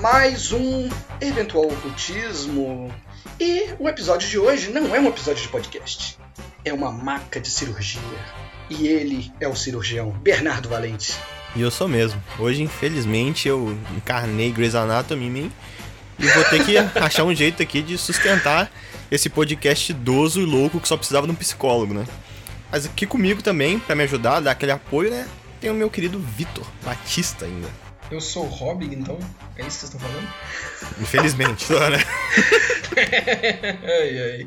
[0.00, 0.88] mais um
[1.20, 2.92] eventual ocultismo.
[3.40, 6.18] E o episódio de hoje não é um episódio de podcast,
[6.64, 8.00] é uma maca de cirurgia.
[8.68, 11.14] E ele é o cirurgião Bernardo Valente.
[11.54, 12.22] E eu sou mesmo.
[12.38, 15.52] Hoje, infelizmente, eu encarnei Grey's Anatomy em mim
[16.18, 18.70] e vou ter que achar um jeito aqui de sustentar
[19.10, 22.04] esse podcast idoso e louco que só precisava de um psicólogo, né?
[22.70, 25.26] Mas aqui comigo também, para me ajudar, dar aquele apoio, né?
[25.60, 27.85] Tem o meu querido Vitor Batista ainda.
[28.08, 29.18] Eu sou o Robin, então?
[29.56, 30.28] É isso que vocês estão falando?
[31.00, 31.98] Infelizmente, né?
[33.82, 34.46] ai, ai.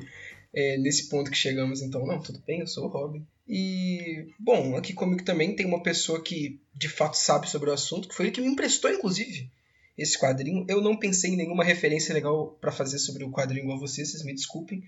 [0.53, 2.05] É nesse ponto que chegamos, então.
[2.05, 3.27] Não, tudo bem, eu sou o Robin.
[3.45, 8.07] E, bom, aqui comigo também tem uma pessoa que de fato sabe sobre o assunto,
[8.07, 9.51] que foi ele que me emprestou, inclusive,
[9.97, 10.65] esse quadrinho.
[10.69, 14.23] Eu não pensei em nenhuma referência legal para fazer sobre o quadrinho igual vocês, vocês
[14.23, 14.87] me desculpem.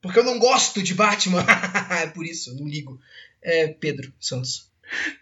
[0.00, 1.44] Porque eu não gosto de Batman!
[2.00, 3.00] é por isso, eu não ligo.
[3.42, 4.70] É Pedro Santos.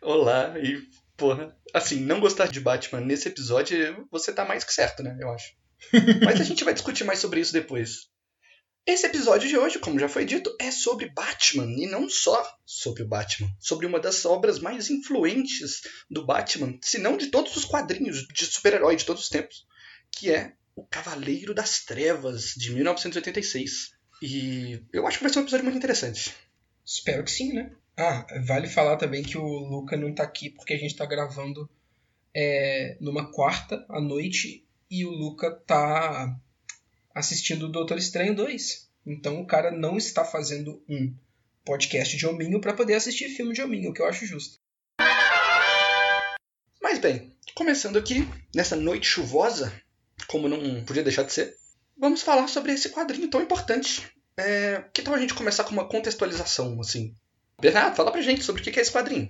[0.02, 0.86] Olá, e
[1.20, 5.14] porra, assim, não gostar de Batman nesse episódio, você tá mais que certo, né?
[5.20, 5.54] Eu acho.
[6.24, 8.08] Mas a gente vai discutir mais sobre isso depois.
[8.86, 13.02] Esse episódio de hoje, como já foi dito, é sobre Batman e não só sobre
[13.02, 17.66] o Batman, sobre uma das obras mais influentes do Batman, se não de todos os
[17.66, 19.66] quadrinhos de super-herói de todos os tempos,
[20.10, 23.92] que é O Cavaleiro das Trevas de 1986.
[24.22, 26.34] E eu acho que vai ser um episódio muito interessante.
[26.84, 27.70] Espero que sim, né?
[28.02, 31.68] Ah, vale falar também que o Luca não tá aqui porque a gente tá gravando
[32.34, 36.34] é, numa quarta à noite e o Luca tá
[37.14, 38.88] assistindo o Doutor Estranho 2.
[39.04, 41.14] Então o cara não está fazendo um
[41.62, 44.58] podcast de hominho para poder assistir filme de hominho, o que eu acho justo.
[46.80, 49.78] Mas bem, começando aqui, nessa noite chuvosa,
[50.26, 51.54] como não podia deixar de ser,
[51.98, 54.10] vamos falar sobre esse quadrinho tão importante.
[54.38, 57.14] É, que tal a gente começar com uma contextualização, assim?
[57.60, 59.28] Bernardo, fala pra gente sobre o que é esse quadrinho.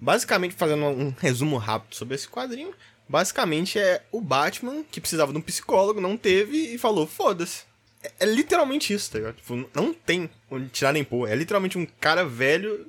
[0.00, 2.74] Basicamente, fazendo um resumo rápido sobre esse quadrinho,
[3.08, 7.64] basicamente é o Batman que precisava de um psicólogo, não teve e falou: foda-se.
[8.02, 9.36] É, é, literalmente isso, tá ligado?
[9.36, 11.28] Tipo, não tem onde tirar nem pôr.
[11.28, 12.86] É literalmente um cara velho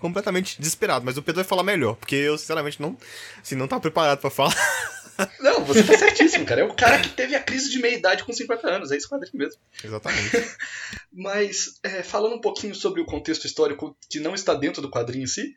[0.00, 1.04] completamente desesperado.
[1.04, 2.96] Mas o Pedro vai falar melhor, porque eu, sinceramente, não,
[3.40, 4.54] assim, não tava preparado para falar.
[5.40, 6.60] Não, você tá certíssimo, cara.
[6.60, 8.90] É o cara que teve a crise de meia-idade com 50 anos.
[8.90, 9.60] É esse quadrinho mesmo.
[9.82, 10.30] Exatamente.
[11.12, 15.24] Mas, é, falando um pouquinho sobre o contexto histórico que não está dentro do quadrinho
[15.24, 15.56] em si,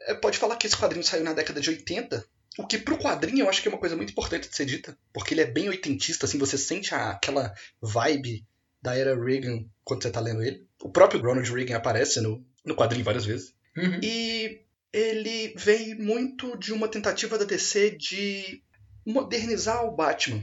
[0.00, 2.24] é, pode falar que esse quadrinho saiu na década de 80.
[2.58, 4.96] O que pro quadrinho eu acho que é uma coisa muito importante de ser dita.
[5.12, 8.44] Porque ele é bem oitentista, assim, você sente a, aquela vibe
[8.82, 10.66] da era Reagan quando você tá lendo ele.
[10.82, 13.54] O próprio Ronald Reagan aparece no, no quadrinho várias vezes.
[13.76, 14.00] Uhum.
[14.02, 14.60] E
[14.92, 18.62] ele veio muito de uma tentativa da DC de
[19.10, 20.42] modernizar o Batman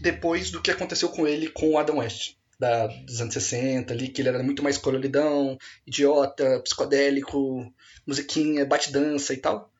[0.00, 2.34] depois do que aconteceu com ele com o Adam West.
[2.58, 7.72] Da, dos anos 60 ali, que ele era muito mais coloridão, idiota, psicodélico,
[8.06, 9.72] musiquinha, bate-dança e tal.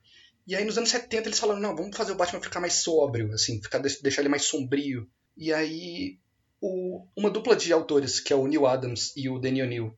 [0.46, 3.32] E aí nos anos 70 eles falaram, não, vamos fazer o Batman ficar mais sóbrio,
[3.32, 5.08] assim, ficar, deixar ele mais sombrio.
[5.36, 6.18] E aí
[6.60, 9.96] o, uma dupla de autores, que é o Neil Adams e o Danny O'Neill.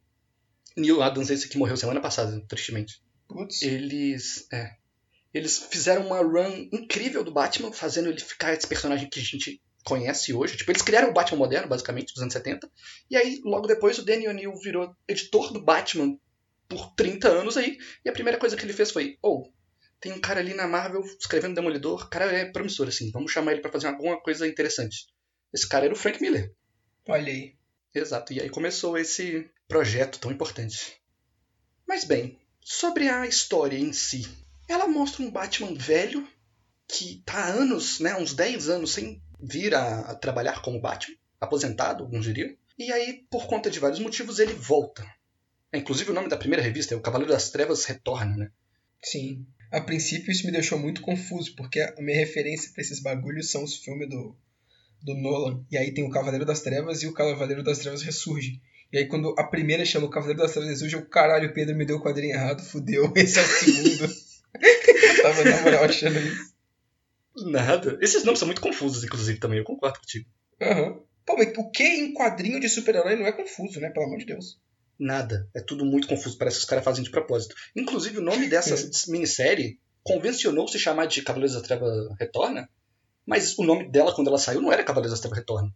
[0.76, 3.00] Neil Adams, esse que morreu semana passada, tristemente.
[3.28, 3.62] Putz.
[3.62, 4.46] Eles.
[4.52, 4.76] É,
[5.36, 9.60] eles fizeram uma run incrível do Batman, fazendo ele ficar esse personagem que a gente
[9.84, 10.56] conhece hoje.
[10.56, 12.70] Tipo, eles criaram o Batman moderno, basicamente, dos anos 70.
[13.10, 16.18] E aí, logo depois, o Danny O'Neill virou editor do Batman
[16.66, 17.76] por 30 anos aí.
[18.02, 19.46] E a primeira coisa que ele fez foi: Oh,
[20.00, 22.04] tem um cara ali na Marvel escrevendo Demolidor.
[22.04, 23.10] O cara é promissor, assim.
[23.10, 25.06] Vamos chamar ele para fazer alguma coisa interessante.
[25.52, 26.50] Esse cara era o Frank Miller.
[27.06, 27.54] Olha aí.
[27.94, 28.32] Exato.
[28.32, 30.96] E aí começou esse projeto tão importante.
[31.86, 34.26] Mas bem, sobre a história em si.
[34.68, 36.26] Ela mostra um Batman velho
[36.88, 41.16] que tá há anos, né, uns 10 anos sem vir a, a trabalhar como Batman,
[41.40, 42.54] aposentado, alguns diriam.
[42.78, 45.04] E aí, por conta de vários motivos, ele volta.
[45.72, 48.50] É, inclusive o nome da primeira revista é O Cavaleiro das Trevas Retorna, né?
[49.02, 49.46] Sim.
[49.70, 53.64] A princípio isso me deixou muito confuso, porque a minha referência para esses bagulhos são
[53.64, 54.36] os filmes do,
[55.02, 55.64] do Nolan.
[55.70, 58.60] E aí tem o Cavaleiro das Trevas e o Cavaleiro das Trevas Ressurge.
[58.92, 61.84] E aí quando a primeira chama o Cavaleiro das Trevas Ressurge, eu, caralho, Pedro me
[61.84, 64.25] deu o quadrinho errado, fudeu, esse é o segundo.
[64.60, 66.54] Eu tava na moral achando isso.
[67.44, 67.98] Nada.
[68.00, 70.26] Esses nomes são muito confusos, inclusive, também, eu concordo contigo.
[70.60, 70.82] Aham.
[70.82, 71.06] Uhum.
[71.26, 73.90] Pô, mas o que em quadrinho de super-herói não é confuso, né?
[73.90, 74.60] Pelo amor de Deus.
[74.98, 75.48] Nada.
[75.54, 76.38] É tudo muito confuso.
[76.38, 77.54] Parece que os caras fazem de propósito.
[77.74, 78.76] Inclusive, o nome dessa
[79.10, 82.70] minissérie convencionou se chamar de Cavaleiros da Treva Retorna,
[83.26, 85.74] mas o nome dela, quando ela saiu, não era Cavaleiros da Treva Retorna.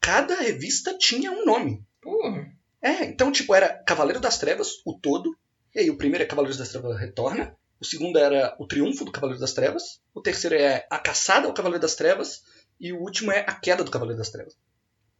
[0.00, 1.82] Cada revista tinha um nome.
[2.00, 2.46] Porra.
[2.82, 5.34] É, então, tipo, era Cavaleiro das Trevas, o todo.
[5.74, 7.56] E aí, o primeiro é Cavaleiros das Trevas Retorna.
[7.80, 10.00] O segundo era O Triunfo do Cavaleiro das Trevas.
[10.14, 12.42] O terceiro é A Caçada ao Cavaleiro das Trevas.
[12.78, 14.56] E o último é A Queda do Cavaleiro das Trevas.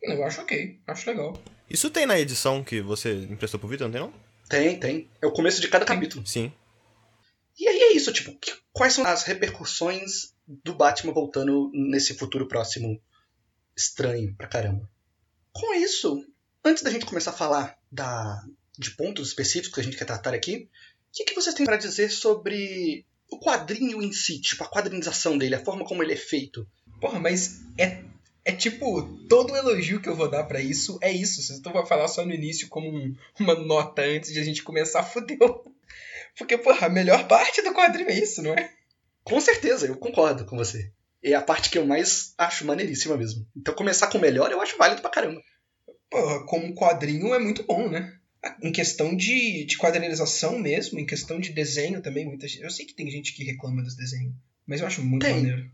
[0.02, 1.40] Eu acho ok, acho legal.
[1.68, 4.12] Isso tem na edição que você emprestou pro Vitor, não tem não?
[4.48, 5.10] Tem, tem.
[5.22, 6.26] É o começo de cada capítulo.
[6.26, 6.52] Sim.
[7.58, 12.14] E aí é isso, isso, tipo, que, quais são as repercussões do Batman voltando nesse
[12.14, 13.00] futuro próximo
[13.76, 14.88] estranho pra caramba.
[15.52, 16.24] Com isso,
[16.64, 18.42] antes da gente começar a falar da,
[18.78, 20.68] de pontos específicos que a gente quer tratar aqui,
[21.10, 25.36] o que, que vocês têm para dizer sobre o quadrinho em si, tipo, a quadrinização
[25.36, 26.66] dele, a forma como ele é feito?
[27.00, 28.02] Porra, mas é,
[28.44, 31.62] é tipo, todo elogio que eu vou dar para isso é isso.
[31.62, 35.02] Tu vai falar só no início como um, uma nota antes de a gente começar,
[35.04, 35.64] fodeu.
[36.36, 38.72] Porque, porra, a melhor parte do quadrinho é isso, não é?
[39.24, 40.92] Com certeza, eu concordo com você.
[41.22, 43.46] É a parte que eu mais acho maneiríssima mesmo.
[43.56, 45.42] Então começar com o melhor eu acho válido pra caramba.
[46.08, 48.19] Porra, como quadrinho é muito bom, né?
[48.62, 49.76] Em questão de, de
[50.58, 53.82] mesmo, em questão de desenho também, muita gente, eu sei que tem gente que reclama
[53.82, 54.34] dos desenhos,
[54.66, 55.36] mas eu acho muito Tem.
[55.36, 55.70] maneiro.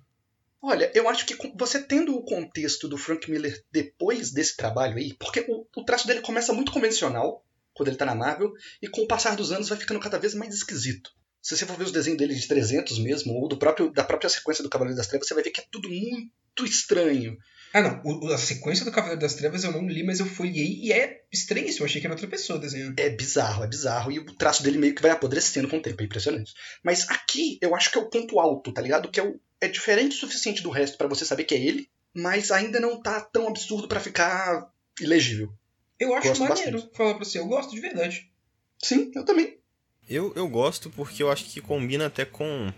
[0.61, 5.15] Olha, eu acho que você tendo o contexto do Frank Miller depois desse trabalho aí,
[5.15, 8.53] porque o, o traço dele começa muito convencional, quando ele tá na Marvel,
[8.83, 11.11] e com o passar dos anos vai ficando cada vez mais esquisito.
[11.41, 14.29] Se você for ver os desenhos dele de 300 mesmo, ou do próprio, da própria
[14.29, 17.39] sequência do Cavaleiro das Trevas, você vai ver que é tudo muito estranho.
[17.77, 20.79] Ah, não, o- a sequência do Cavaleiro das Trevas eu não li, mas eu folhei
[20.83, 22.99] e é estranhíssimo, eu achei que era outra pessoa desenhando.
[22.99, 24.11] É bizarro, é bizarro.
[24.11, 26.55] E o traço dele meio que vai apodrecendo com o tempo, é impressionante.
[26.83, 29.11] Mas aqui eu acho que é o ponto alto, tá ligado?
[29.11, 31.89] Que é, o, é diferente o suficiente do resto pra você saber que é ele,
[32.15, 35.53] mas ainda não tá tão absurdo pra ficar ilegível.
[36.01, 36.97] Eu acho Gosto maneiro, bastante.
[36.97, 38.31] falar pra você, eu gosto de verdade.
[38.83, 39.59] Sim, eu também.
[40.09, 42.73] Eu, eu gosto porque eu acho que combina até com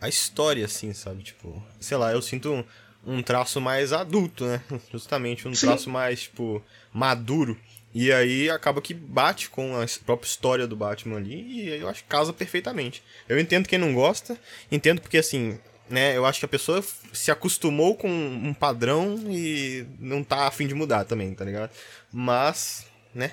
[0.00, 1.22] a história, assim, sabe?
[1.22, 2.64] Tipo, sei lá, eu sinto
[3.12, 4.62] um, traço mais adulto, né?
[4.92, 5.66] Justamente, um Sim.
[5.66, 6.62] traço mais, tipo,
[6.92, 7.58] maduro.
[7.94, 11.88] E aí acaba que bate com a própria história do Batman ali e aí eu
[11.88, 13.02] acho que casa perfeitamente.
[13.28, 14.38] Eu entendo quem não gosta,
[14.70, 15.58] entendo porque, assim,
[15.88, 20.66] né, eu acho que a pessoa se acostumou com um padrão e não tá afim
[20.66, 21.70] de mudar também, tá ligado?
[22.12, 23.32] Mas, né,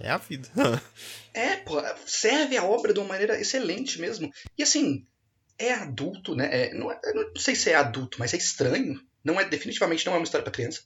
[0.00, 0.48] é a vida.
[1.34, 4.28] É, pô, serve a obra de uma maneira excelente mesmo.
[4.56, 5.06] E assim,
[5.56, 6.48] é adulto, né?
[6.50, 9.00] É, não, é- não sei se é adulto, mas é estranho.
[9.28, 10.80] Não é definitivamente não é uma história pra criança.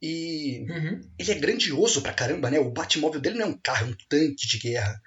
[0.00, 1.00] E Uhum.
[1.18, 2.58] ele é grandioso pra caramba, né?
[2.60, 5.00] O Batmóvel dele não é um carro, é um tanque de guerra.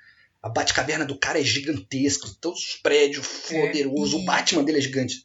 [0.44, 4.82] A Batcaverna do cara é gigantesca, todos os prédios poderosos, e- o Batman dele é
[4.82, 5.24] gigante.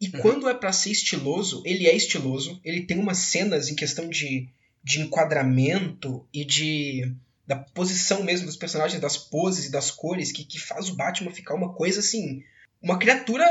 [0.00, 2.60] E quando é pra ser estiloso, ele é estiloso.
[2.64, 4.48] Ele tem umas cenas em questão de,
[4.82, 7.12] de enquadramento e de
[7.46, 11.30] da posição mesmo dos personagens, das poses e das cores, que, que faz o Batman
[11.32, 12.42] ficar uma coisa assim.
[12.80, 13.44] Uma criatura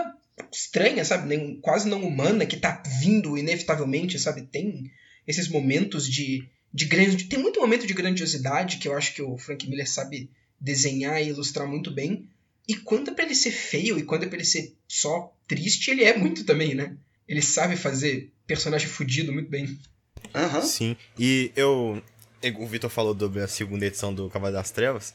[0.52, 1.28] estranha, sabe?
[1.28, 4.44] Nem, quase não humana, que tá vindo inevitavelmente, sabe?
[4.44, 4.92] Tem
[5.28, 7.26] esses momentos de, de grande.
[7.26, 10.30] Tem muito momento de grandiosidade que eu acho que o Frank Miller sabe
[10.60, 12.28] desenhar e ilustrar muito bem.
[12.68, 15.90] E quando é pra ele ser feio e quando é pra ele ser só triste,
[15.92, 16.96] ele é muito também, né?
[17.28, 19.78] Ele sabe fazer personagem fudido muito bem.
[20.34, 20.62] Aham.
[20.62, 22.02] Sim, e eu.
[22.58, 25.14] O Vitor falou sobre a segunda edição do Cavaleiro das Trevas.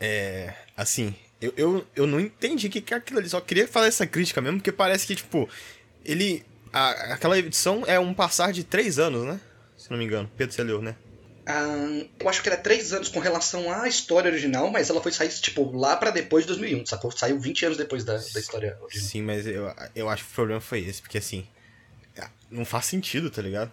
[0.00, 0.54] É.
[0.76, 3.28] Assim, eu, eu, eu não entendi o que, que é aquilo ali.
[3.28, 5.48] Só queria fazer essa crítica mesmo, porque parece que, tipo,
[6.04, 6.44] ele.
[6.72, 9.40] a- aquela edição é um passar de três anos, né?
[9.76, 10.30] Se não me engano.
[10.36, 10.96] Pedro, você leu, né?
[11.46, 15.12] Ah, eu acho que era três anos com relação à história original, mas ela foi
[15.12, 17.10] sair, tipo, lá pra depois de 2001, sacou?
[17.10, 19.08] Saiu 20 anos depois da, da história original.
[19.10, 21.46] Sim, mas eu, eu acho que o problema foi esse, porque assim.
[22.50, 23.72] Não faz sentido, tá ligado?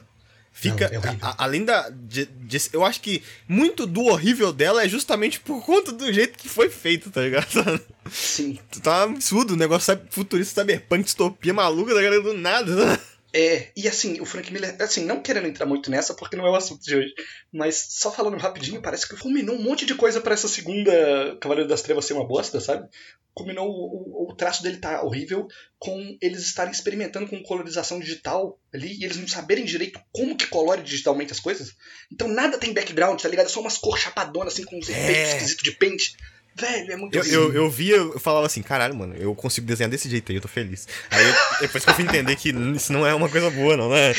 [0.53, 0.89] Fica.
[0.93, 1.89] Não, é a- além da.
[1.89, 6.37] de- de- eu acho que muito do horrível dela é justamente por conta do jeito
[6.37, 7.81] que foi feito, tá ligado?
[8.11, 8.59] Sim.
[8.83, 12.23] Tá um absurdo, o negócio sabe, futurista, cyberpunk, distopia maluca, tá ligado?
[12.23, 12.99] Do nada.
[13.33, 16.49] É, e assim, o Frank Miller, assim, não querendo entrar muito nessa, porque não é
[16.49, 17.13] o assunto de hoje,
[17.51, 21.69] mas só falando rapidinho, parece que culminou um monte de coisa pra essa segunda Cavaleiro
[21.69, 22.89] das Trevas ser uma bosta, sabe?
[23.33, 25.47] Culminou o, o, o traço dele tá horrível,
[25.79, 30.47] com eles estarem experimentando com colorização digital ali, e eles não saberem direito como que
[30.47, 31.73] colore digitalmente as coisas.
[32.11, 33.45] Então nada tem background, tá ligado?
[33.45, 34.91] É só umas cores chapadonas, assim, com uns É.
[34.91, 36.17] efeitos esquisitos de pente.
[36.55, 37.41] Velho, é muito Eu, horrível.
[37.43, 40.41] eu, eu via, eu falava assim, caralho, mano, eu consigo desenhar desse jeito aí, eu
[40.41, 40.87] tô feliz.
[41.09, 43.89] Aí eu- depois que eu fui entender que isso não é uma coisa boa, não,
[43.89, 44.13] né?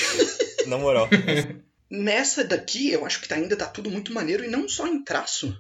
[0.67, 1.09] Na moral.
[1.91, 5.05] Nessa daqui, eu acho que tá- ainda tá tudo muito maneiro, e não só em
[5.05, 5.55] traço,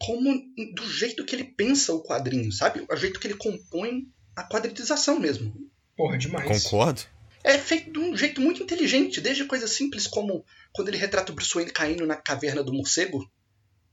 [0.00, 0.34] como
[0.74, 2.84] do jeito que ele pensa o quadrinho, sabe?
[2.90, 4.02] O jeito que ele compõe
[4.34, 5.54] a quadrinização mesmo.
[5.96, 6.46] Porra, demais.
[6.64, 7.02] Concordo.
[7.44, 11.34] É feito de um jeito muito inteligente, desde coisas simples como quando ele retrata o
[11.34, 13.24] Bruce Wayne caindo na caverna do morcego,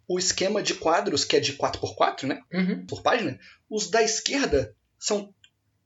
[0.08, 2.42] o esquema de quadros, que é de 4x4, né?
[2.54, 2.86] Uhum.
[2.86, 3.38] Por página,
[3.70, 5.34] os da esquerda são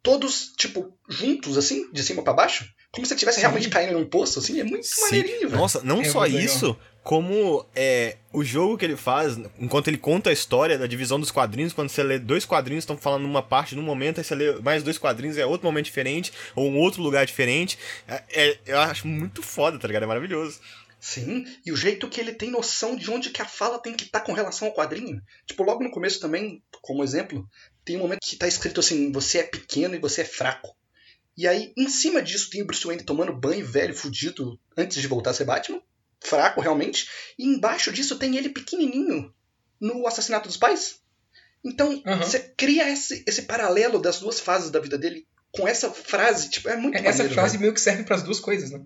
[0.04, 2.66] todos, tipo, juntos, assim, de cima pra baixo.
[2.92, 4.60] Como se estivesse realmente caindo num poço, assim.
[4.60, 5.01] É muito Sim.
[5.01, 5.56] maneirinho, velho.
[5.62, 6.46] Nossa, não É só muito legal.
[6.46, 11.20] isso, como é, o jogo que ele faz, enquanto ele conta a história da divisão
[11.20, 14.36] dos quadrinhos, quando você lê dois quadrinhos, estão falando numa parte num momento, aí você
[14.36, 17.78] lê mais dois quadrinhos, é outro momento diferente, ou um outro lugar diferente.
[18.08, 20.04] É, é- eu acho muito foda, tá ligado?
[20.04, 20.60] É maravilhoso.
[21.01, 24.03] Sim, e o jeito que ele tem noção de onde que a fala tem que
[24.03, 25.20] estar com relação ao quadrinho.
[25.48, 27.50] Tipo, logo no começo também, como exemplo,
[27.84, 30.77] tem um momento que tá escrito assim: você é pequeno e você é fraco.
[31.36, 35.08] E aí, em cima disso, tem o Bruce Wayne tomando banho, velho, fudido, antes de
[35.08, 35.81] voltar a ser Batman.
[36.24, 37.10] Fraco, realmente.
[37.36, 39.34] E embaixo disso tem ele pequenininho
[39.79, 41.01] no assassinato dos pais.
[41.65, 42.20] Então, Aham.
[42.24, 46.50] você cria esse, esse paralelo das duas fases da vida dele com essa frase.
[46.51, 47.62] Tipo, é muito Essa maneiro, frase velho.
[47.62, 48.84] meio que serve pras duas coisas, né?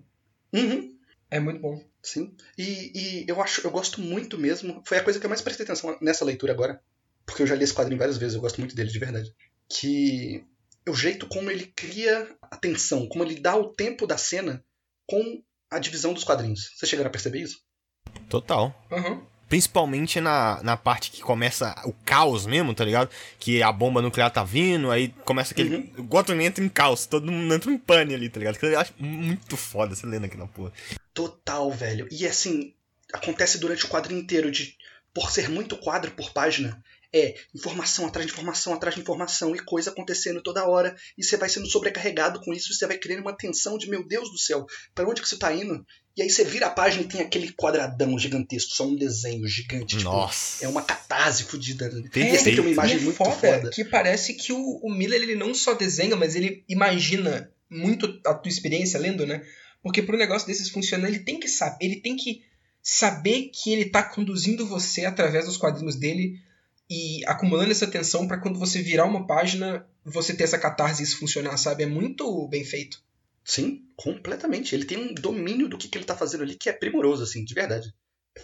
[0.54, 0.96] Uhum.
[1.30, 1.84] É muito bom.
[2.06, 2.34] Sim.
[2.56, 4.80] E, e eu acho, eu gosto muito mesmo.
[4.86, 6.80] Foi a coisa que eu mais prestei atenção nessa leitura agora.
[7.26, 9.34] Porque eu já li esse quadrinho várias vezes, eu gosto muito dele de verdade.
[9.68, 10.44] Que
[10.88, 14.64] o jeito como ele cria a tensão, como ele dá o tempo da cena
[15.04, 16.70] com a divisão dos quadrinhos.
[16.76, 17.58] Vocês chegaram a perceber isso?
[18.30, 18.72] Total.
[18.92, 19.26] Aham.
[19.48, 23.10] Principalmente na, na parte que começa o caos mesmo, tá ligado?
[23.38, 25.92] Que a bomba nuclear tá vindo, aí começa aquele.
[25.96, 28.58] O Gotham entra em caos, todo mundo entra em pane ali, tá ligado?
[28.58, 30.72] Que eu acho muito foda você lendo aqui na porra.
[31.14, 32.08] Total, velho.
[32.10, 32.74] E assim,
[33.12, 34.76] acontece durante o quadrinho inteiro de
[35.14, 36.82] por ser muito quadro por página,
[37.12, 41.36] é informação atrás de informação atrás de informação e coisa acontecendo toda hora, e você
[41.36, 44.38] vai sendo sobrecarregado com isso, e você vai criando uma tensão de meu Deus do
[44.38, 45.84] céu, pra onde que você tá indo?
[46.16, 49.98] E aí você vira a página e tem aquele quadradão gigantesco, só um desenho gigante,
[49.98, 50.64] tipo, Nossa.
[50.64, 51.90] é uma catarse fodida.
[51.90, 52.08] né?
[52.10, 53.70] Tem é uma imagem é muito foda, foda.
[53.70, 58.32] que parece que o, o Miller ele não só desenha, mas ele imagina muito a
[58.32, 59.42] tua experiência lendo, né?
[59.82, 62.42] Porque pro negócio desses funcionar, ele tem que saber, ele tem que
[62.82, 66.40] saber que ele tá conduzindo você através dos quadrinhos dele
[66.88, 71.04] e acumulando essa tensão pra quando você virar uma página, você ter essa catarse e
[71.04, 71.82] isso funcionar, sabe?
[71.82, 73.02] É muito bem feito.
[73.44, 74.74] Sim, completamente.
[74.74, 77.44] Ele tem um domínio do que, que ele tá fazendo ali que é primoroso, assim,
[77.44, 77.92] de verdade.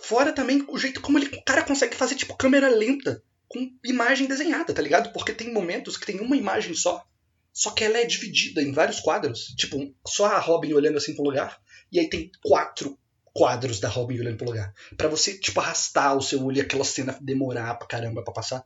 [0.00, 4.26] Fora também o jeito como ele, o cara consegue fazer, tipo, câmera lenta com imagem
[4.26, 5.12] desenhada, tá ligado?
[5.12, 7.04] Porque tem momentos que tem uma imagem só,
[7.52, 9.54] só que ela é dividida em vários quadros.
[9.56, 12.98] Tipo, só a Robin olhando assim pro lugar, e aí tem quatro
[13.34, 14.74] quadros da Robin olhando pro lugar.
[14.96, 18.64] Pra você, tipo, arrastar o seu olho e aquela cena demorar pra caramba pra passar.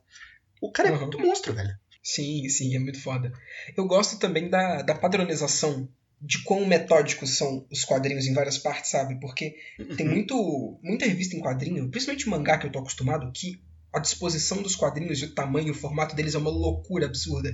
[0.61, 1.01] O cara é Uhum.
[1.01, 1.73] muito monstro, velho.
[2.03, 3.31] Sim, sim, é muito foda.
[3.75, 5.87] Eu gosto também da, da padronização
[6.21, 9.19] de quão metódicos são os quadrinhos em várias partes, sabe?
[9.19, 9.55] Porque
[9.95, 10.13] tem Uhum.
[10.13, 13.61] muito, muita revista em quadrinho, principalmente mangá que eu tô acostumado, que
[13.93, 17.49] a disposição dos quadrinhos e o tamanho, o formato deles é uma loucura absurda.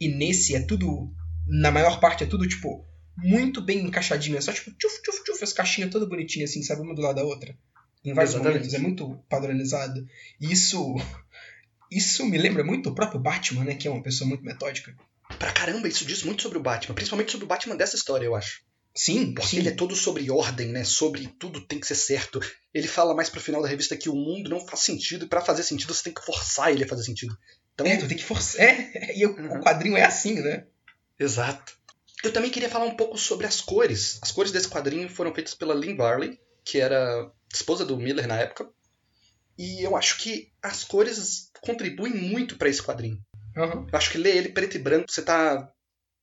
[0.00, 1.12] E nesse é tudo,
[1.46, 2.85] na maior parte é tudo, tipo,
[3.16, 4.36] muito bem encaixadinho.
[4.36, 6.82] É só tipo, tchuf, tchuf, tchuf, as caixinhas todas bonitinhas assim, sabe?
[6.82, 7.56] Uma do lado da outra.
[8.04, 8.58] Em vários Exatamente.
[8.58, 10.06] momentos, é muito padronizado.
[10.40, 10.94] E isso,
[11.90, 13.74] isso me lembra muito o próprio Batman, né?
[13.74, 14.94] Que é uma pessoa muito metódica.
[15.38, 16.94] Pra caramba, isso diz muito sobre o Batman.
[16.94, 18.62] Principalmente sobre o Batman dessa história, eu acho.
[18.94, 19.58] Sim, Porque sim.
[19.58, 20.82] ele é todo sobre ordem, né?
[20.84, 22.40] Sobre tudo tem que ser certo.
[22.72, 25.40] Ele fala mais pro final da revista que o mundo não faz sentido e pra
[25.42, 27.36] fazer sentido você tem que forçar ele a fazer sentido.
[27.74, 28.62] Então, É, tu tem que forçar.
[28.62, 29.58] É, e o, Uhum.
[29.58, 30.64] o quadrinho é assim, né?
[31.18, 31.76] exato.
[32.26, 34.18] Eu também queria falar um pouco sobre as cores.
[34.20, 38.36] As cores desse quadrinho foram feitas pela Lynn Varley, que era esposa do Miller na
[38.36, 38.68] época.
[39.56, 43.22] E eu acho que as cores contribuem muito pra esse quadrinho.
[43.56, 43.86] Aham.
[43.90, 45.72] Eu acho que ler ele preto e branco, você tá,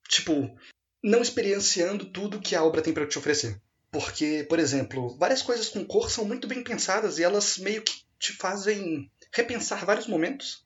[0.10, 0.54] tipo,
[1.02, 3.60] não experienciando tudo que a obra tem pra te oferecer.
[3.90, 8.04] Porque, por exemplo, várias coisas com cor são muito bem pensadas e elas meio que
[8.20, 10.66] te fazem repensar vários momentos.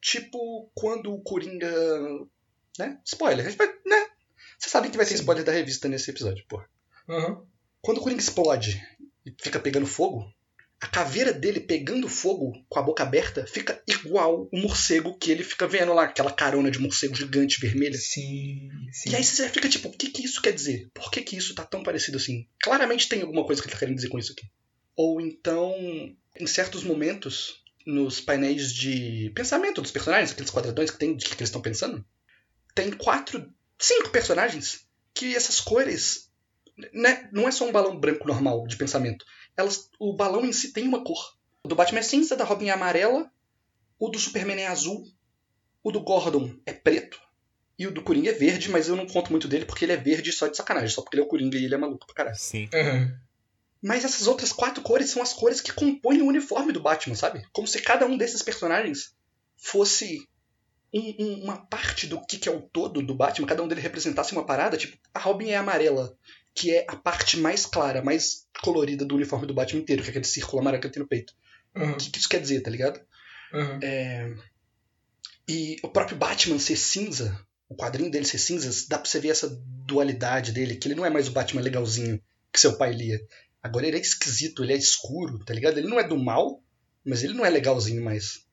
[0.00, 1.68] Tipo, quando o Coringa.
[2.78, 3.00] Né?
[3.04, 3.44] Spoiler.
[3.44, 4.07] A gente vai, né?
[4.58, 5.20] Vocês sabem que vai ter Sim.
[5.20, 6.68] spoiler da revista nesse episódio, porra.
[7.08, 7.42] Aham.
[7.80, 8.82] Quando o Coringa explode
[9.24, 10.30] e fica pegando fogo,
[10.80, 15.42] a caveira dele pegando fogo com a boca aberta fica igual o morcego que ele
[15.42, 17.96] fica vendo lá, aquela carona de morcego gigante vermelha.
[17.96, 19.10] Sim, sim.
[19.10, 20.88] E aí você fica tipo, o que, que isso quer dizer?
[20.92, 22.46] Por que, que isso tá tão parecido assim?
[22.60, 24.46] Claramente tem alguma coisa que ele tá querendo dizer com isso aqui.
[24.96, 25.72] Ou então,
[26.38, 31.34] em certos momentos, nos painéis de pensamento dos personagens, aqueles quadradões que tem de que
[31.34, 32.04] eles estão pensando,
[32.74, 36.28] tem quatro, cinco personagens que essas cores.
[36.92, 39.24] Né, não é só um balão branco normal de pensamento.
[39.56, 41.36] Elas, o balão em si tem uma cor.
[41.64, 43.28] O do Batman é cinza, da Robin é amarela,
[43.98, 45.04] o do Superman é azul,
[45.82, 47.20] o do Gordon é preto,
[47.78, 49.96] e o do Coringa é verde, mas eu não conto muito dele porque ele é
[49.96, 52.14] verde só de sacanagem, só porque ele é o Coringa e ele é maluco pra
[52.14, 52.36] caralho.
[52.36, 52.68] Sim.
[52.74, 53.16] Aham.
[53.80, 57.46] Mas essas outras quatro cores são as cores que compõem o uniforme do Batman, sabe?
[57.52, 59.14] Como se cada um desses personagens
[59.56, 60.28] fosse
[60.92, 63.82] um- um- uma parte do que, que é o todo do Batman, cada um deles
[63.84, 64.76] representasse uma parada.
[64.76, 66.16] Tipo, a Robin é amarela,
[66.54, 70.10] que é a parte mais clara, mais colorida do uniforme do Batman inteiro, que é
[70.10, 71.34] aquele círculo amarelo que ele tem no peito.
[71.76, 71.92] Aham.
[71.92, 73.00] O que, que isso quer dizer, tá ligado?
[73.52, 73.78] Aham.
[73.82, 74.34] É,
[75.48, 79.28] E o próprio Batman ser cinza, o quadrinho dele ser cinza, dá pra você ver
[79.30, 79.48] essa
[79.86, 82.20] dualidade dele, que ele não é mais o Batman legalzinho
[82.52, 83.20] que seu pai lia.
[83.62, 85.78] Agora ele é esquisito, ele é escuro, tá ligado?
[85.78, 86.62] Ele não é do mal,
[87.04, 88.46] mas ele não é legalzinho mais.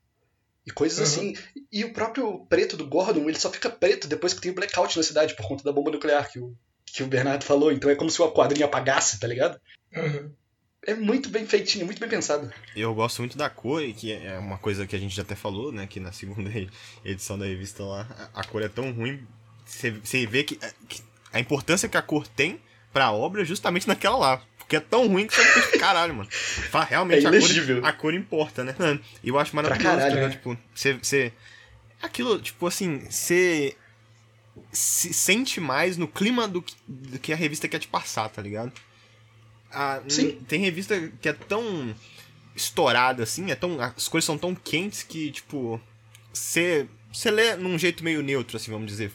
[0.65, 1.03] E coisas Uhum.
[1.31, 1.33] assim.
[1.71, 4.97] E o próprio preto do Gordon, ele só fica preto depois que tem o blackout
[4.97, 6.55] na cidade por conta da bomba nuclear que o,
[6.85, 7.71] que o Bernardo falou.
[7.71, 9.59] Então é como se o quadrinho apagasse, tá ligado?
[9.95, 10.31] Aham.
[10.87, 12.51] é muito bem feitinho, muito bem pensado.
[12.75, 15.71] Eu gosto muito da cor, que é uma coisa que a gente já até falou,
[15.71, 15.85] né?
[15.87, 16.49] Que na segunda
[17.05, 19.25] edição da revista lá, a cor é tão ruim.
[19.65, 19.91] Você
[20.27, 21.01] vê que, que
[21.33, 22.59] a importância que a cor tem
[22.93, 24.41] pra obra é justamente naquela lá.
[24.65, 26.29] Porque é tão ruim que você fica, caralho, mano.
[26.89, 28.75] Realmente é a, cor, a cor importa, né?
[29.23, 31.31] E eu acho maravilhoso, tá caralho, tá Tipo, você, você.
[32.01, 33.75] Aquilo, tipo assim, você
[34.71, 38.41] se sente mais no clima do que, do que a revista quer te passar, tá
[38.41, 38.71] ligado?
[39.71, 40.39] A, Sim.
[40.47, 41.93] Tem revista que é tão
[42.55, 45.79] estourada assim, é tão, as coisas são tão quentes que, tipo,
[46.33, 46.87] você
[47.25, 49.11] lê num jeito meio neutro, assim, vamos dizer.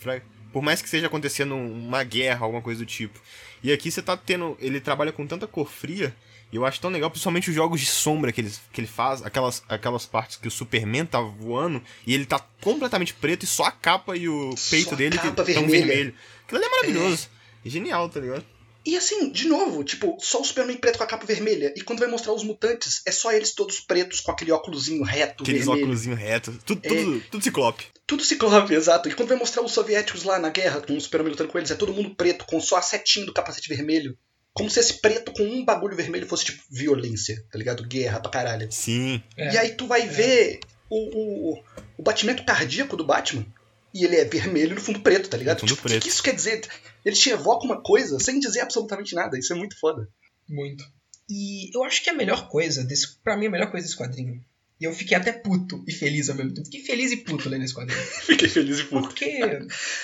[0.53, 3.21] Por mais que esteja acontecendo uma guerra, alguma coisa do tipo.
[3.63, 4.57] E aqui você tá tendo.
[4.61, 6.15] Ele trabalha com tanta cor fria.
[6.53, 9.23] E eu acho tão legal, principalmente os jogos de sombra que ele, que ele faz,
[9.23, 13.67] aquelas, aquelas partes que o Superman tá voando e ele tá completamente preto e só
[13.67, 16.13] a capa e o peito só dele que estão vermelho.
[16.45, 17.29] Aquilo ali é maravilhoso.
[17.65, 17.71] É.
[17.71, 18.45] Genial, tá ligado?
[18.85, 21.73] E assim, de novo, tipo, só o Superman preto com a capa vermelha.
[21.77, 25.43] E quando vai mostrar os mutantes, é só eles todos pretos com aquele óculosinho reto.
[25.43, 26.53] Aqueles óculosinho reto.
[26.65, 27.87] Tudo, tudo, é, tudo ciclope.
[28.07, 29.09] Tudo ciclope, exato.
[29.09, 31.71] E quando vai mostrar os soviéticos lá na guerra, com o Superman lutando com eles,
[31.71, 34.17] é todo mundo preto, com só a setinha do capacete vermelho.
[34.53, 37.87] Como se esse preto com um bagulho vermelho fosse, tipo, violência, tá ligado?
[37.87, 38.67] Guerra pra caralho.
[38.73, 39.23] Sim.
[39.37, 39.55] É.
[39.55, 40.59] E aí tu vai ver
[40.89, 41.63] o, o,
[41.99, 43.47] o batimento cardíaco do Batman
[43.93, 45.61] e ele é vermelho no fundo preto, tá ligado?
[45.61, 45.99] fundo tipo, preto.
[45.99, 46.63] O que, que, isso quer dizer?
[47.05, 49.39] Ele te evoca uma coisa sem dizer absolutamente nada.
[49.39, 50.09] Isso é muito foda.
[50.49, 50.85] Muito.
[51.29, 54.45] E eu acho que a melhor coisa, desse, pra mim, a melhor coisa desse quadrinho.
[54.81, 56.67] E eu fiquei até puto e feliz ao mesmo tempo.
[56.67, 58.01] Fiquei feliz e puto lendo esse quadrinho.
[58.27, 59.09] Fiquei feliz e puto.
[59.09, 59.41] Porque,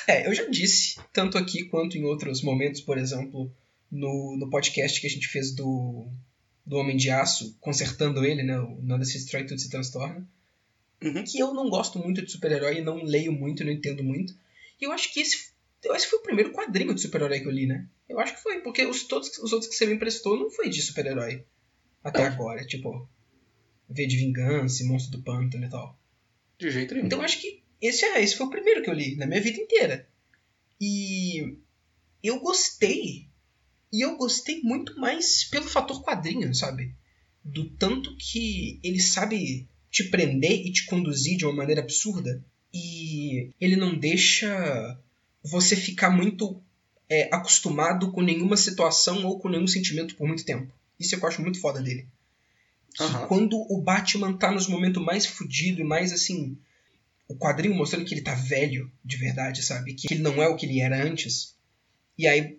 [0.07, 3.51] é, eu já disse, tanto aqui quanto em outros momentos, por exemplo,
[3.91, 6.07] no, no podcast que a gente fez do,
[6.65, 8.61] do Homem de Aço, consertando ele, né?
[8.61, 10.29] O Nada se destrói, tudo se transtorna
[11.07, 11.25] Uhum.
[11.25, 14.35] Que eu não gosto muito de super-herói, não leio muito, não entendo muito.
[14.81, 15.51] E eu acho que esse,
[15.85, 17.87] eu acho que foi o primeiro quadrinho de super-herói que eu li, né?
[18.09, 20.69] Eu acho que foi, porque os, todos os outros que você me emprestou não foi
[20.69, 21.45] de super-herói.
[22.03, 22.27] Até é.
[22.27, 23.09] agora, tipo.
[23.89, 25.99] V de Vingança, Monstro do Pântano e tal.
[26.59, 27.07] De jeito nenhum.
[27.07, 29.41] Então eu acho que esse, é, esse foi o primeiro que eu li na minha
[29.41, 30.09] vida inteira.
[30.81, 31.59] E
[32.23, 33.29] eu gostei.
[33.93, 36.95] E eu gostei muito mais pelo fator quadrinho, sabe?
[37.45, 42.43] Do tanto que ele sabe te prender e te conduzir de uma maneira absurda.
[42.73, 44.99] E ele não deixa
[45.43, 46.61] você ficar muito
[47.09, 50.73] é, acostumado com nenhuma situação ou com nenhum sentimento por muito tempo.
[50.99, 52.07] Isso eu acho muito foda dele.
[53.01, 53.27] Uhum.
[53.27, 56.57] quando o Batman tá nos momentos mais fudido e mais assim.
[57.29, 59.95] O quadrinho mostrando que ele tá velho de verdade, sabe?
[59.95, 61.57] Que ele não é o que ele era antes.
[62.17, 62.59] E aí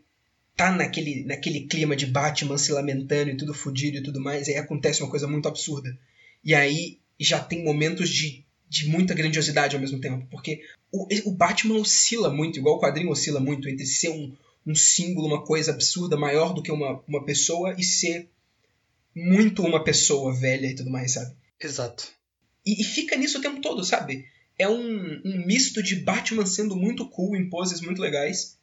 [0.58, 4.48] tá naquele, naquele clima de Batman se lamentando e tudo fudido e tudo mais.
[4.48, 5.98] E aí acontece uma coisa muito absurda.
[6.44, 10.28] E aí já tem momentos de, de muita grandiosidade ao mesmo tempo.
[10.30, 14.76] Porque o, o Batman oscila muito, igual o quadrinho oscila muito, entre ser um, um
[14.76, 18.30] símbolo, uma coisa absurda, maior do que uma, uma pessoa, e ser
[19.16, 21.36] muito uma pessoa velha e tudo mais, sabe?
[21.60, 22.08] Exato.
[22.66, 24.26] E, e fica nisso o tempo todo, sabe?
[24.60, 28.58] É um, um misto de Batman sendo muito cool em poses muito legais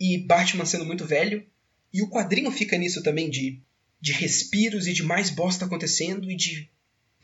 [0.00, 1.46] e Batman sendo muito velho.
[1.92, 3.60] E o quadrinho fica nisso também de,
[4.00, 6.68] de respiros e de mais bosta acontecendo e de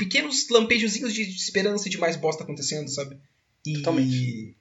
[0.01, 3.19] pequenos lampejozinhos de esperança e de mais bosta acontecendo, sabe?
[3.67, 4.57] E, Totalmente.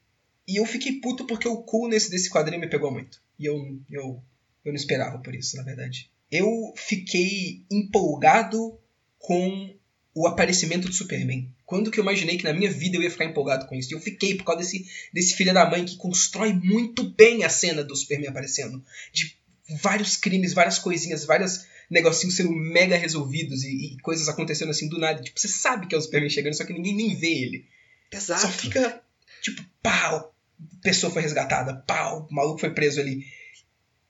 [0.45, 3.21] E eu fiquei puto porque o cool nesse, desse quadrinho me pegou muito.
[3.39, 3.55] E eu,
[3.89, 4.21] eu,
[4.65, 6.11] eu não esperava por isso, na verdade.
[6.29, 8.77] Eu fiquei empolgado
[9.17, 9.73] com
[10.13, 11.49] o aparecimento do Superman.
[11.65, 13.93] Quando que eu imaginei que na minha vida eu ia ficar empolgado com isso?
[13.93, 17.49] E eu fiquei por causa desse, desse filho da mãe que constrói muito bem a
[17.49, 18.83] cena do Superman aparecendo.
[19.13, 19.37] De
[19.81, 24.99] vários crimes, várias coisinhas, várias negocinhos sendo mega resolvidos e, e, coisas acontecendo assim do
[24.99, 25.21] nada.
[25.21, 27.65] Tipo, você sabe que é o Superman chegando, só que ninguém nem vê ele.
[28.11, 28.41] Exato.
[28.41, 29.01] Só fica,
[29.41, 30.35] tipo, pau,
[30.81, 33.25] pessoa foi resgatada, pau, o maluco foi preso ali.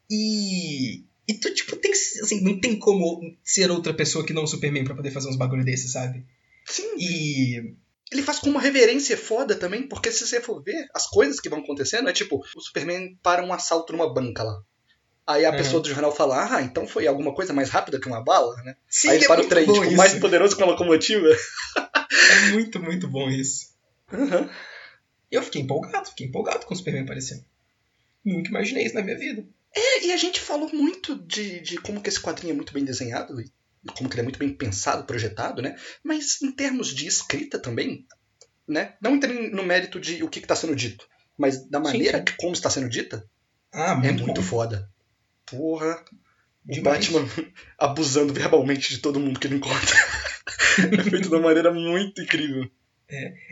[0.09, 1.03] E.
[1.27, 4.83] E tu, tipo, tem assim, não tem como ser outra pessoa que não o Superman
[4.83, 6.25] pra poder fazer uns bagulho desses, sabe?
[6.65, 6.95] Sim.
[6.97, 7.75] E.
[8.11, 11.47] Ele faz com uma reverência foda também, porque se você for ver, as coisas que
[11.47, 14.63] vão acontecendo é tipo, o Superman para um assalto numa banca lá.
[15.29, 18.23] Aí a pessoa do jornal fala, ah, então foi alguma coisa mais rápida que uma
[18.23, 18.75] bala, né?
[18.89, 19.95] Sim, Aí ele é para o trem, tipo, isso.
[19.95, 21.27] mais poderoso que uma locomotiva.
[22.09, 23.67] É muito, muito bom isso.
[24.11, 24.49] Uhum.
[25.29, 27.45] Eu fiquei empolgado, fiquei empolgado com o Superman aparecendo.
[28.25, 29.45] Nunca imaginei isso na minha vida.
[29.75, 32.83] É, e a gente falou muito de, de como que esse quadrinho é muito bem
[32.83, 33.51] desenhado, e
[33.95, 35.75] como que ele é muito bem pensado, projetado, né?
[36.03, 38.03] Mas em termos de escrita também,
[38.67, 38.95] né?
[38.99, 42.25] Não entrem no mérito de o que está sendo dito, mas da maneira sim.
[42.25, 43.23] que como está sendo dita,
[43.71, 44.47] Ah, é muito, muito bom.
[44.47, 44.89] foda.
[45.49, 46.03] Porra.
[46.67, 47.07] O Demais.
[47.07, 47.27] Batman
[47.77, 49.95] abusando verbalmente de todo mundo que ele encontra.
[50.99, 52.69] é feito de uma maneira muito incrível.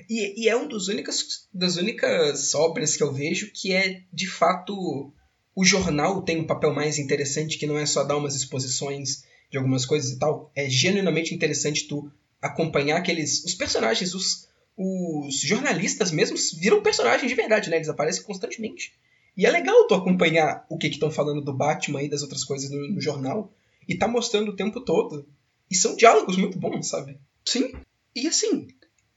[0.10, 4.28] E, e é uma das únicas, das únicas obras que eu vejo que é, de
[4.28, 5.12] fato,
[5.56, 9.58] o jornal tem um papel mais interessante, que não é só dar umas exposições de
[9.58, 13.44] algumas coisas e tal, é genuinamente interessante tu acompanhar aqueles.
[13.44, 17.78] Os personagens, os, os jornalistas mesmos viram personagens de verdade, né?
[17.78, 18.94] Eles aparecem constantemente.
[19.38, 22.72] E é legal tu acompanhar o que estão falando do Batman e das outras coisas
[22.72, 23.54] no, no, jornal.
[23.88, 25.30] E tá mostrando o tempo todo.
[25.70, 27.20] E são diálogos muito bons, sabe?
[27.46, 27.72] Sim.
[28.16, 28.68] E assim,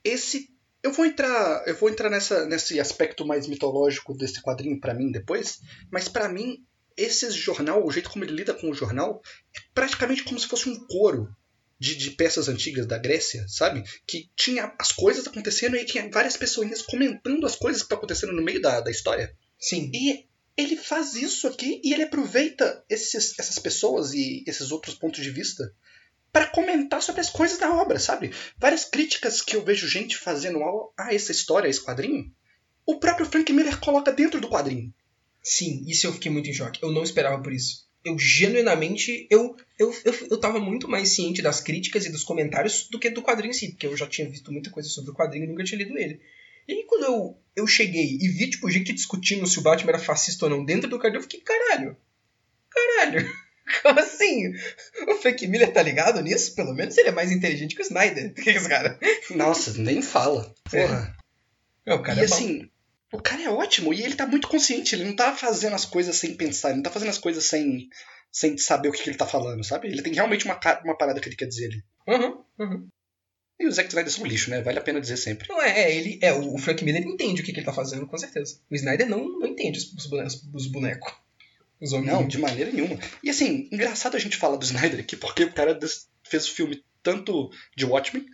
[0.04, 0.50] esse.
[0.82, 1.66] Eu vou entrar.
[1.66, 5.62] Eu vou entrar nessa, nesse aspecto mais mitológico desse quadrinho para mim depois.
[5.90, 6.62] Mas para mim,
[6.96, 9.22] esse jornal, o jeito como ele lida com o jornal,
[9.56, 11.34] é praticamente como se fosse um coro
[11.78, 13.82] de, de, peças antigas da Grécia, sabe?
[14.06, 18.34] Que tinha as coisas acontecendo e tinha várias pessoas comentando as coisas que estão acontecendo
[18.34, 19.34] no meio da, da história.
[19.60, 19.90] Sim.
[19.94, 25.22] E ele faz isso aqui e ele aproveita esses, essas pessoas e esses outros pontos
[25.22, 25.72] de vista
[26.32, 28.32] para comentar sobre as coisas da obra, sabe?
[28.56, 30.60] Várias críticas que eu vejo gente fazendo
[30.96, 32.32] a essa história, a esse quadrinho,
[32.86, 34.92] o próprio Frank Miller coloca dentro do quadrinho.
[35.42, 36.82] Sim, isso eu fiquei muito em choque.
[36.82, 41.42] Eu não esperava por isso eu genuinamente eu, eu, eu, eu tava muito mais ciente
[41.42, 44.28] das críticas e dos comentários do que do quadrinho em si, porque eu já tinha
[44.28, 46.20] visto muita coisa sobre o quadrinho e nunca tinha lido ele.
[46.70, 49.98] E aí quando eu, eu cheguei e vi, tipo, gente discutindo se o Batman era
[49.98, 51.96] fascista ou não dentro do quadrinho, eu fiquei, caralho,
[52.70, 53.28] caralho,
[53.82, 54.54] como assim?
[55.08, 56.54] O Frank Miller tá ligado nisso?
[56.54, 58.32] Pelo menos ele é mais inteligente que o Snyder.
[58.34, 58.96] que é esse cara?
[59.30, 60.54] Nossa, nem fala.
[60.70, 61.16] Porra.
[61.84, 61.92] É.
[61.92, 62.70] o cara e é assim,
[63.12, 64.94] o cara é ótimo e ele tá muito consciente.
[64.94, 67.88] Ele não tá fazendo as coisas sem pensar, ele não tá fazendo as coisas sem,
[68.30, 69.88] sem saber o que, que ele tá falando, sabe?
[69.88, 71.84] Ele tem realmente uma, uma parada que ele quer dizer ali.
[72.06, 72.88] Uhum, uhum.
[73.60, 74.62] E o Zack Snyder é um lixo, né?
[74.62, 75.46] Vale a pena dizer sempre.
[75.46, 78.06] Não, é, é ele, é, o Frank Miller entende o que, que ele tá fazendo,
[78.06, 78.58] com certeza.
[78.70, 80.42] O Snyder não, não entende os bonecos.
[80.54, 81.12] Os bonecos.
[81.78, 82.98] Os não, de maneira nenhuma.
[83.22, 85.78] E assim, engraçado a gente falar do Snyder aqui, porque o cara
[86.24, 88.24] fez o filme tanto de Watchmen,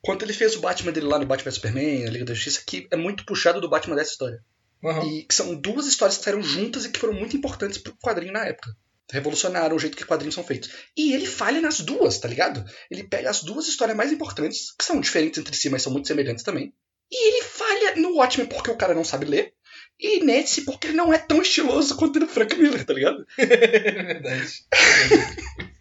[0.00, 2.88] quanto ele fez o Batman dele lá no Batman Superman, a Liga da Justiça, que
[2.90, 4.42] é muito puxado do Batman dessa história.
[4.82, 5.06] Uhum.
[5.06, 8.32] E que são duas histórias que saíram juntas e que foram muito importantes pro quadrinho
[8.32, 8.74] na época.
[9.12, 10.70] Revolucionaram o jeito que quadrinhos são feitos.
[10.96, 12.64] E ele falha nas duas, tá ligado?
[12.90, 16.08] Ele pega as duas histórias mais importantes, que são diferentes entre si, mas são muito
[16.08, 16.72] semelhantes também.
[17.10, 19.52] E ele falha no Watchmen porque o cara não sabe ler.
[20.00, 23.26] E nesse porque ele não é tão estiloso quanto no Frank Miller, tá ligado?
[23.36, 24.64] Verdade.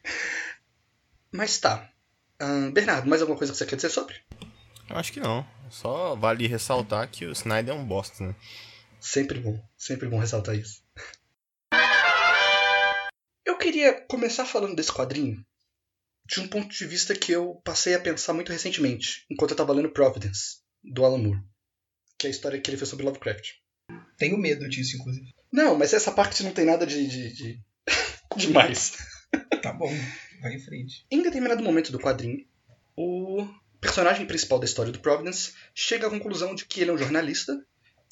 [1.31, 1.89] mas tá.
[2.73, 4.15] Bernardo, mais alguma coisa que você quer dizer sobre?
[4.89, 5.45] Eu acho que não.
[5.69, 8.35] Só vale ressaltar que o Snyder é um bosta, né?
[8.99, 10.80] Sempre bom, sempre bom ressaltar isso.
[13.45, 15.43] Eu queria começar falando desse quadrinho
[16.25, 19.73] de um ponto de vista que eu passei a pensar muito recentemente, enquanto eu estava
[19.73, 21.43] lendo Providence, do Alan Moore,
[22.17, 23.53] que é a história que ele fez sobre Lovecraft.
[24.17, 25.33] Tenho medo disso, inclusive.
[25.51, 27.61] Não, mas essa parte não tem nada de, de, de...
[28.37, 28.93] demais.
[29.61, 29.91] Tá bom,
[30.41, 31.05] vai em frente.
[31.11, 32.45] Em determinado momento do quadrinho,
[32.95, 33.45] o
[33.81, 37.61] personagem principal da história do Providence chega à conclusão de que ele é um jornalista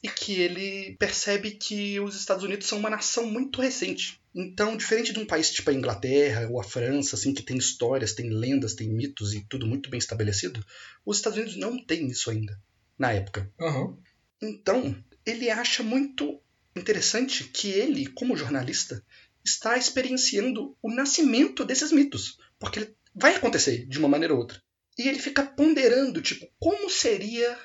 [0.01, 4.19] e que ele percebe que os Estados Unidos são uma nação muito recente.
[4.33, 8.13] Então, diferente de um país tipo a Inglaterra ou a França, assim, que tem histórias,
[8.13, 10.63] tem lendas, tem mitos e tudo muito bem estabelecido,
[11.05, 12.59] os Estados Unidos não têm isso ainda,
[12.97, 13.51] na época.
[13.59, 13.97] Uhum.
[14.41, 16.39] Então, ele acha muito
[16.75, 19.03] interessante que ele, como jornalista,
[19.43, 22.37] está experienciando o nascimento desses mitos.
[22.57, 24.61] Porque ele vai acontecer de uma maneira ou outra.
[24.97, 27.57] E ele fica ponderando, tipo, como seria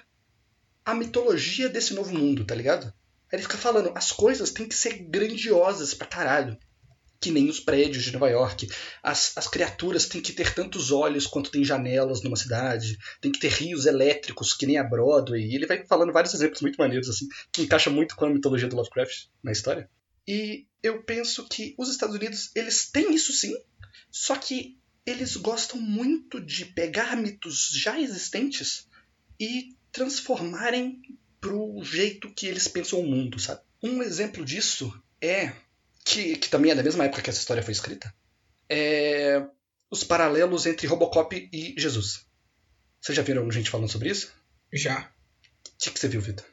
[0.84, 2.92] a mitologia desse novo mundo, tá ligado?
[3.32, 6.56] Ele fica falando, as coisas têm que ser grandiosas pra caralho.
[7.20, 8.68] Que nem os prédios de Nova York.
[9.02, 12.98] As, as criaturas têm que ter tantos olhos quanto tem janelas numa cidade.
[13.20, 15.42] Tem que ter rios elétricos, que nem a Broadway.
[15.42, 18.68] E ele vai falando vários exemplos muito maneiros, assim, que encaixa muito com a mitologia
[18.68, 19.88] do Lovecraft na história.
[20.28, 23.54] E eu penso que os Estados Unidos, eles têm isso sim,
[24.10, 28.86] só que eles gostam muito de pegar mitos já existentes
[29.38, 31.00] e transformarem
[31.40, 33.62] pro jeito que eles pensam o mundo, sabe?
[33.80, 35.52] Um exemplo disso é
[36.04, 38.12] que, que também é da mesma época que essa história foi escrita,
[38.68, 39.46] é
[39.90, 42.26] os paralelos entre Robocop e Jesus.
[43.00, 44.32] Vocês já viram gente falando sobre isso?
[44.72, 45.02] Já.
[45.02, 46.44] O que, que você viu, Vitor?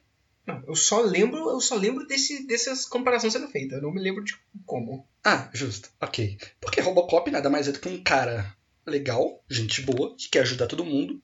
[0.45, 3.77] Não, eu só lembro, eu só lembro desse, dessas comparações sendo feitas.
[3.77, 5.08] Eu não me lembro de como.
[5.23, 5.89] Ah, justo.
[5.99, 6.38] Ok.
[6.60, 10.67] Porque Robocop nada mais é do que um cara legal, gente boa, que quer ajudar
[10.67, 11.21] todo mundo,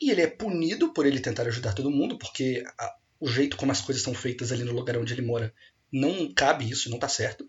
[0.00, 3.72] e ele é punido por ele tentar ajudar todo mundo, porque a, o jeito como
[3.72, 5.52] as coisas são feitas ali no lugar onde ele mora
[5.92, 7.48] não cabe isso, não tá certo.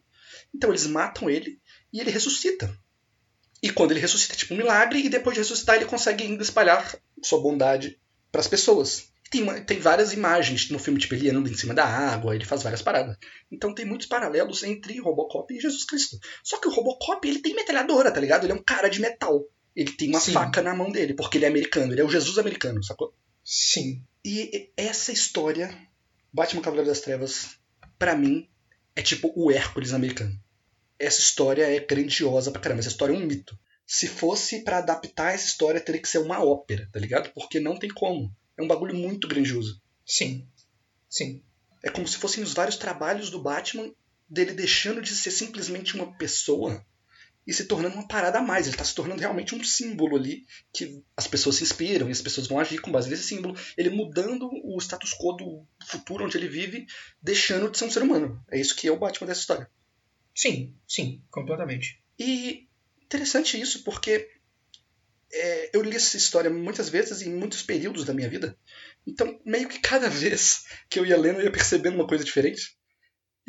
[0.54, 1.60] Então eles matam ele
[1.92, 2.74] e ele ressuscita.
[3.62, 6.42] E quando ele ressuscita, é tipo um milagre, e depois de ressuscitar, ele consegue ainda
[6.42, 8.00] espalhar sua bondade
[8.32, 9.10] para as pessoas.
[9.30, 12.64] Tem, tem várias imagens no filme, tipo, ele anda em cima da água, ele faz
[12.64, 13.18] várias paradas.
[13.52, 16.18] Então tem muitos paralelos entre Robocop e Jesus Cristo.
[16.44, 18.46] Só que o Robocop, ele tem metralhadora, tá ligado?
[18.46, 19.44] Ele é um cara de metal.
[19.80, 20.34] Ele tem uma Sim.
[20.34, 21.94] faca na mão dele, porque ele é americano.
[21.94, 23.16] Ele é o Jesus americano, sacou?
[23.42, 24.04] Sim.
[24.26, 25.74] E essa história,
[26.34, 27.56] Batman Cavaleiro das Trevas,
[27.98, 28.50] para mim,
[28.94, 30.38] é tipo o Hércules americano.
[31.00, 32.82] Essa história é grandiosa pra caramba.
[32.82, 33.58] Essa história é um mito.
[33.88, 37.32] se fosse para adaptar essa história, teria que ser uma ópera, tá ligado?
[37.34, 38.30] Porque não tem como.
[38.58, 39.82] É um bagulho muito grandioso.
[40.06, 40.46] Sim.
[41.10, 41.42] Sim.
[41.82, 43.90] É como se fossem os vários trabalhos do Batman
[44.30, 46.86] dele deixando de ser simplesmente uma pessoa
[47.46, 48.66] e se tornando uma parada a mais.
[48.66, 52.22] Ele está se tornando realmente um símbolo ali que as pessoas se inspiram e as
[52.22, 53.56] pessoas vão agir com base nesse símbolo.
[53.78, 56.86] Ele mudando o status quo do futuro onde ele vive,
[57.22, 58.44] deixando de ser um ser humano.
[58.52, 59.70] É isso que é o Batman dessa história.
[60.36, 62.02] Sim, sim, completamente.
[62.18, 62.68] E
[63.04, 64.30] interessante isso, porque
[65.32, 68.58] é, eu li essa história muitas vezes em muitos períodos da minha vida.
[69.06, 72.79] Então, meio que cada vez que eu ia lendo, eu ia percebendo uma coisa diferente.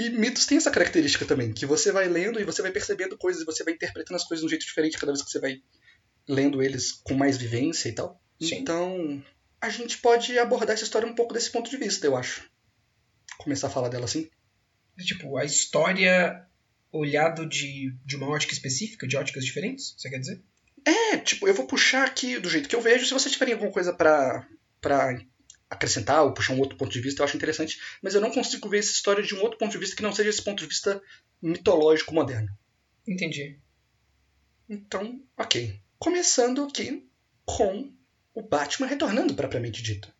[0.00, 3.42] E mitos tem essa característica também, que você vai lendo e você vai percebendo coisas,
[3.42, 5.60] e você vai interpretando as coisas de um jeito diferente cada vez que você vai
[6.26, 8.18] lendo eles com mais vivência e tal.
[8.40, 8.54] Sim.
[8.54, 9.22] Então,
[9.60, 12.50] a gente pode abordar essa história um pouco desse ponto de vista, eu acho.
[13.36, 14.30] Começar a falar dela assim.
[15.00, 16.46] Tipo, a história
[16.90, 20.42] olhado de, de uma ótica específica, de óticas diferentes, você quer dizer?
[20.82, 23.04] É, tipo, eu vou puxar aqui do jeito que eu vejo.
[23.04, 24.48] Se vocês tiverem alguma coisa pra
[25.70, 27.80] acrescentar ou puxar um outro ponto de vista, eu acho interessante.
[28.02, 30.12] Mas eu não consigo ver essa história de um outro ponto de vista que não
[30.12, 31.00] seja esse ponto de vista
[31.40, 32.50] mitológico moderno.
[33.06, 33.58] Entendi.
[34.68, 35.80] Então, ok.
[35.98, 37.08] Começando aqui
[37.44, 37.92] com
[38.34, 40.12] o Batman retornando propriamente dito.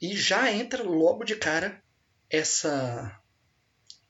[0.00, 1.82] E já entra logo de cara
[2.28, 3.20] essa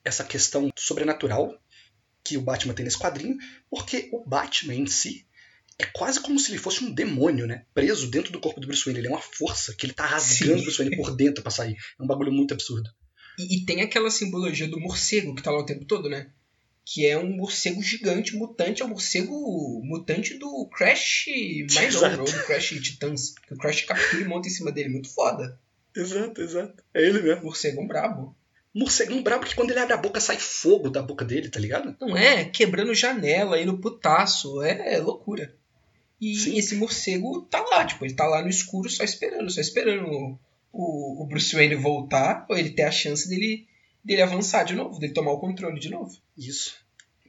[0.03, 1.59] essa questão sobrenatural
[2.23, 3.37] que o Batman tem nesse quadrinho,
[3.69, 5.27] porque o Batman em si
[5.79, 7.63] é quase como se ele fosse um demônio, né?
[7.73, 8.99] Preso dentro do corpo do Bruce Wayne.
[8.99, 10.59] Ele é uma força que ele tá rasgando Sim.
[10.59, 11.77] o Bruce Wayne por dentro pra sair.
[11.97, 12.89] É um bagulho muito absurdo.
[13.39, 16.27] E, e tem aquela simbologia do morcego que tá lá o tempo todo, né?
[16.83, 21.27] Que é um morcego gigante, mutante, é o morcego mutante do Crash
[21.73, 23.35] mais ou do Crash Titãs.
[23.47, 25.57] Que o Crash captura e monta em cima dele, muito foda.
[25.95, 26.83] Exato, exato.
[26.93, 27.43] É ele mesmo.
[27.43, 28.35] Morcegão brabo.
[28.73, 31.95] Morcegão brabo que quando ele abre a boca sai fogo da boca dele, tá ligado?
[32.01, 32.45] Não é?
[32.45, 34.61] Quebrando janela, indo putaço.
[34.61, 35.55] É, é loucura.
[36.19, 36.57] E Sim.
[36.57, 40.39] esse morcego tá lá, tipo, ele tá lá no escuro só esperando, só esperando o,
[40.71, 43.67] o, o Bruce Wayne voltar, ou ele ter a chance dele,
[44.03, 46.15] dele avançar de novo, dele tomar o controle de novo.
[46.37, 46.75] Isso.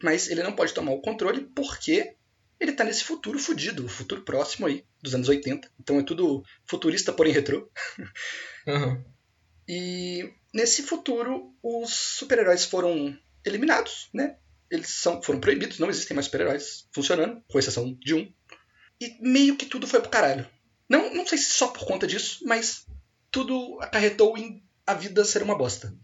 [0.03, 2.15] Mas ele não pode tomar o controle porque
[2.59, 5.71] ele tá nesse futuro fudido, o futuro próximo aí, dos anos 80.
[5.81, 7.71] Então é tudo futurista, porém retrô.
[8.67, 9.05] Aham.
[9.69, 14.37] E nesse futuro, os super-heróis foram eliminados, né?
[14.71, 18.33] Eles são, foram proibidos, não existem mais super-heróis funcionando, com exceção de um.
[19.01, 20.47] E meio que tudo foi pro caralho.
[20.89, 22.87] Não, não sei se só por conta disso, mas
[23.31, 25.95] tudo acarretou em a vida ser uma bosta.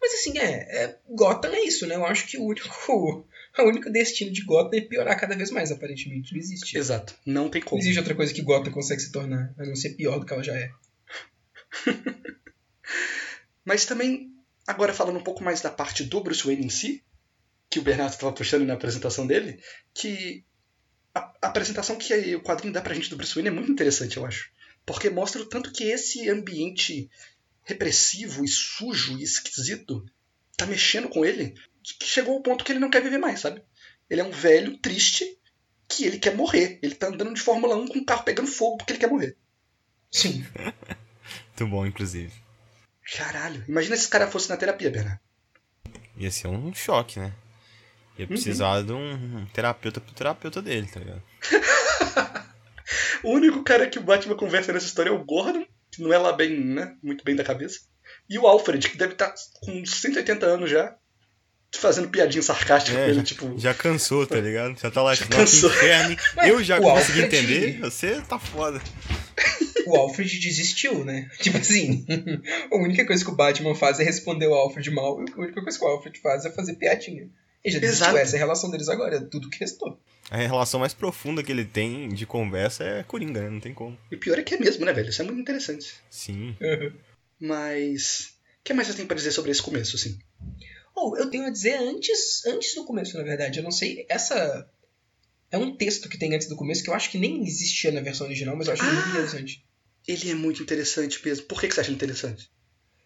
[0.00, 1.94] Mas assim, é, é, Gotham é isso, né?
[1.94, 2.68] Eu acho que o único,
[3.58, 6.32] o único destino de Gotham é piorar cada vez mais, aparentemente.
[6.32, 6.76] Não existe.
[6.76, 7.14] Exato.
[7.26, 7.80] Não tem Não como.
[7.80, 10.42] existe outra coisa que Gotham consegue se tornar, a não ser pior do que ela
[10.42, 10.70] já é.
[13.64, 14.32] Mas também,
[14.66, 17.02] agora falando um pouco mais da parte do Bruce Wayne em si,
[17.70, 19.60] que o Bernardo estava puxando na apresentação dele,
[19.94, 20.44] que
[21.14, 24.16] a, a apresentação que o quadrinho dá pra gente do Bruce Wayne é muito interessante,
[24.16, 24.50] eu acho.
[24.84, 27.10] Porque mostra o tanto que esse ambiente
[27.62, 30.04] repressivo e sujo e esquisito
[30.56, 33.62] tá mexendo com ele, que chegou ao ponto que ele não quer viver mais, sabe?
[34.10, 35.38] Ele é um velho triste
[35.88, 36.78] que ele quer morrer.
[36.82, 39.36] Ele tá andando de Fórmula 1 com o carro pegando fogo porque ele quer morrer.
[40.10, 40.44] Sim.
[41.48, 42.32] Muito bom, inclusive.
[43.16, 45.20] Caralho, imagina se esse cara fosse na terapia, Bernardo.
[46.16, 47.32] Ia ser um choque, né?
[48.18, 51.22] Ia precisar de um terapeuta pro terapeuta dele, tá ligado?
[53.22, 56.18] O único cara que o Batman conversa nessa história é o Gordon, que não é
[56.18, 56.94] lá bem, né?
[57.02, 57.78] Muito bem da cabeça.
[58.28, 60.94] E o Alfred, que deve estar com 180 anos já,
[61.76, 63.54] fazendo piadinha sarcástica É, com ele, já, tipo.
[63.58, 64.78] já cansou, tá ligado?
[64.78, 65.70] Já tá lá, tipo, cansou.
[65.70, 66.16] inferno.
[66.44, 68.80] Eu já o consegui Alfred- entender, você tá foda.
[69.86, 71.30] o Alfred desistiu, né?
[71.40, 72.04] Tipo assim,
[72.70, 75.62] a única coisa que o Batman faz é responder o Alfred mal, e a única
[75.62, 77.28] coisa que o Alfred faz é fazer piadinha.
[77.64, 78.18] Ele já desistiu, Exato.
[78.18, 79.98] essa é a relação deles agora, é tudo que restou.
[80.30, 83.50] A relação mais profunda que ele tem de conversa é Coringa, né?
[83.50, 83.96] Não tem como.
[84.10, 85.10] E o pior é que é mesmo, né, velho?
[85.10, 85.94] Isso é muito interessante.
[86.10, 86.56] Sim.
[87.40, 88.34] Mas.
[88.60, 90.18] O que mais você tem pra dizer sobre esse começo, assim?
[90.94, 93.58] Ou eu tenho a dizer antes, antes do começo, na verdade.
[93.58, 94.68] Eu não sei, essa
[95.50, 98.00] é um texto que tem antes do começo que eu acho que nem existia na
[98.00, 98.92] versão original, mas eu acho Ah!
[98.92, 99.64] muito interessante.
[100.06, 101.46] Ele é muito interessante mesmo.
[101.46, 102.50] Por que, que você acha interessante?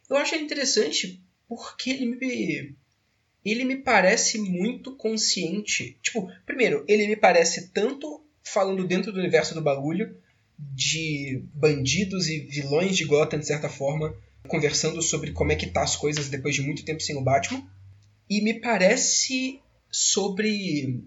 [0.09, 2.77] Eu acho ele interessante porque ele me.
[3.47, 5.97] Ele me parece muito consciente.
[6.03, 10.17] Tipo, primeiro, ele me parece tanto falando dentro do universo do bagulho
[10.59, 14.17] de bandidos e vilões de Gotham, de certa forma,
[14.49, 17.65] conversando sobre como é que tá as coisas depois de muito tempo sem o Batman.
[18.29, 21.05] E me parece sobre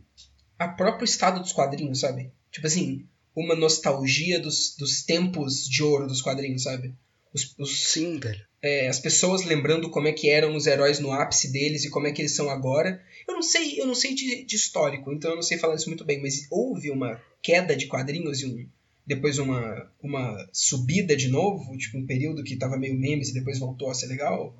[0.57, 2.31] a próprio estado dos quadrinhos, sabe?
[2.51, 6.93] Tipo assim, uma nostalgia dos, dos tempos de ouro dos quadrinhos, sabe?
[7.33, 8.39] Os, os, Sim, velho.
[8.61, 12.07] é, as pessoas lembrando como é que eram os heróis no ápice deles e como
[12.07, 13.01] é que eles são agora.
[13.27, 15.89] Eu não sei, eu não sei de, de histórico, então eu não sei falar isso
[15.89, 18.67] muito bem, mas houve uma queda de quadrinhos e um,
[19.05, 23.59] depois uma, uma subida de novo, tipo um período que tava meio memes e depois
[23.59, 24.55] voltou a ser legal,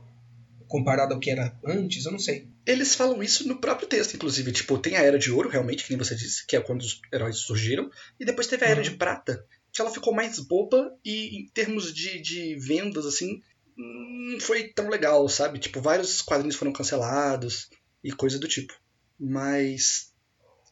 [0.68, 2.48] comparado ao que era antes, eu não sei.
[2.66, 4.52] Eles falam isso no próprio texto, inclusive.
[4.52, 7.02] Tipo, tem a Era de Ouro, realmente, que nem você disse, que é quando os
[7.12, 7.90] heróis surgiram.
[8.20, 8.84] E depois teve a Era Uhum.
[8.84, 13.42] de Prata, que ela ficou mais boba e, em termos de, de vendas, assim,
[13.78, 15.60] não foi tão legal, sabe?
[15.60, 17.70] Tipo, vários quadrinhos foram cancelados
[18.04, 18.74] e coisa do tipo.
[19.20, 20.14] Mas.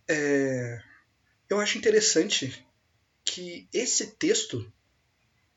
[0.09, 0.79] É,
[1.49, 2.65] eu acho interessante
[3.25, 4.71] que esse texto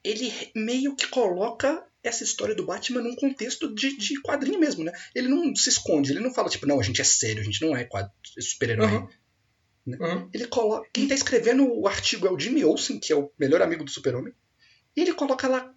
[0.03, 4.92] ele meio que coloca essa história do Batman num contexto de, de quadrinho mesmo, né?
[5.14, 7.61] Ele não se esconde, ele não fala, tipo, não, a gente é sério, a gente
[7.61, 7.87] não é
[8.38, 8.87] super-herói.
[8.87, 9.09] Uhum.
[9.87, 10.29] Uhum.
[10.33, 10.88] Ele coloca.
[10.93, 13.90] Quem tá escrevendo o artigo é o Jimmy Olsen, que é o melhor amigo do
[13.90, 14.33] Super-Homem.
[14.97, 15.73] E ele coloca lá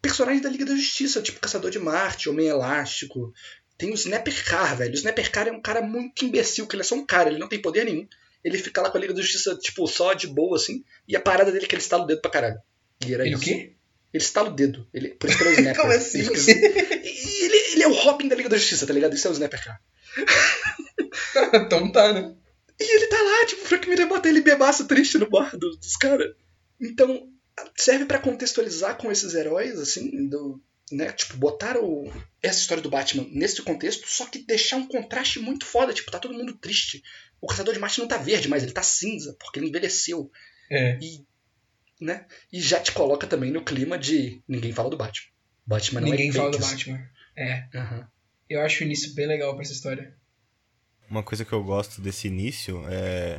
[0.00, 3.32] personagens da Liga da Justiça, tipo Caçador de Marte, Homem Elástico.
[3.78, 4.92] Tem o Snapper Car, velho.
[4.92, 7.38] O Snapper Car é um cara muito imbecil, que ele é só um cara, ele
[7.38, 8.06] não tem poder nenhum.
[8.44, 10.84] Ele fica lá com a Liga da Justiça, tipo, só de boa, assim.
[11.06, 12.60] E a parada dele é que ele estala o dedo pra caralho.
[13.06, 13.44] E era Ele o isso.
[13.44, 13.74] quê?
[14.12, 14.86] Ele estala o dedo.
[14.92, 15.80] Ele, por isso que ele é o Snapper.
[15.82, 16.18] Como assim?
[16.20, 16.28] Ele,
[17.04, 19.14] E ele, ele é o Robin da Liga da Justiça, tá ligado?
[19.14, 19.80] Isso é o Snapper Car.
[21.54, 22.34] então tá, né?
[22.82, 25.76] E ele tá lá, tipo, o Frank Miller bota ele bebaço triste no bar do-
[25.76, 26.34] dos caras.
[26.80, 27.28] Então,
[27.76, 31.12] serve pra contextualizar com esses heróis, assim, do, né?
[31.12, 32.10] Tipo, botar o,
[32.42, 35.92] essa história do Batman nesse contexto, só que deixar um contraste muito foda.
[35.92, 37.02] Tipo, tá todo mundo triste.
[37.40, 40.30] O Caçador de Marte não tá verde mais, ele tá cinza, porque ele envelheceu.
[40.70, 40.98] É.
[41.00, 41.24] E,
[42.00, 42.26] né?
[42.52, 45.30] E já te coloca também no clima de ninguém fala do Batman.
[45.66, 46.86] Batman não Ninguém é fala do fakes.
[46.86, 47.08] Batman.
[47.36, 47.68] É.
[47.74, 48.08] Aham.
[48.48, 50.14] Eu acho o início bem legal pra essa história.
[51.12, 53.38] Uma coisa que eu gosto desse início é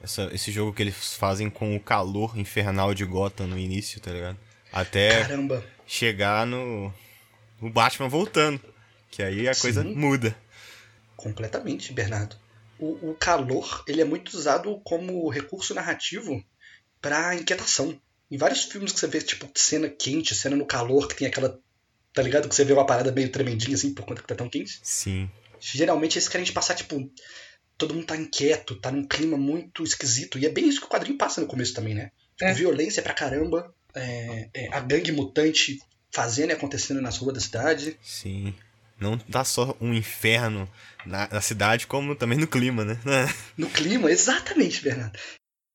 [0.00, 4.12] essa- esse jogo que eles fazem com o calor infernal de Gotham no início, tá
[4.12, 4.38] ligado?
[4.72, 5.64] Até Caramba.
[5.84, 6.94] chegar no,
[7.60, 8.60] no Batman voltando.
[9.10, 9.60] Que aí a Sim.
[9.62, 10.36] coisa muda.
[11.16, 12.36] Completamente, Bernardo.
[12.78, 16.42] O, o calor ele é muito usado como recurso narrativo
[17.00, 18.00] pra inquietação.
[18.30, 21.58] Em vários filmes que você vê, tipo, cena quente, cena no calor, que tem aquela.
[22.14, 22.48] Tá ligado?
[22.48, 24.78] Que você vê uma parada meio tremendinha assim, por conta que tá tão quente.
[24.84, 25.28] Sim.
[25.60, 27.10] Geralmente eles querem te passar, tipo.
[27.78, 30.38] Todo mundo tá inquieto, tá num clima muito esquisito.
[30.38, 32.10] E é bem isso que o quadrinho passa no começo também, né?
[32.36, 32.52] Tipo, É.
[32.54, 33.74] violência pra caramba.
[33.94, 35.78] é, é, a gangue mutante
[36.12, 37.98] fazendo e acontecendo nas ruas da cidade.
[38.02, 38.54] Sim.
[39.00, 40.70] Não tá só um inferno
[41.06, 42.98] na, na cidade, como também no clima, né?
[43.56, 45.18] No clima, exatamente, Bernardo.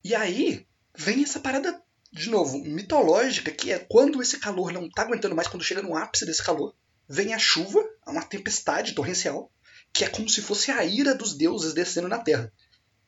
[0.04, 0.64] E aí
[0.96, 1.78] vem essa parada,
[2.12, 5.96] de novo, mitológica, que é quando esse calor não tá aguentando mais, quando chega no
[5.96, 6.72] ápice desse calor,
[7.08, 9.50] vem a chuva, uma tempestade torrencial,
[9.96, 12.52] que é como se fosse a ira dos deuses descendo na Terra.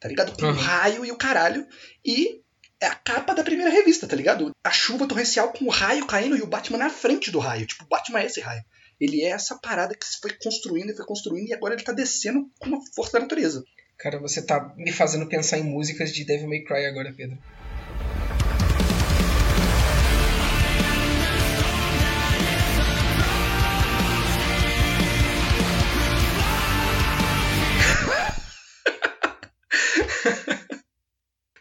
[0.01, 0.33] Tá ligado?
[0.37, 0.55] Com o Uhum.
[0.55, 1.67] raio e o caralho.
[2.05, 2.41] E
[2.81, 4.53] é a capa da primeira revista, tá ligado?
[4.65, 7.67] A chuva torrencial com o raio caindo e o Batman na frente do raio.
[7.67, 8.63] Tipo, o Batman é esse raio.
[9.01, 11.93] Ele é essa parada que se foi construindo e foi construindo e agora ele tá
[11.93, 13.63] descendo com uma força da natureza.
[13.99, 17.37] Cara, você tá me fazendo pensar em músicas de Devil May Cry agora, Pedro.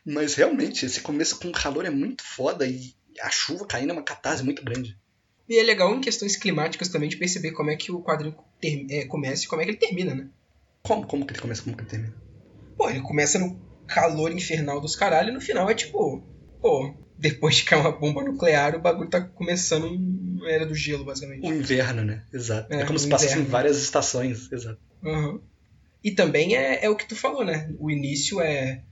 [0.07, 4.03] Mas realmente, esse começo com calor é muito foda e a chuva caindo é uma
[4.03, 4.97] catarse muito grande.
[5.49, 8.33] E é legal em questões climáticas também de perceber como é que o quadrinho
[8.89, 10.29] é, começa e como é que ele termina, né?
[10.81, 12.15] Como, como que ele começa, como que ele termina?
[12.77, 16.23] Pô, ele começa no calor infernal dos caralho e no final é tipo,
[16.61, 21.03] pô, depois de cair uma bomba nuclear, o bagulho tá começando uma era do gelo,
[21.03, 21.45] basicamente.
[21.45, 22.23] O inverno, né?
[22.31, 22.73] Exato.
[22.73, 24.49] É, É, como se passasse em várias estações.
[24.51, 24.79] Exato.
[25.03, 25.41] Uhum.
[26.01, 27.73] E também é, é o que tu falou, né?
[27.77, 28.83] O início é,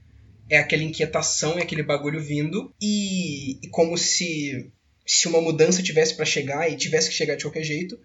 [0.48, 4.70] é aquela inquietação, é aquele bagulho vindo, e, e como se,
[5.04, 7.98] se uma mudança tivesse pra chegar e tivesse que chegar de qualquer jeito,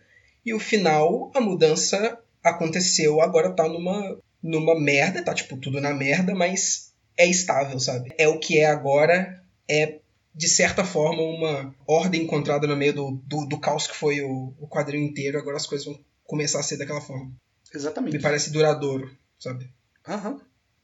[0.46, 5.94] e o final, a mudança aconteceu, agora tá numa, numa merda, tá tipo tudo na
[5.94, 8.12] merda, mas é estável, sabe?
[8.18, 10.00] É o que é agora, é
[10.34, 14.54] de certa forma uma ordem encontrada no meio do, do, do caos que foi o,
[14.60, 17.32] o quadrinho inteiro, agora as coisas vão começar a ser daquela forma
[17.74, 18.16] Exatamente.
[18.16, 19.70] me parece duradouro, sabe?
[20.08, 20.40] Aham.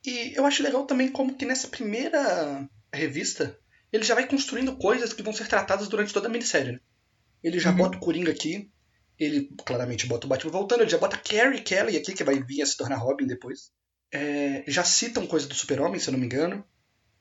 [0.05, 3.57] E eu acho legal também como que nessa primeira revista
[3.91, 6.73] ele já vai construindo coisas que vão ser tratadas durante toda a minissérie.
[6.73, 6.79] né?
[7.43, 7.77] Ele já Uhum.
[7.77, 8.69] bota o Coringa aqui,
[9.19, 12.61] ele claramente bota o Batman voltando, ele já bota Carrie Kelly aqui, que vai vir
[12.61, 13.71] a se tornar Robin depois.
[14.11, 16.63] É, já citam coisa do Super-Homem, se eu não me engano.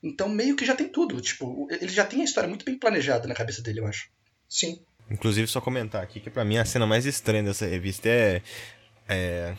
[0.03, 1.19] Então meio que já tem tudo.
[1.21, 4.09] Tipo, ele já tem a história muito bem planejada na cabeça dele, eu acho.
[4.47, 4.81] Sim.
[5.09, 8.41] Inclusive, só comentar aqui que pra mim a cena mais estranha dessa revista é,
[9.07, 9.57] é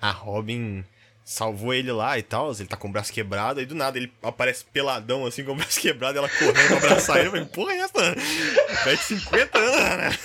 [0.00, 0.84] a Robin
[1.26, 4.12] salvou ele lá e tal, ele tá com o braço quebrado, aí do nada ele
[4.22, 7.26] aparece peladão assim com o braço quebrado, ela correndo pra abraçar ele.
[7.26, 8.14] Eu falei, porra, é essa?
[8.84, 10.18] Vai de 50 anos, né?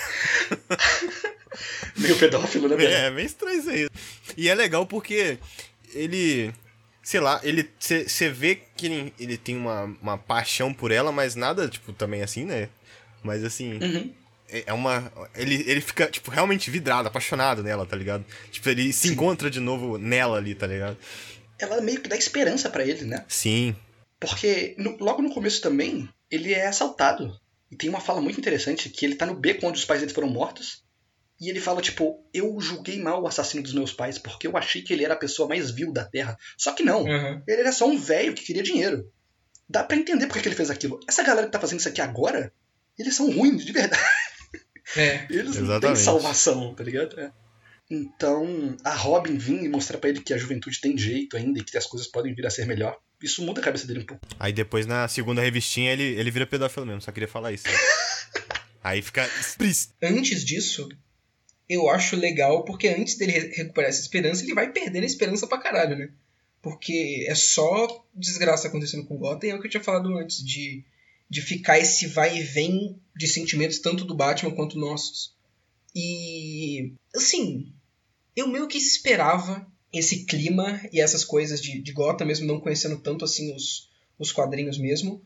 [1.98, 2.84] Meio pedófilo, né?
[2.86, 3.90] É, é, meio estranho isso aí.
[4.38, 5.38] E é legal porque
[5.94, 6.54] ele.
[7.04, 7.70] Sei lá, ele.
[7.80, 12.22] Você vê que ele, ele tem uma, uma paixão por ela, mas nada, tipo, também
[12.22, 12.70] assim, né?
[13.22, 13.74] Mas assim.
[13.74, 14.14] Uhum.
[14.52, 15.12] É, é uma.
[15.36, 18.26] Ele, ele fica, tipo, realmente vidrado, apaixonado nela, tá ligado?
[18.52, 19.14] Tipo, ele se Sim.
[19.14, 20.98] encontra de novo nela ali, tá ligado?
[21.58, 23.24] Ela meio que dá esperança para ele, né?
[23.28, 23.76] Sim.
[24.20, 27.40] Porque no, logo no começo também, ele é assaltado.
[27.72, 30.14] E tem uma fala muito interessante que ele tá no beco onde os pais dele
[30.14, 30.84] foram mortos.
[31.40, 34.82] E ele fala, tipo, eu julguei mal o assassino dos meus pais porque eu achei
[34.82, 36.38] que ele era a pessoa mais vil da Terra.
[36.58, 37.04] Só que não.
[37.04, 37.42] Uhum.
[37.48, 39.12] Ele era só um velho que queria dinheiro.
[39.68, 41.00] Dá para entender por que ele fez aquilo.
[41.08, 42.54] Essa galera que tá fazendo isso aqui agora,
[43.00, 44.04] eles são ruins, de verdade.
[44.96, 45.70] É, eles exatamente.
[45.70, 47.20] não têm salvação, tá ligado?
[47.20, 47.32] É.
[47.90, 51.64] Então, a Robin vir e mostrar para ele que a juventude tem jeito ainda e
[51.64, 54.26] que as coisas podem vir a ser melhor, isso muda a cabeça dele um pouco.
[54.40, 57.66] Aí depois, na segunda revistinha, ele, ele vira pedófilo mesmo, só queria falar isso.
[58.84, 59.30] Aí fica.
[60.02, 60.90] Antes disso,
[61.70, 65.60] eu acho legal, porque antes dele recuperar essa esperança, ele vai perdendo a esperança pra
[65.60, 66.10] caralho, né?
[66.62, 70.44] Porque é só desgraça acontecendo com Gotham, e é o que eu tinha falado antes,
[70.44, 70.84] de,
[71.32, 75.34] de ficar esse vai e vem de sentimentos tanto do Batman quanto nossos.
[75.96, 77.72] E, assim,
[78.36, 83.00] eu meio que esperava esse clima e essas coisas de, de Gotham, mesmo não conhecendo
[83.00, 85.26] tanto assim os, os quadrinhos mesmo.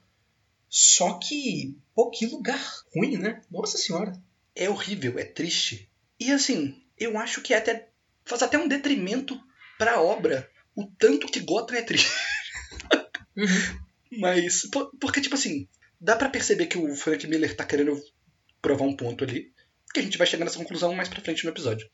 [0.70, 2.64] Só que, pô, que lugar
[2.96, 3.42] ruim, né?
[3.50, 4.16] Nossa senhora.
[4.56, 5.90] É horrível, é triste.
[6.20, 7.90] E assim, eu acho que é até
[8.24, 9.40] faz até um detrimento
[9.80, 12.12] para a obra o tanto que Gotham é triste.
[13.36, 13.86] Uhum.
[14.20, 15.68] Mas porque tipo assim,
[16.06, 18.00] dá para perceber que o Frank Miller tá querendo
[18.62, 19.52] provar um ponto ali,
[19.92, 21.90] que a gente vai chegar nessa conclusão mais para frente no episódio.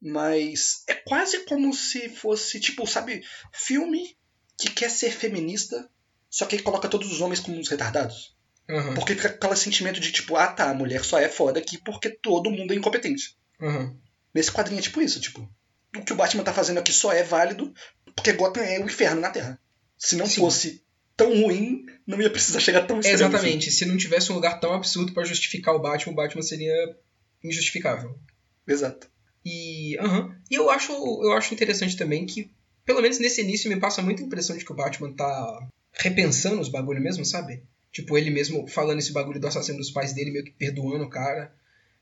[0.00, 4.16] Mas é quase como se fosse tipo, sabe, filme
[4.58, 5.90] que quer ser feminista,
[6.30, 8.34] só que coloca todos os homens como uns retardados.
[8.66, 8.94] Uhum.
[8.94, 12.08] Porque fica aquele sentimento de tipo, ah tá, a mulher só é foda aqui porque
[12.08, 13.36] todo mundo é incompetente.
[13.60, 13.94] Uhum.
[14.32, 15.46] Nesse quadrinho é tipo isso, tipo,
[15.94, 17.74] o que o Batman tá fazendo aqui só é válido
[18.16, 19.60] porque Gotham é o inferno na Terra.
[19.98, 20.40] Se não Sim.
[20.40, 20.82] fosse
[21.20, 23.16] tão ruim, não ia precisar chegar tão extremo.
[23.16, 23.68] Exatamente.
[23.68, 23.78] Assim.
[23.78, 26.96] Se não tivesse um lugar tão absurdo para justificar o Batman, o Batman seria
[27.44, 28.18] injustificável.
[28.66, 29.08] Exato.
[29.44, 30.34] E, uhum.
[30.50, 32.50] e eu acho eu acho interessante também que,
[32.84, 36.68] pelo menos nesse início, me passa muita impressão de que o Batman tá repensando os
[36.68, 37.62] bagulho mesmo, sabe?
[37.92, 41.10] Tipo, ele mesmo falando esse bagulho do assassino dos pais dele, meio que perdoando o
[41.10, 41.52] cara.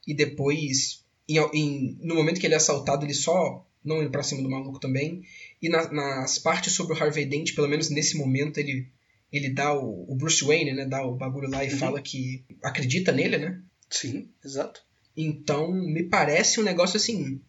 [0.07, 4.23] E depois em, em, no momento que ele é assaltado, ele só não indo pra
[4.23, 5.23] cima do maluco também.
[5.61, 8.89] E na, nas partes sobre o Harvey Dent, pelo menos nesse momento, ele,
[9.33, 10.87] ele dá o, o Bruce Wayne, né?
[10.87, 11.79] Dá o bagulho lá e uhum.
[11.79, 13.61] fala que acredita nele, né?
[13.91, 14.81] Sim, exato.
[15.17, 17.41] Então, me parece um negócio assim.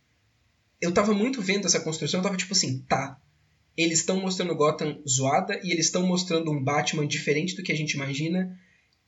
[0.81, 3.19] Eu tava muito vendo essa construção, eu tava tipo assim, tá.
[3.77, 7.75] Eles estão mostrando Gotham zoada e eles estão mostrando um Batman diferente do que a
[7.75, 8.57] gente imagina.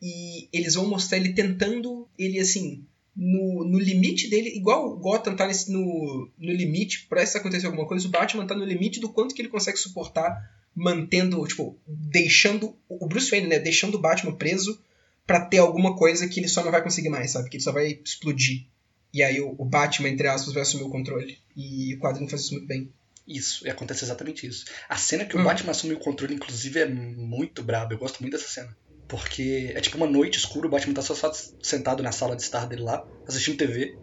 [0.01, 5.35] E eles vão mostrar ele tentando, ele assim, no, no limite dele, igual o Gotham
[5.35, 8.99] tá nesse, no, no limite, pra isso acontecer alguma coisa, o Batman tá no limite
[8.99, 10.37] do quanto que ele consegue suportar,
[10.75, 14.81] mantendo, tipo, deixando o Bruce Wayne, né, deixando o Batman preso
[15.25, 17.49] para ter alguma coisa que ele só não vai conseguir mais, sabe?
[17.49, 18.65] Que ele só vai explodir.
[19.13, 21.37] E aí o, o Batman, entre aspas, vai assumir o controle.
[21.55, 22.91] E o quadrinho faz isso muito bem.
[23.27, 24.65] Isso, e acontece exatamente isso.
[24.89, 25.41] A cena que hum.
[25.41, 27.93] o Batman assume o controle, inclusive, é muito braba.
[27.93, 28.75] Eu gosto muito dessa cena.
[29.07, 32.41] Porque é tipo uma noite escura, o Batman tá só, só sentado na sala de
[32.41, 33.97] estar dele lá, assistindo TV.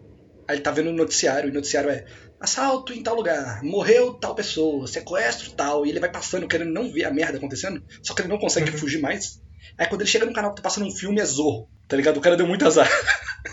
[0.47, 2.05] Aí ele tá vendo o noticiário, e o noticiário é
[2.39, 6.91] assalto em tal lugar, morreu tal pessoa, sequestro tal, e ele vai passando querendo não
[6.91, 8.77] ver a merda acontecendo, só que ele não consegue uhum.
[8.77, 9.41] fugir mais.
[9.77, 12.17] Aí quando ele chega no canal que tá passando um filme é Zorro, tá ligado?
[12.17, 12.89] O cara deu muito azar.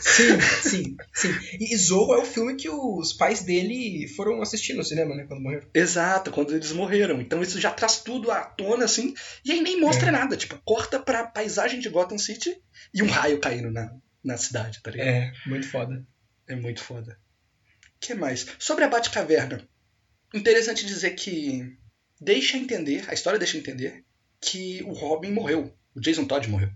[0.00, 1.34] Sim, sim, sim.
[1.60, 5.24] E Zorro é o filme que os pais dele foram assistir no cinema, né?
[5.26, 5.68] Quando morreram.
[5.72, 7.20] Exato, quando eles morreram.
[7.20, 9.14] Então isso já traz tudo à tona, assim,
[9.44, 10.10] e aí nem mostra é.
[10.10, 10.36] nada.
[10.36, 12.56] Tipo, corta pra paisagem de Gotham City
[12.92, 13.92] e um raio caindo na,
[14.24, 15.08] na cidade, tá ligado?
[15.08, 16.04] É, muito foda.
[16.48, 17.18] É muito foda.
[17.96, 18.46] O que mais?
[18.58, 19.66] Sobre a Batcaverna.
[20.34, 21.76] Interessante dizer que
[22.20, 24.04] deixa entender, a história deixa entender,
[24.40, 25.72] que o Robin morreu.
[25.94, 26.70] O Jason Todd morreu.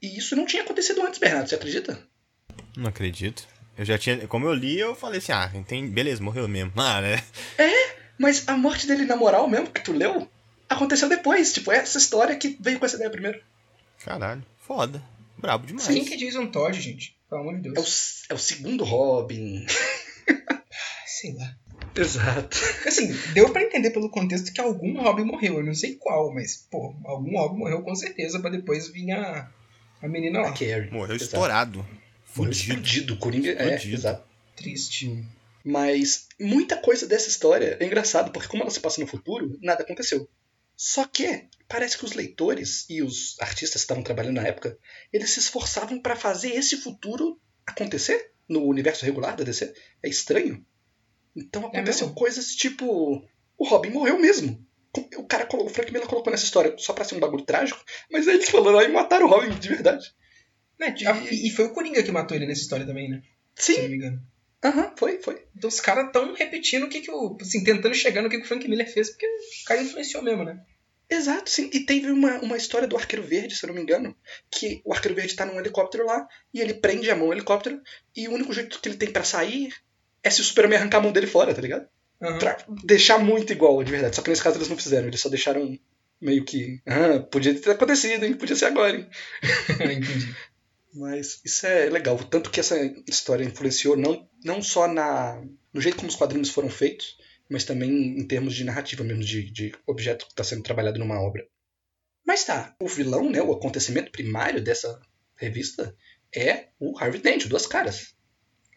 [0.00, 1.98] E isso não tinha acontecido antes, Bernardo, você acredita?
[2.76, 3.46] Não acredito.
[3.76, 4.26] Eu já tinha.
[4.28, 6.72] Como eu li, eu falei assim, ah, tem, beleza, morreu mesmo.
[6.76, 7.22] Ah, né?
[7.58, 10.28] É, mas a morte dele na moral mesmo, que tu leu,
[10.68, 11.52] aconteceu depois.
[11.52, 13.40] Tipo, é essa história que veio com essa ideia primeiro.
[14.04, 15.02] Caralho, foda.
[15.38, 15.86] Brabo demais.
[15.86, 17.16] Quem que é Jason Todd, gente?
[17.28, 18.24] Pelo amor de Deus.
[18.28, 19.66] É o, é o segundo Robin.
[21.06, 21.56] Sei lá.
[21.96, 22.58] Exato.
[22.86, 25.58] Assim, deu para entender pelo contexto que algum Robin morreu.
[25.58, 29.50] Eu não sei qual, mas, pô, algum Robin morreu com certeza pra depois vir a,
[30.02, 30.48] a menina lá.
[30.48, 30.90] A Carrie.
[30.90, 31.24] Morreu Exato.
[31.24, 31.86] estourado.
[32.24, 32.50] Fudido.
[32.50, 33.16] Explodido.
[33.18, 33.50] Coringa.
[33.50, 34.26] É, exato.
[34.56, 35.24] Triste.
[35.64, 39.82] Mas muita coisa dessa história é engraçado, porque como ela se passa no futuro, nada
[39.82, 40.28] aconteceu.
[40.76, 44.76] Só que parece que os leitores e os artistas que estavam trabalhando na época,
[45.12, 49.72] eles se esforçavam para fazer esse futuro acontecer no universo regular da DC.
[50.02, 50.64] É estranho.
[51.36, 52.14] Então aconteceu mesmo?
[52.14, 53.26] coisas tipo
[53.56, 54.64] o Robin morreu mesmo.
[55.16, 57.82] O cara colocou, o Frank Miller colocou nessa história só pra ser um bagulho trágico,
[58.10, 60.14] mas aí eles falaram aí mataram o Robin de verdade.
[60.78, 60.94] Né,
[61.30, 63.22] E, e foi o Coringa que matou ele nessa história também, né?
[63.56, 64.22] Se não Sim, me engano.
[64.64, 65.44] aham, foi, foi.
[65.56, 67.36] Então os caras estão repetindo o que, que o.
[67.40, 70.44] Assim, tentando chegar no que, que o Frank Miller fez, porque o cara influenciou mesmo,
[70.44, 70.64] né?
[71.14, 71.70] Exato, sim.
[71.72, 74.16] E teve uma, uma história do Arqueiro Verde, se eu não me engano,
[74.50, 77.80] que o Arqueiro Verde tá num helicóptero lá e ele prende a mão no helicóptero
[78.16, 79.72] e o único jeito que ele tem pra sair
[80.22, 81.86] é se o Superman arrancar a mão dele fora, tá ligado?
[82.20, 82.38] Aham.
[82.38, 84.16] Pra deixar muito igual, de verdade.
[84.16, 85.78] Só que nesse caso eles não fizeram, eles só deixaram
[86.20, 86.80] meio que.
[86.86, 88.34] Ah, podia ter acontecido, hein?
[88.34, 89.08] Podia ser agora, hein?
[89.80, 90.34] Entendi.
[90.94, 92.16] Mas isso é legal.
[92.18, 92.76] Tanto que essa
[93.08, 95.42] história influenciou não, não só na,
[95.72, 97.18] no jeito como os quadrinhos foram feitos,
[97.48, 101.20] mas também em termos de narrativa mesmo, de, de objeto que está sendo trabalhado numa
[101.20, 101.46] obra.
[102.24, 105.00] Mas tá, o vilão, né, o acontecimento primário dessa
[105.36, 105.94] revista
[106.34, 108.14] é o Harvey Dent, o Duas Caras.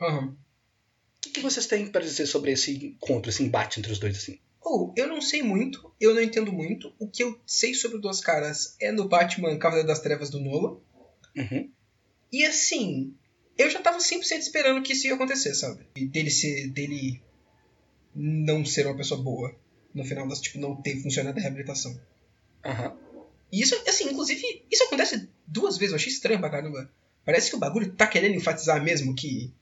[0.01, 0.27] Aham.
[0.27, 4.17] O que, que vocês têm para dizer sobre esse encontro, esse embate entre os dois,
[4.17, 4.39] assim?
[4.61, 6.93] Ou, eu não sei muito, eu não entendo muito.
[6.99, 10.77] O que eu sei sobre Duas Caras é no Batman Cavaleiro das Trevas do Nolan.
[11.35, 11.71] Uhum.
[12.31, 13.15] E assim,
[13.57, 15.87] eu já tava 100% esperando que isso ia acontecer, sabe?
[15.95, 16.67] Dele ser.
[16.69, 17.21] dele
[18.19, 19.53] não ser uma pessoa boa.
[19.93, 21.97] No final das, tipo, não ter funcionado a reabilitação.
[22.65, 22.95] Aham.
[23.51, 26.89] E isso, assim, inclusive, isso acontece duas vezes, eu achei estranho pra caramba.
[27.25, 29.53] Parece que o bagulho tá querendo enfatizar mesmo que,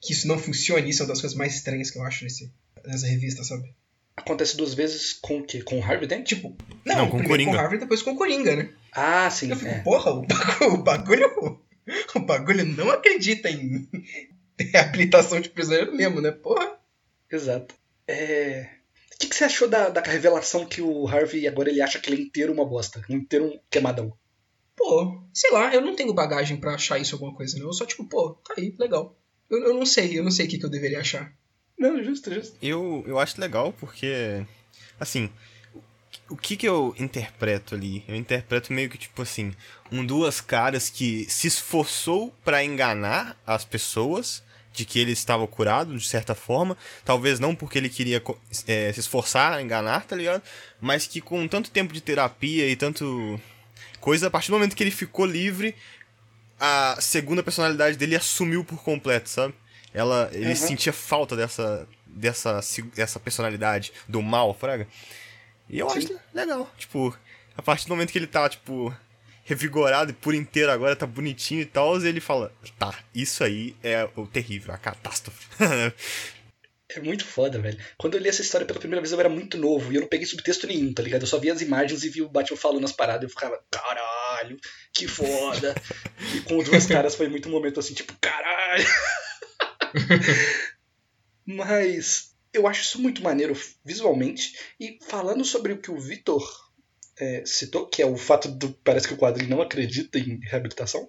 [0.00, 0.88] que isso não funcione.
[0.90, 2.50] Isso é uma das coisas mais estranhas que eu acho nesse,
[2.86, 3.74] nessa revista, sabe?
[4.16, 5.62] Acontece duas vezes com o quê?
[5.62, 6.26] Com o Harvey Dent?
[6.26, 6.54] Tipo,
[6.84, 7.50] não, Não, com o Coringa.
[7.50, 8.70] com o Harvey depois com o Coringa, né?
[8.92, 9.50] Ah, sim.
[9.50, 9.80] Eu fico, É.
[9.80, 11.60] porra, o bagulho, o bagulho.
[12.14, 13.88] O bagulho não acredita em
[14.72, 16.30] reabilitação de prisioneiro mesmo, né?
[16.30, 16.78] Porra.
[17.30, 17.74] Exato.
[18.06, 18.68] É...
[19.14, 22.10] O que, que você achou da, da revelação que o Harvey agora ele acha que
[22.10, 23.04] ele é inteiro uma bosta?
[23.08, 24.16] Um inteiro um queimadão.
[24.74, 27.66] Pô, sei lá, eu não tenho bagagem pra achar isso alguma coisa, não.
[27.66, 29.16] Eu só, tipo, pô, tá aí, legal.
[29.48, 31.32] Eu, eu não sei, eu não sei o que, que eu deveria achar.
[31.78, 32.56] Não, justo, justo.
[32.60, 34.44] Eu, eu acho legal porque,
[34.98, 35.30] assim,
[36.28, 38.04] o que que eu interpreto ali?
[38.08, 39.54] Eu interpreto meio que tipo assim,
[39.90, 44.42] um duas caras que se esforçou pra enganar as pessoas
[44.72, 46.76] de que ele estava curado, de certa forma.
[47.04, 48.22] Talvez não porque ele queria
[48.66, 50.42] é, se esforçar a enganar, tá ligado?
[50.80, 53.40] Mas que com tanto tempo de terapia e tanto
[54.00, 55.74] coisa, a partir do momento que ele ficou livre,
[56.58, 59.54] a segunda personalidade dele assumiu por completo, sabe?
[59.92, 60.56] Ela, ele Uhum.
[60.56, 62.60] sentia falta dessa, dessa,
[62.94, 64.86] dessa personalidade do mal, fraga.
[65.68, 65.98] E eu Sim.
[65.98, 67.16] acho legal, tipo,
[67.56, 68.94] a partir do momento que ele tá, tipo,
[69.44, 74.08] revigorado e por inteiro agora, tá bonitinho e tal, ele fala, tá, isso aí é
[74.16, 75.46] o terrível, a catástrofe.
[76.94, 77.78] É muito foda, velho.
[77.96, 80.08] Quando eu li essa história pela primeira vez, eu era muito novo e eu não
[80.08, 81.22] peguei subtexto nenhum, tá ligado?
[81.22, 83.58] Eu só via as imagens e vi o Batman falando as paradas e eu ficava,
[83.70, 84.60] caralho,
[84.92, 85.74] que foda.
[86.36, 88.86] e com duas caras foi muito momento assim, tipo, caralho.
[91.46, 94.54] Mas eu acho isso muito maneiro visualmente.
[94.78, 96.42] E falando sobre o que o Vitor
[97.18, 98.70] é, citou, que é o fato do.
[98.84, 101.08] Parece que o quadrinho não acredita em reabilitação.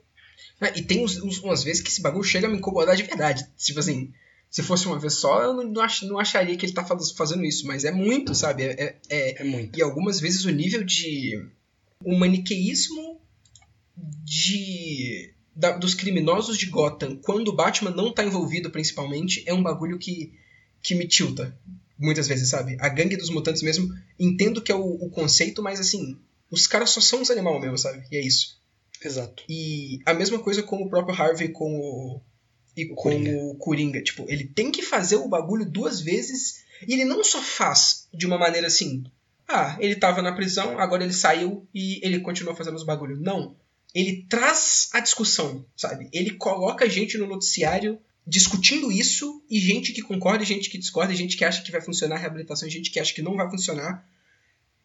[0.60, 3.04] Ah, E tem uns, uns- umas vezes que esse bagulho chega a me incomodar de
[3.04, 3.46] verdade.
[3.58, 4.14] Tipo assim,
[4.50, 7.12] se fosse uma vez só, eu não, não, ach- não acharia que ele tá faz-
[7.12, 8.64] fazendo isso, mas é muito, sabe?
[8.64, 9.78] É, é- é- É muito.
[9.78, 11.44] e algumas vezes o nível de.
[12.04, 13.20] O maniqueísmo
[13.98, 15.34] de.
[15.56, 20.00] da- dos criminosos de Gotham, quando o Batman não tá envolvido, principalmente, é um bagulho
[20.00, 20.34] que,
[20.82, 21.58] que me tilta.
[22.04, 22.76] Muitas vezes, sabe?
[22.82, 23.88] A gangue dos mutantes mesmo,
[24.20, 26.20] entendo que é o, o conceito, mas assim,
[26.52, 28.04] os caras só são uns animal mesmo, sabe?
[28.12, 28.62] E é isso.
[29.04, 29.44] Exato.
[29.48, 32.22] E a mesma coisa com o próprio Harvey com o.
[32.76, 33.32] E com Coringa.
[33.32, 34.02] o Coringa.
[34.02, 36.64] Tipo, ele tem que fazer o bagulho duas vezes.
[36.86, 39.06] E ele não só faz de uma maneira assim.
[39.48, 43.20] Ah, ele tava na prisão, agora ele saiu e ele continua fazendo os bagulhos.
[43.20, 43.56] Não.
[43.94, 46.10] Ele traz a discussão, sabe?
[46.12, 51.14] Ele coloca gente no noticiário discutindo isso e gente que concorda, e gente que discorda,
[51.14, 53.36] e gente que acha que vai funcionar a reabilitação, e gente que acha que não
[53.36, 54.06] vai funcionar.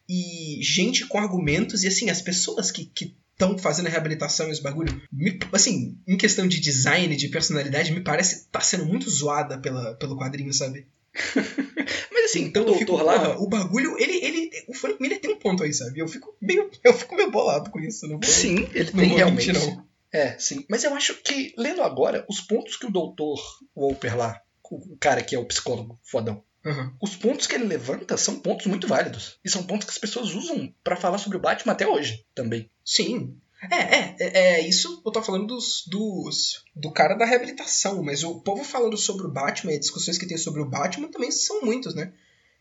[0.07, 2.91] E gente com argumentos, e assim, as pessoas que
[3.31, 7.91] estão fazendo a reabilitação e os bagulho, me- assim, em questão de design, de personalidade,
[7.93, 10.87] me parece tá sendo muito zoada pela, pelo quadrinho, sabe?
[12.11, 13.19] Mas assim, Então o eu fico, doutor lá.
[13.19, 15.99] porra, o bagulho, ele, ele, o Frank Miller tem um ponto aí, sabe?
[15.99, 19.15] Eu fico meio, eu fico meio bolado com isso, não vou, Sim, ele não tem
[19.15, 19.47] realmente.
[19.53, 19.88] mentir, não.
[20.11, 20.65] É, sim.
[20.69, 23.39] Mas eu acho que, lendo agora, os pontos que o doutor
[23.75, 26.93] Wolper lá, o cara que é o psicólogo fodão, Aham.
[27.01, 29.39] os pontos que ele levanta são pontos muito válidos.
[29.43, 32.69] E são pontos que as pessoas usam pra falar sobre o Batman até hoje também.
[32.83, 33.37] Sim.
[33.71, 38.23] É, é, é, é, isso eu tô falando dos, dos do cara da reabilitação, mas
[38.23, 41.29] o povo falando sobre o Batman e as discussões que tem sobre o Batman também
[41.29, 42.13] são muitos, né?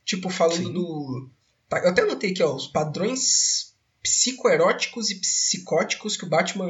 [0.05, 0.73] Tipo, falando Sim.
[0.73, 1.31] do.
[1.69, 6.69] Tá, eu até anotei aqui, ó, os padrões psicoeróticos e psicóticos que o Batman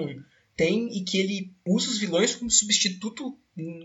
[0.59, 3.39] tem e que ele usa os vilões como substituto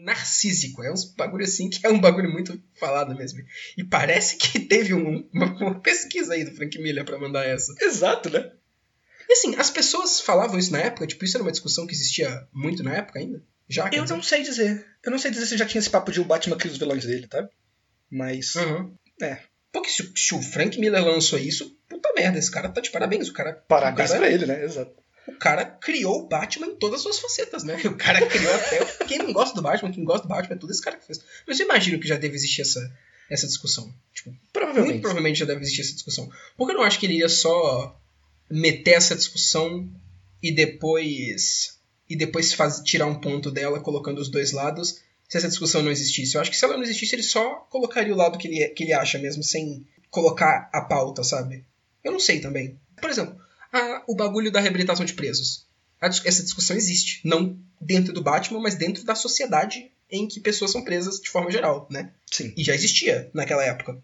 [0.04, 0.84] narcísico.
[0.84, 3.40] É uns bagulho assim que é um bagulho muito falado mesmo.
[3.78, 7.74] E parece que teve um- uma, uma pesquisa aí do Frank Miller pra mandar essa.
[7.80, 8.52] Exato, né?
[9.30, 12.46] E assim, as pessoas falavam isso na época, tipo, isso era uma discussão que existia
[12.52, 13.42] muito na época ainda?
[13.70, 13.86] Já?
[13.94, 14.16] Eu dizer?
[14.16, 14.86] não sei dizer.
[15.06, 17.06] Eu não sei dizer se já tinha esse papo de o Batman cria os vilões
[17.06, 17.48] dele, tá?
[18.12, 18.56] Mas.
[18.56, 18.94] Uhum.
[19.22, 19.40] É.
[19.72, 22.92] Porque se, o- se o Frank Miller lançou isso, puta merda, esse cara tá de
[22.92, 23.30] parabéns.
[23.30, 24.64] O cara, Parabéns o cara, pra ele, né?
[24.66, 25.03] Exato.
[25.28, 27.80] O cara criou o Batman em todas as suas facetas, né?
[27.86, 30.72] O cara criou até quem não gosta do Batman, quem gosta do Batman, é tudo
[30.72, 31.22] esse cara que fez.
[31.48, 32.92] Mas eu imagino que já deve existir essa,
[33.30, 33.94] essa discussão.
[34.14, 35.02] Tipo, muito Provavelmente.
[35.02, 36.30] provavelmente já deve existir essa discussão.
[36.58, 38.00] Porque eu não acho que ele iria só
[38.50, 39.90] meter essa discussão
[40.42, 45.48] e depois e depois faz, tirar um ponto dela colocando os dois lados se essa
[45.48, 46.36] discussão não existisse.
[46.36, 48.84] Eu acho que se ela não existisse, ele só colocaria o lado que ele, que
[48.84, 51.66] ele acha mesmo, sem colocar a pauta, sabe?
[52.04, 52.78] Eu não sei também.
[53.02, 53.36] Por exemplo,
[53.74, 55.66] a- o bagulho da reabilitação de presos.
[56.00, 57.22] A essa discussão existe.
[57.28, 61.52] Não dentro do Batman, mas dentro da sociedade em que pessoas são presas de forma
[61.52, 62.12] geral, né?
[62.32, 62.54] Sim.
[62.56, 63.98] E já existia naquela época.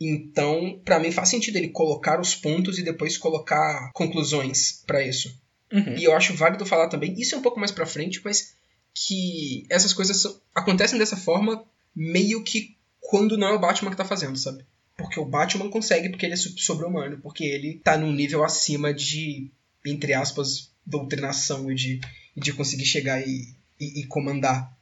[0.00, 5.38] Então, pra mim faz sentido ele colocar os pontos e depois colocar conclusões pra isso.
[5.72, 5.96] Uhum.
[5.96, 8.54] E eu acho válido falar também, isso é um pouco mais pra frente, mas
[8.94, 11.64] que essas coisas são- acontecem dessa forma
[11.94, 14.64] meio que quando não é o Batman que tá fazendo, sabe?
[15.00, 19.50] Porque o Batman consegue porque ele é sobre-humano, porque ele tá num nível acima de,
[19.86, 22.00] entre aspas, doutrinação e de,
[22.36, 24.76] de conseguir chegar e, e, e comandar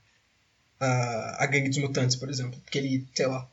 [0.81, 2.61] a, a gangue dos mutantes, por exemplo.
[2.61, 3.49] Porque ele, sei lá,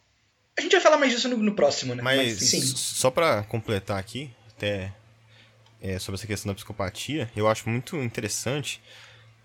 [0.57, 2.01] A gente vai falar mais disso no, no próximo, né?
[2.03, 2.59] Mas, sim.
[2.59, 4.93] s- só pra completar aqui, até
[5.81, 8.81] é, sobre essa questão da psicopatia, eu acho muito interessante,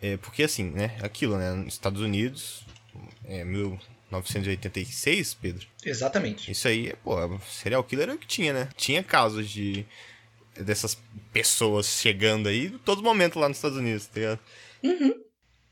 [0.00, 2.64] é, porque assim, né, aquilo, né, nos Estados Unidos,
[3.24, 3.44] é,
[4.10, 6.50] 1986, Pedro, Exatamente.
[6.50, 7.16] isso aí, pô,
[7.50, 8.68] serial killer era o que tinha, né?
[8.76, 9.84] Tinha casos de
[10.56, 10.98] dessas
[11.32, 14.40] pessoas chegando aí em todo momento lá nos Estados Unidos, tá ligado?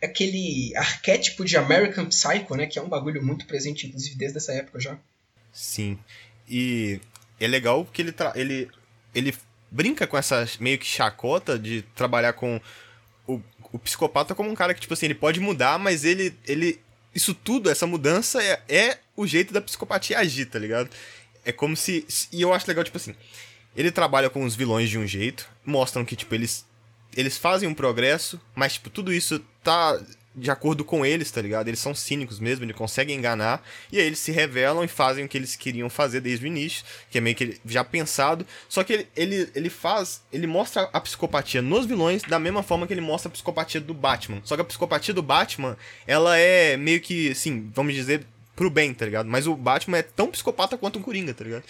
[0.03, 2.66] aquele arquétipo de American Psycho, né?
[2.66, 4.97] Que é um bagulho muito presente, inclusive, desde essa época já.
[5.53, 5.99] Sim.
[6.49, 7.01] E
[7.41, 8.68] é legal que ele, tra- ele,
[9.14, 9.34] ele
[9.70, 12.61] brinca com essa meio que chacota de trabalhar com
[13.26, 13.41] o,
[13.72, 16.32] o psicopata como um cara que, tipo assim, ele pode mudar, mas ele.
[16.47, 16.80] ele
[17.18, 20.88] isso tudo, essa mudança é, é o jeito da psicopatia agir, tá ligado?
[21.44, 22.06] É como se.
[22.32, 23.14] E eu acho legal, tipo assim.
[23.76, 26.64] Ele trabalha com os vilões de um jeito, mostram que, tipo, eles.
[27.16, 30.00] Eles fazem um progresso, mas, tipo, tudo isso tá
[30.39, 31.68] de acordo com eles, tá ligado?
[31.68, 33.62] Eles são cínicos mesmo, eles conseguem enganar,
[33.93, 36.84] e aí eles se revelam e fazem o que eles queriam fazer desde o início,
[37.11, 38.47] que é meio que já pensado.
[38.68, 40.22] Só que ele, ele, ele faz.
[40.32, 43.95] Ele mostra a psicopatia nos vilões da mesma forma que ele mostra a psicopatia do
[43.95, 44.41] Batman.
[44.45, 45.76] Só que a psicopatia do Batman,
[46.07, 49.28] ela é meio que, assim, vamos dizer, pro bem, tá ligado?
[49.28, 51.64] Mas o Batman é tão psicopata quanto um Coringa, tá ligado?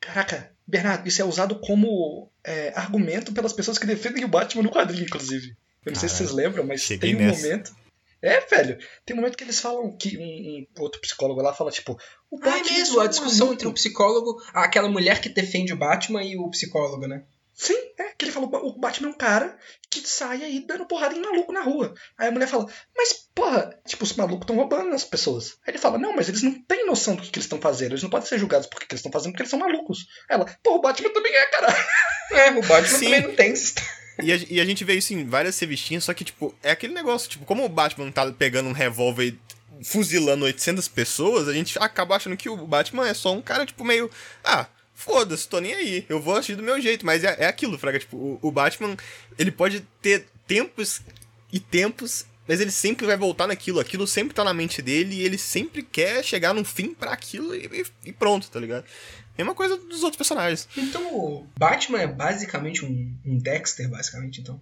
[0.00, 4.70] Caraca, Bernardo, isso é usado como é, argumento pelas pessoas que defendem o Batman no
[4.70, 5.56] quadrinho, inclusive.
[5.84, 7.46] Eu não sei se vocês lembram, mas tem um nessa.
[7.46, 7.76] momento.
[8.22, 8.78] É, velho.
[9.04, 11.98] Tem um momento que eles falam que um, um outro psicólogo lá fala, tipo,
[12.30, 15.76] o Ah, é Batman mesmo, a discussão entre o psicólogo, aquela mulher que defende o
[15.76, 17.24] Batman e o psicólogo, né?
[17.54, 19.58] Sim, é que ele falou, o Batman é um cara
[19.88, 21.94] que sai aí dando porrada em maluco na rua.
[22.18, 25.56] Aí a mulher fala, mas porra, tipo, os malucos estão roubando as pessoas.
[25.66, 27.92] Aí ele fala, não, mas eles não têm noção do que, que eles estão fazendo,
[27.92, 30.06] eles não podem ser julgados por que, que eles estão fazendo, porque eles são malucos.
[30.28, 31.68] Aí ela, porra, o Batman também é, cara.
[32.32, 33.04] É, o Batman Sim.
[33.04, 33.54] também não tem.
[34.22, 36.94] E a, e a gente vê isso em várias revistinhas, só que, tipo, é aquele
[36.94, 41.78] negócio, tipo, como o Batman tá pegando um revólver e fuzilando 800 pessoas, a gente
[41.78, 44.10] acaba achando que o Batman é só um cara, tipo, meio.
[44.42, 47.04] Ah, foda-se, tô nem aí, eu vou agir do meu jeito.
[47.04, 48.96] Mas é, é aquilo, Fraga, tipo, o, o Batman,
[49.38, 51.02] ele pode ter tempos
[51.52, 52.24] e tempos.
[52.48, 55.82] Mas ele sempre vai voltar naquilo, aquilo sempre tá na mente dele e ele sempre
[55.82, 58.84] quer chegar num fim pra aquilo e- e pronto, tá ligado?
[59.36, 60.68] Mesma coisa dos outros personagens.
[60.76, 64.60] Então o Batman é basicamente um, um Dexter, basicamente, então.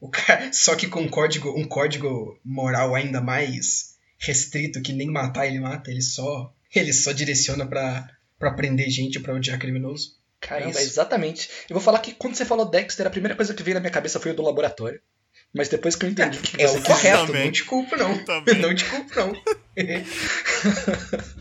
[0.00, 5.10] O cara, só que com um código, um código moral ainda mais restrito que nem
[5.10, 8.08] matar ele mata, ele só ele só direciona pra,
[8.38, 10.16] pra prender gente pra odiar criminoso.
[10.40, 10.80] Caramba, Isso.
[10.80, 11.48] exatamente.
[11.70, 13.92] Eu vou falar que quando você falou Dexter, a primeira coisa que veio na minha
[13.92, 15.00] cabeça foi o do laboratório.
[15.54, 17.44] Mas depois que eu entendi que É você o correto, também.
[17.44, 18.24] não te culpo não.
[18.24, 18.58] Também.
[18.58, 19.32] Não te culpo não.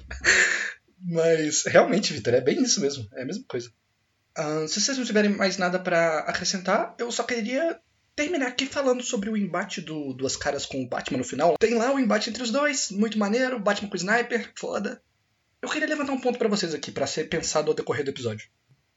[1.14, 3.08] Mas realmente, Vitor, é bem isso mesmo.
[3.14, 3.72] É a mesma coisa.
[4.36, 7.80] Ah, se vocês não tiverem mais nada pra acrescentar, eu só queria
[8.16, 11.56] terminar aqui falando sobre o embate do Duas Caras com o Batman no final.
[11.60, 15.02] Tem lá o embate entre os dois, muito maneiro, Batman com o Sniper, foda.
[15.62, 18.50] Eu queria levantar um ponto pra vocês aqui, pra ser pensado ao decorrer do episódio.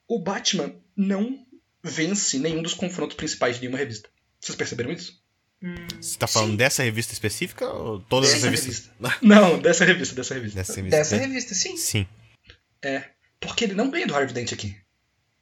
[0.08, 1.46] O Batman não
[1.82, 4.08] vence nenhum dos confrontos principais de nenhuma revista.
[4.40, 5.22] Vocês perceberam isso?
[6.00, 6.56] Você tá falando Sim.
[6.56, 8.90] dessa revista específica ou todas as revistas?
[9.22, 10.58] Não, dessa revista, dessa revista.
[10.58, 10.96] Dessa revista.
[10.98, 11.18] Dessa é.
[11.18, 11.76] revista, sim.
[11.76, 12.06] Sim.
[13.40, 14.76] Porque ele não ganha do Harvey Dent aqui.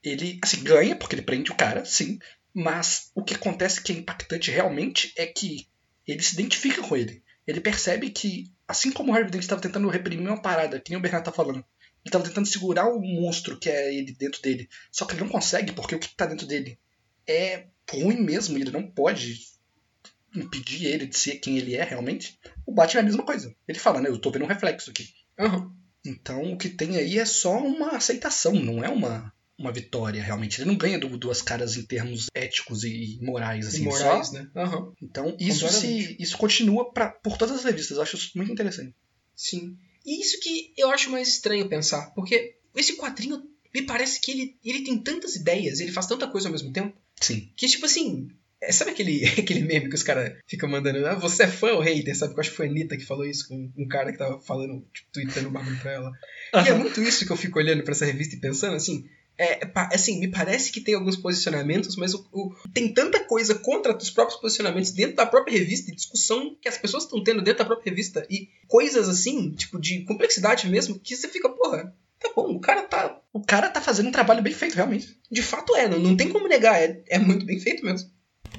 [0.03, 2.19] Ele, assim, ganha porque ele prende o cara, sim.
[2.53, 5.69] Mas o que acontece que é impactante realmente é que
[6.07, 7.23] ele se identifica com ele.
[7.47, 10.99] Ele percebe que, assim como o Harvey Dent estava tentando reprimir uma parada, que nem
[10.99, 11.65] o Bernardo tá falando, ele
[12.07, 14.69] estava tentando segurar o monstro que é ele dentro dele.
[14.93, 16.79] Só que ele não consegue, porque o que tá dentro dele
[17.27, 19.54] é ruim mesmo, ele não pode
[20.35, 22.39] impedir ele de ser quem ele é realmente.
[22.66, 23.55] O Batman é a mesma coisa.
[23.68, 24.09] Ele fala, né?
[24.09, 25.09] Eu tô vendo um reflexo aqui.
[25.39, 25.72] Aham.
[26.05, 30.61] Então o que tem aí é só uma aceitação, não é uma, uma vitória realmente.
[30.61, 33.82] Ele não ganha do duas caras em termos éticos e morais, assim.
[33.82, 34.35] E morais, só.
[34.35, 34.51] né?
[34.55, 34.93] Aham.
[35.03, 37.97] Então isso se, isso continua pra, por todas as revistas.
[37.97, 38.95] Eu acho isso muito interessante.
[39.35, 39.76] Sim.
[40.05, 43.43] E isso que eu acho mais estranho pensar, porque esse quadrinho
[43.74, 46.95] me parece que ele, ele tem tantas ideias, ele faz tanta coisa ao mesmo tempo,
[47.20, 47.51] Sim.
[47.57, 48.28] que tipo assim.
[48.61, 51.81] É, Sabe aquele, aquele meme que os caras ficam mandando, ah, você é fã ou
[51.81, 52.17] hater?
[52.17, 52.35] Sabe?
[52.35, 54.85] Eu acho que foi a Anitta que falou isso com um cara que tava falando,
[54.93, 56.13] tipo, tweetando um bagulho pra ela.
[56.65, 59.07] E é muito isso que eu fico olhando pra essa revista e pensando assim.
[59.37, 63.97] É, assim, me parece que tem alguns posicionamentos, mas o, o- tem tanta coisa contra
[63.97, 67.59] os próprios posicionamentos dentro da própria revista, e discussão que as pessoas estão tendo dentro
[67.59, 72.31] da própria revista, e coisas assim, tipo, de complexidade mesmo, que você fica, porra, tá
[72.37, 73.21] bom, o cara tá.
[73.33, 75.19] O cara tá fazendo um trabalho bem feito, realmente.
[75.29, 78.09] De fato é, não, não tem como negar, é, é muito bem feito mesmo.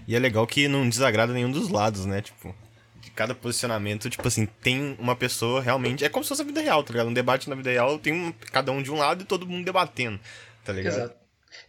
[0.08, 2.22] E é legal que não desagrada nenhum dos lados, né?
[2.22, 2.56] Tipo,
[3.02, 6.04] de cada posicionamento, tipo assim, tem uma pessoa realmente.
[6.04, 7.10] É como se fosse a vida real, tá ligado?
[7.10, 9.66] Um debate na vida real, tem um, cada um de um lado e todo mundo
[9.66, 10.20] debatendo,
[10.64, 10.96] tá ligado?
[10.96, 11.16] Exato.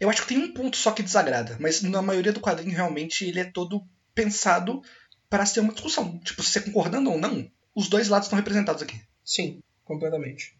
[0.00, 3.24] Eu acho que tem um ponto só que desagrada, mas na maioria do quadrinho realmente
[3.24, 3.82] ele é todo
[4.14, 4.82] pensado
[5.28, 6.18] para ser uma discussão.
[6.18, 9.00] Tipo, se você concordando ou não, os dois lados estão representados aqui.
[9.24, 10.56] Sim, completamente.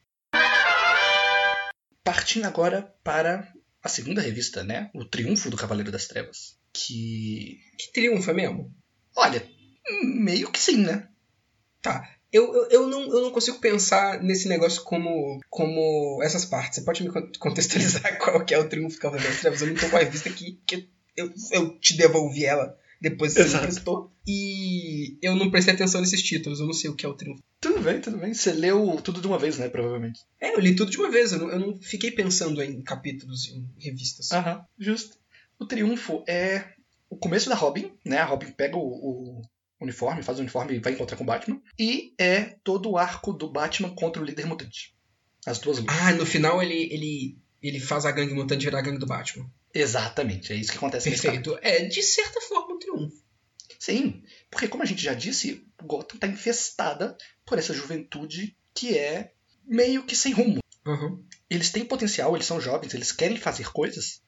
[2.05, 3.53] Partindo agora para
[3.83, 4.91] a segunda revista, né?
[4.95, 6.57] O Triunfo do Cavaleiro das Trevas.
[6.77, 7.59] Que.
[7.79, 8.73] Que triunfo é mesmo?
[9.17, 9.47] Olha,
[10.03, 11.09] meio que sim, né?
[11.83, 12.09] Tá.
[12.33, 16.77] Eu, eu, eu, não, eu não consigo pensar nesse negócio como, como essas partes.
[16.81, 19.61] Você pode me con- contextualizar qual que é o Triunfo do Cavaleiro das Trevas?
[19.63, 23.39] Eu não tô com a revista aqui, que eu, eu te devolvi ela depois que
[23.39, 23.65] você me Exato.
[23.65, 24.13] emprestou.
[24.27, 27.43] E eu não prestei atenção nesses títulos, eu não sei o que é o Triunfo.
[27.61, 28.35] Tudo bem, tudo bem.
[28.35, 29.69] Você leu tudo de uma vez, né?
[29.69, 30.21] Provavelmente.
[30.41, 33.49] É, eu li tudo de uma vez, eu não, eu não fiquei pensando em capítulos,
[33.49, 34.31] em revistas.
[34.33, 35.17] Aham, justo.
[35.59, 36.73] O Triunfo é
[37.09, 38.19] o começo da Robin, né?
[38.19, 39.43] A Robin pega o, o
[39.81, 41.61] uniforme, faz o uniforme e vai encontrar com o Batman.
[41.79, 44.95] E é todo o arco do Batman contra o líder mutante.
[45.47, 45.97] As duas lutas.
[45.97, 49.49] Ah, no final ele, ele, ele faz a gangue mutante virar a gangue do Batman.
[49.73, 51.11] Exatamente, é isso que acontece.
[51.11, 51.59] Perfeito.
[51.63, 53.25] É, de certa forma, um triunfo.
[53.79, 59.33] Sim, porque como a gente já disse, Gotham tá infestada por essa juventude que é
[59.65, 60.61] meio que sem rumo.
[60.87, 61.25] Uhum.
[61.49, 64.23] Eles têm potencial, eles são jovens, eles querem fazer coisas,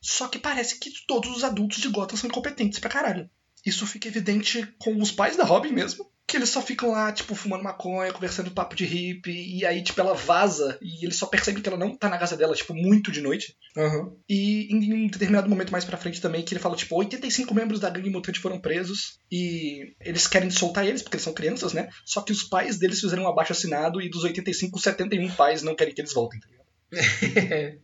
[0.00, 3.28] só que parece que todos os adultos de Gotham são incompetentes pra caralho.
[3.64, 7.34] Isso fica evidente com os pais da Robin mesmo, que eles só ficam lá, tipo,
[7.34, 11.62] fumando maconha, conversando papo de hippie, e aí, tipo, ela vaza, e eles só percebem
[11.62, 13.56] que ela não tá na casa dela, tipo, muito de noite.
[13.74, 14.14] Uhum.
[14.28, 17.80] E em um determinado momento mais pra frente também, que ele fala, tipo, 85 membros
[17.80, 21.88] da gangue mutante foram presos e eles querem soltar eles, porque eles são crianças, né?
[22.04, 25.74] Só que os pais deles fizeram um abaixo assinado e dos 85, 71 pais não
[25.74, 26.68] querem que eles voltem, tá ligado?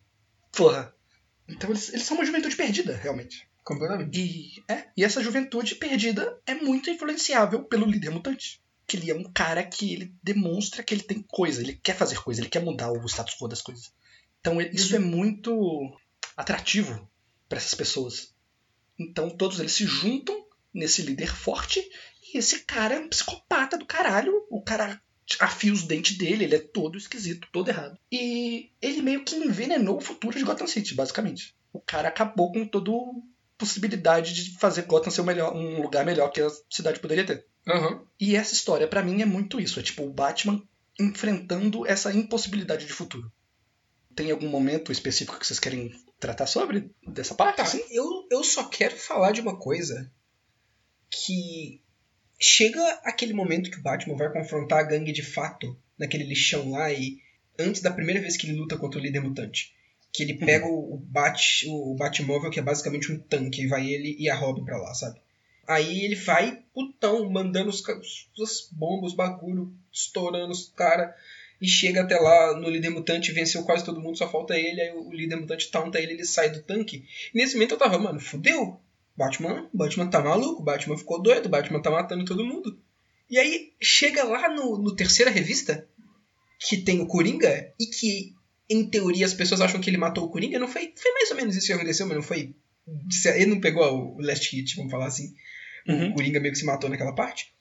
[0.52, 0.93] Porra.
[1.48, 3.46] Então eles, eles são uma juventude perdida, realmente.
[3.62, 4.18] Completamente.
[4.18, 8.62] E, é, e essa juventude perdida é muito influenciável pelo líder mutante.
[8.86, 12.16] Que ele é um cara que ele demonstra que ele tem coisa, ele quer fazer
[12.22, 13.92] coisa, ele quer mudar o status quo das coisas.
[14.40, 15.96] Então ele- isso é muito
[16.36, 17.08] atrativo
[17.48, 18.34] para essas pessoas.
[18.98, 21.80] Então todos eles se juntam nesse líder forte
[22.32, 24.46] e esse cara é um psicopata do caralho.
[24.50, 25.00] O cara
[25.40, 27.98] afia os dentes dele, ele é todo esquisito, todo errado.
[28.10, 31.54] E ele meio que envenenou o futuro de Gotham City, basicamente.
[31.72, 32.92] O cara acabou com toda
[33.56, 37.46] possibilidade de fazer Gotham ser um, melhor, um lugar melhor que a cidade poderia ter.
[37.66, 38.04] Uhum.
[38.20, 39.80] E essa história, pra mim, é muito isso.
[39.80, 40.62] É tipo o Batman
[40.98, 43.32] enfrentando essa impossibilidade de futuro.
[44.14, 47.56] Tem algum momento específico que vocês querem tratar sobre dessa parte?
[47.56, 47.82] Tá, assim?
[47.90, 50.10] eu, eu só quero falar de uma coisa
[51.10, 51.82] que
[52.38, 56.92] chega aquele momento que o Batman vai confrontar a gangue de fato naquele lixão lá
[56.92, 57.18] e
[57.58, 59.72] antes da primeira vez que ele luta contra o líder mutante,
[60.12, 64.16] que ele pega o, Bat, o Batmóvel que é basicamente um tanque e vai ele
[64.18, 65.20] e a Robin pra lá, sabe?
[65.66, 71.14] Aí ele vai putão, mandando os, as bombas, bagulho, estourando os cara
[71.60, 74.92] e chega até lá no líder mutante, venceu quase todo mundo, só falta ele, aí
[74.92, 77.06] o líder mutante taunta ele, ele sai do tanque.
[77.32, 78.78] E nesse momento eu tava, mano, fudeu.
[79.16, 82.78] Batman, Batman tá maluco, Batman ficou doido, Batman tá matando todo mundo.
[83.30, 85.88] E aí chega lá no, no terceira revista,
[86.58, 88.34] que tem o Coringa, e que,
[88.68, 90.58] em teoria, as pessoas acham que ele matou o Coringa.
[90.58, 92.54] Não foi, foi mais ou menos isso que aconteceu, mas não foi
[93.36, 95.34] Ele não pegou o last hit, vamos falar assim.
[95.86, 96.10] Uhum.
[96.10, 97.52] O Coringa meio que se matou naquela parte.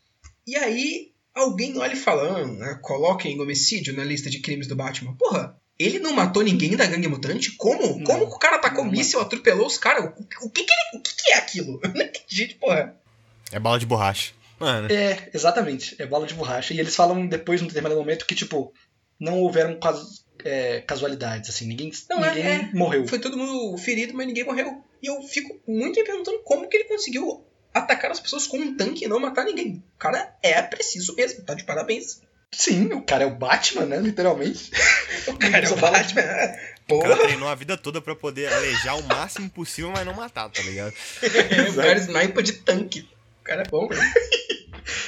[0.46, 4.76] E aí, alguém olha e fala: ah, né, coloquem homicídio na lista de crimes do
[4.76, 5.16] Batman.
[5.16, 7.52] Porra, ele não matou ninguém da gangue mutante?
[7.58, 7.98] Como?
[7.98, 8.04] Não.
[8.04, 10.06] Como que o cara tacou Não míssil, atropelou os caras?
[10.06, 11.80] O, o que que ele- o que que é aquilo?
[11.84, 12.96] Eu não entendi, porra.
[13.52, 14.34] É bala de borracha.
[14.60, 15.96] Mano, É, exatamente.
[16.00, 16.74] É bala de borracha.
[16.74, 18.74] E eles falam depois, num determinado momento, que, tipo,
[19.20, 19.78] não houveram
[20.46, 21.66] é, casualidades, assim.
[21.68, 22.70] Ninguém, Não, é- ninguém é.
[22.74, 23.08] morreu.
[23.08, 24.84] Foi todo mundo ferido, mas ninguém morreu.
[25.02, 27.44] E eu fico muito me perguntando como que ele conseguiu
[27.74, 29.84] atacar as pessoas com um tanque e não matar ninguém.
[29.96, 32.22] O cara é preciso mesmo, tá de parabéns.
[32.54, 34.00] Sim, o cara é o Batman, né?
[34.00, 34.72] Literalmente.
[35.28, 36.22] O cara é Só o fala- Batman.
[36.92, 40.14] o cara Porra, treinou a vida toda pra poder alejar o máximo possível, mas não
[40.14, 40.92] matar, tá ligado?
[41.72, 43.08] o cara é sniper de tanque.
[43.40, 44.02] O cara é bom, velho.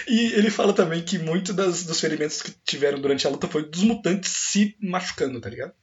[0.08, 3.64] E ele fala também que muito das, dos ferimentos que tiveram durante a luta foi
[3.68, 5.74] dos mutantes se machucando, tá ligado?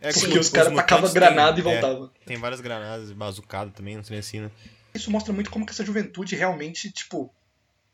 [0.00, 2.10] É que Porque os caras mutantes tacavam granada e é, voltavam.
[2.24, 4.50] tem várias granadas, bazucada também, não sei assim, né?
[4.94, 7.32] Isso mostra muito como que essa juventude realmente, tipo,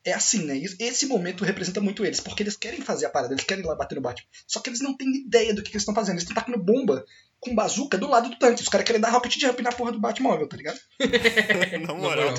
[0.05, 0.61] é assim, né?
[0.79, 3.75] Esse momento representa muito eles, porque eles querem fazer a parada, eles querem ir lá
[3.75, 4.29] bater no Batman.
[4.47, 6.15] Só que eles não têm ideia do que, que eles estão fazendo.
[6.15, 7.05] Eles estão tacando bomba
[7.41, 8.63] com bazuca do lado do tanque.
[8.63, 10.79] Os caras querem dar rocket jump na porra do Batmóvel, tá ligado?
[11.87, 12.35] Na moral.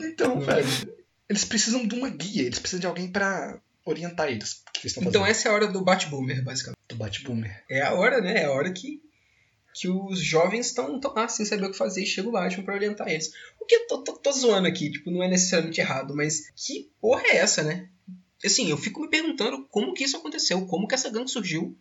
[0.00, 0.66] Então, velho,
[1.28, 4.62] eles precisam de uma guia, eles precisam de alguém pra orientar eles.
[4.72, 6.78] Que eles estão Então essa é a hora do Batboomer, basicamente.
[6.88, 7.64] Do Batboomer.
[7.68, 8.42] É a hora, né?
[8.42, 9.00] É a hora que,
[9.74, 12.74] que os jovens estão lá sem saber o que fazer e chega o Batman pra
[12.76, 13.32] orientar eles.
[13.60, 16.92] O que eu tô, tô, tô zoando aqui, tipo, não é necessariamente errado, mas que
[17.00, 17.88] porra é essa, né?
[18.44, 21.76] Assim, eu fico me perguntando como que isso aconteceu, como que essa gangue surgiu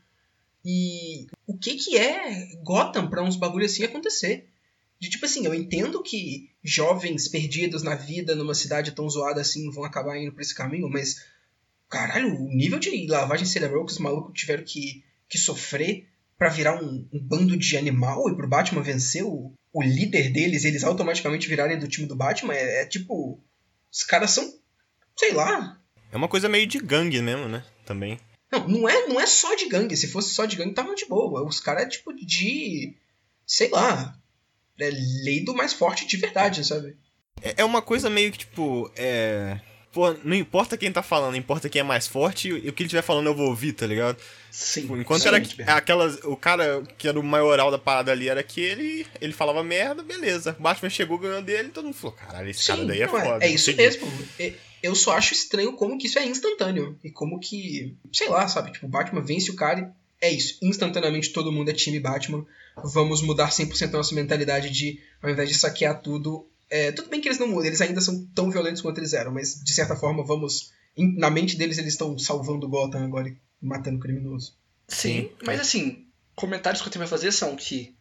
[0.66, 4.48] e o que que é Gotham pra uns bagulho assim acontecer.
[4.98, 9.70] De tipo assim, eu entendo que jovens perdidos na vida numa cidade tão zoada assim
[9.70, 11.26] vão acabar indo pra esse caminho, mas
[11.90, 16.08] caralho, o nível de lavagem cerebral que os malucos tiveram que, que sofrer
[16.38, 20.66] pra virar um, um bando de animal e pro Batman vencer o, o líder deles,
[20.66, 23.40] eles automaticamente virarem do time do Batman, é, é tipo.
[23.92, 24.52] Os caras são.
[25.18, 25.80] Sei lá.
[26.12, 27.64] É uma coisa meio de gangue mesmo, né?
[27.86, 28.20] Também.
[28.52, 29.98] Não, não é, não é só de gangue.
[29.98, 31.44] Se fosse só de gangue, tava de boa.
[31.44, 32.96] Os caras é tipo de.
[33.46, 34.16] Sei lá.
[34.80, 34.90] É
[35.24, 36.98] lei do mais forte de verdade, sabe?
[37.42, 39.60] É é uma coisa meio que, tipo, é.
[39.94, 42.88] Pô, não importa quem tá falando, importa quem é mais forte e o que ele
[42.88, 44.18] estiver falando eu vou ouvir, tá ligado?
[44.50, 44.88] Sim.
[45.00, 46.16] Enquanto sim, era aquelas.
[46.24, 50.58] O cara que era o maioral da parada ali era aquele, ele falava merda, beleza.
[50.60, 53.46] Batman chegou, ganhou dele, todo mundo falou, caralho, esse cara daí é não, foda.
[53.46, 54.12] É não isso mesmo.
[54.40, 57.00] É- Eu só acho estranho como que isso é instantâneo.
[57.04, 57.96] E como que.
[58.12, 58.72] Sei lá, sabe?
[58.72, 59.80] Tipo, o Batman vence o cara
[60.22, 60.58] e é isso.
[60.62, 62.46] Instantaneamente todo mundo é time Batman.
[62.84, 66.48] Vamos mudar 100% a nossa mentalidade de, ao invés de saquear tudo.
[66.70, 69.32] É, tudo bem que eles não mudam, eles ainda são tão violentos quanto eles eram,
[69.32, 70.72] mas de certa forma, vamos.
[70.96, 74.56] em- na mente deles, eles estão salvando Gotham agora e matando criminoso.
[74.88, 75.32] Sim, Sim.
[75.44, 76.06] mas assim,
[76.36, 77.96] comentários que eu tenho a fazer são que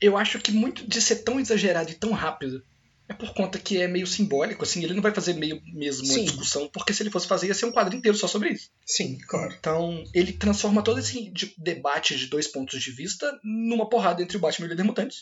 [0.00, 2.62] eu acho que muito de ser tão exagerado e tão rápido
[3.08, 6.12] é por conta que é meio simbólico, assim, ele não vai fazer meio mesmo uma
[6.14, 6.24] Sim.
[6.24, 8.68] discussão, porque se ele fosse fazer ia ser um quadro inteiro só sobre isso.
[8.84, 9.54] Sim, claro.
[9.58, 14.36] Então, ele transforma todo esse de- debate de dois pontos de vista numa porrada entre
[14.36, 15.16] o Batman e o Líder Mutante.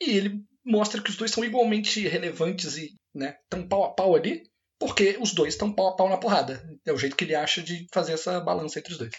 [0.00, 4.14] E ele mostra que os dois são igualmente relevantes e, né, tão pau a pau
[4.14, 4.42] ali,
[4.78, 6.62] porque os dois estão pau a pau na porrada.
[6.86, 9.12] É o jeito que ele acha de fazer essa balança entre os dois.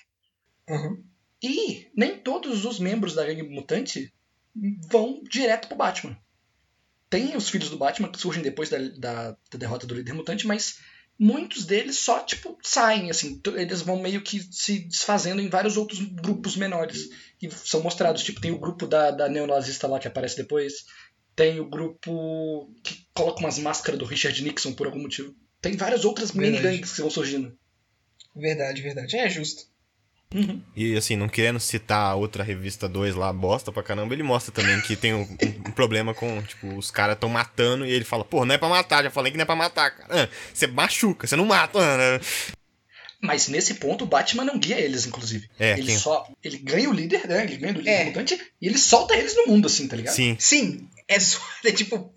[0.70, 1.04] Uhum.
[1.44, 4.14] E nem todos os membros da gangue mutante
[4.90, 6.18] vão direto pro Batman.
[7.10, 10.48] Tem os filhos do Batman que surgem depois da, da- da derrota do líder mutante,
[10.48, 10.80] mas
[11.20, 13.42] muitos deles só, tipo, saem, assim.
[13.56, 17.10] Eles vão meio que se desfazendo em vários outros grupos menores.
[17.38, 18.24] Que são mostrados.
[18.24, 20.86] Tipo, tem o grupo da, da neonazista lá que aparece depois.
[21.36, 25.34] Tem o grupo que coloca umas máscaras do Richard Nixon por algum motivo.
[25.62, 26.52] Tem várias outras Verdade.
[26.64, 27.58] mini-gangues que vão surgindo.
[28.36, 29.18] Verdade, verdade.
[29.18, 29.64] É justo.
[30.78, 34.50] E assim, não querendo citar a outra revista 2 lá, bosta pra caramba, ele mostra
[34.54, 38.06] também que tem um, um- um problema com, tipo, os caras tão matando e ele
[38.06, 40.24] fala, pô, não é pra matar, já falei que não é pra matar, cara.
[40.24, 41.78] Ah, Você machuca, você não mata.
[41.80, 42.20] ah, né?
[43.22, 45.48] Mas nesse ponto o Batman não guia eles, inclusive.
[45.60, 46.26] É, ele quem- só.
[46.44, 47.44] Ele ganha o líder, né?
[47.44, 48.06] Ele ganha do líder É.
[48.06, 50.16] mutante e ele solta eles no mundo, assim, tá ligado?
[50.16, 50.36] Sim.
[50.40, 51.46] Sim, é zoado.
[51.66, 52.14] É tipo.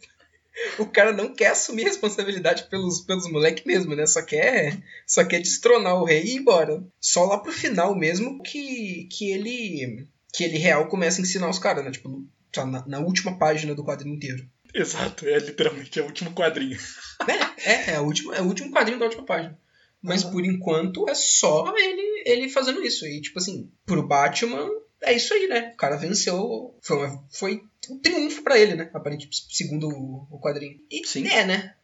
[0.78, 4.06] O cara não quer assumir responsabilidade pelos, pelos moleques mesmo, né?
[4.06, 6.82] Só quer, só quer destronar o rei e ir embora.
[7.00, 10.06] Só lá pro final mesmo que, que ele.
[10.32, 11.90] Que ele real começa a ensinar os caras, né?
[11.90, 14.48] Tipo, tá na, na última página do quadrinho inteiro.
[14.72, 16.78] Exato, é literalmente o último quadrinho.
[17.26, 19.56] É, é, é, o último, é o último quadrinho da última página.
[20.02, 20.32] Mas Aham.
[20.32, 23.06] por enquanto é só ele, ele fazendo isso.
[23.06, 24.68] E, tipo assim, pro Batman,
[25.04, 25.70] é isso aí, né?
[25.74, 26.74] O cara venceu.
[26.82, 28.90] Foi, uma- foi um triunfo pra ele, né?
[28.94, 30.80] Aparentemente, segundo o, o quadrinho.
[30.90, 31.26] E Sim.
[31.28, 31.74] é, né?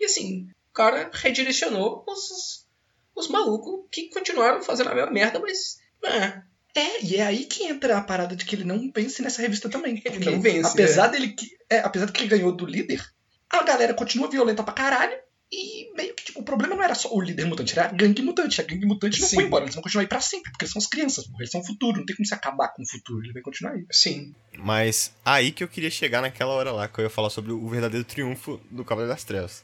[0.00, 2.66] E assim, o cara redirecionou os,
[3.14, 5.78] os malucos que continuaram fazendo a mesma merda, mas.
[6.04, 6.42] É,
[6.80, 9.68] É, e é aí que entra a parada de que ele não vence nessa revista
[9.68, 10.02] também.
[10.04, 11.46] Ele não vence, Apesar dele que.
[11.70, 13.02] É, apesar de que ele ganhou do líder,
[13.48, 15.16] a galera continua violenta pra caralho.
[15.56, 18.22] E meio que, tipo, o problema não era só o líder mutante, era a gangue
[18.22, 18.60] mutante.
[18.60, 19.36] A gangue mutante não Sim.
[19.36, 21.50] foi embora, eles vão continuar aí pra sempre, porque eles são as crianças, porra, eles
[21.50, 23.86] são o futuro, não tem como se acabar com o futuro, ele vai continuar aí.
[23.92, 24.34] Sim.
[24.58, 27.68] Mas aí que eu queria chegar naquela hora lá, que eu ia falar sobre o
[27.68, 29.62] verdadeiro triunfo do Cavaleiro das Trevas.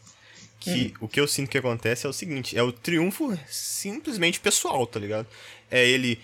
[0.61, 4.87] Que o que eu sinto que acontece é o seguinte, é o triunfo simplesmente pessoal,
[4.87, 5.27] tá ligado?
[5.71, 6.21] É ele,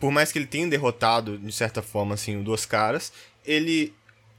[0.00, 3.12] por mais que ele tenha derrotado, de certa forma, assim, duas caras,
[3.44, 3.92] ele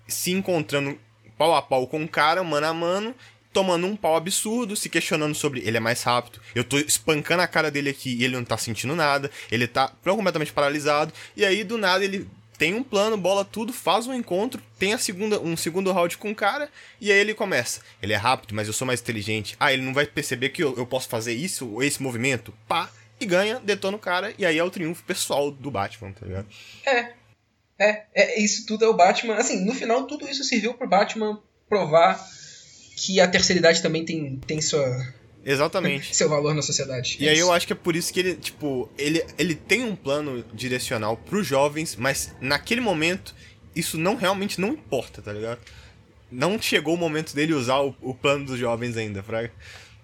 [0.07, 0.99] se encontrando
[1.37, 3.15] pau a pau com um cara, mano a mano,
[3.51, 7.47] tomando um pau absurdo, se questionando sobre ele é mais rápido, eu tô espancando a
[7.47, 11.63] cara dele aqui e ele não tá sentindo nada, ele tá completamente paralisado, e aí
[11.63, 15.55] do nada ele tem um plano, bola tudo, faz um encontro, tem a segunda, um
[15.55, 16.69] segundo round com o cara,
[16.99, 17.81] e aí ele começa.
[18.01, 19.55] Ele é rápido, mas eu sou mais inteligente.
[19.57, 22.91] Ah, ele não vai perceber que eu, eu posso fazer isso, ou esse movimento, pá,
[23.17, 26.47] e ganha, detona o cara, e aí é o triunfo pessoal do Batman, tá ligado?
[26.85, 27.13] É.
[27.81, 29.35] É, é, isso tudo é o Batman.
[29.35, 32.19] Assim, no final, tudo isso serviu pro Batman provar
[32.99, 34.83] que a terceira idade também tem, tem sua,
[35.45, 36.13] Exatamente.
[36.15, 37.15] seu valor na sociedade.
[37.19, 39.95] E aí eu acho que é por isso que ele, tipo, ele, ele tem um
[39.95, 43.33] plano direcional pros jovens, mas naquele momento
[43.73, 45.61] isso não realmente não importa, tá ligado?
[46.29, 49.51] Não chegou o momento dele usar o, o plano dos jovens ainda, fraga.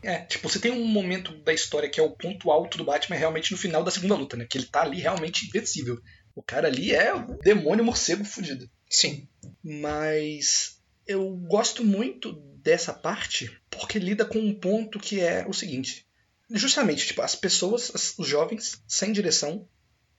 [0.02, 3.16] É, tipo, você tem um momento da história que é o ponto alto do Batman,
[3.16, 4.46] é realmente no final da segunda luta, né?
[4.50, 6.00] Que ele tá ali realmente invencível.
[6.34, 8.70] O cara ali é o demônio morcego fudido.
[8.90, 9.28] Sim.
[9.64, 10.78] Mas
[11.08, 16.06] eu gosto muito dessa parte porque lida com um ponto que é o seguinte.
[16.50, 19.68] Justamente, tipo, as pessoas, as- os jovens, sem direção,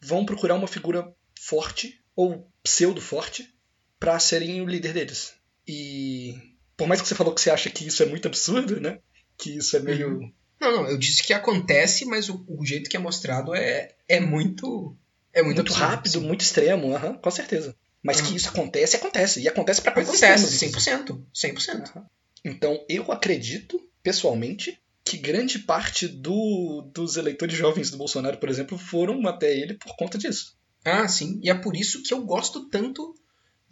[0.01, 3.53] vão procurar uma figura forte ou pseudo-forte
[3.99, 5.35] pra serem o líder deles.
[5.67, 6.35] E
[6.77, 9.01] por mais que você falou que você acha que isso é muito absurdo, né?
[9.37, 10.33] Que isso é meio.
[10.61, 14.21] Não, não, eu disse que acontece, mas o, o jeito que é mostrado é, é
[14.21, 14.97] muito.
[15.33, 16.27] É muito, muito absurdo, rápido, sim.
[16.27, 16.89] muito extremo,
[17.21, 17.77] com certeza.
[18.03, 18.29] Mas Aham.
[18.29, 19.41] que isso acontece, acontece.
[19.41, 21.07] E acontece pra coisas Acontece, extremas.
[21.11, 21.27] 100%.
[21.35, 21.91] 100%.
[21.91, 22.07] Aham.
[22.45, 28.77] Então, eu acredito, pessoalmente, que grande parte do, dos eleitores jovens do Bolsonaro, por exemplo,
[28.77, 30.57] foram até ele por conta disso.
[30.85, 31.41] Ah, sim.
[31.43, 33.15] E é por isso que eu gosto tanto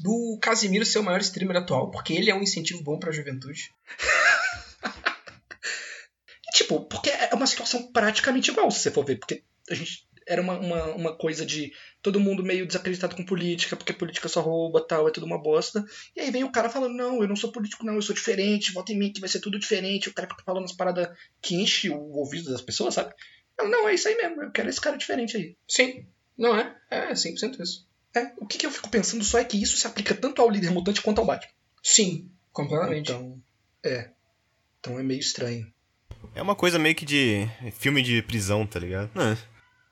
[0.00, 3.72] do Casimiro ser o maior streamer atual, porque ele é um incentivo bom pra juventude.
[6.46, 9.16] E, tipo, porque é uma situação praticamente igual, se você for ver.
[9.16, 11.72] Porque a gente era uma, uma, uma coisa de
[12.02, 15.84] todo mundo meio desacreditado com política, porque política só rouba tal, é tudo uma bosta.
[16.14, 18.72] E aí vem o cara falando, não, eu não sou político, não, eu sou diferente,
[18.72, 20.08] vota em mim que vai ser tudo diferente.
[20.08, 21.08] O cara fica falando as paradas
[21.40, 23.14] que enche o ouvido das pessoas, sabe?
[23.58, 25.56] Não, não, é isso aí mesmo, eu quero esse cara diferente aí.
[25.68, 26.06] Sim.
[26.36, 26.76] Não é?
[26.90, 27.86] É 100% isso.
[28.14, 30.50] É, o que, que eu fico pensando só é que isso se aplica tanto ao
[30.50, 31.52] líder mutante quanto ao Batman.
[31.82, 33.10] Sim, completamente.
[33.10, 33.40] Então,
[33.84, 34.10] é.
[34.80, 35.72] Então é meio estranho.
[36.34, 39.10] É uma coisa meio que de filme de prisão, tá ligado?
[39.14, 39.36] Ah,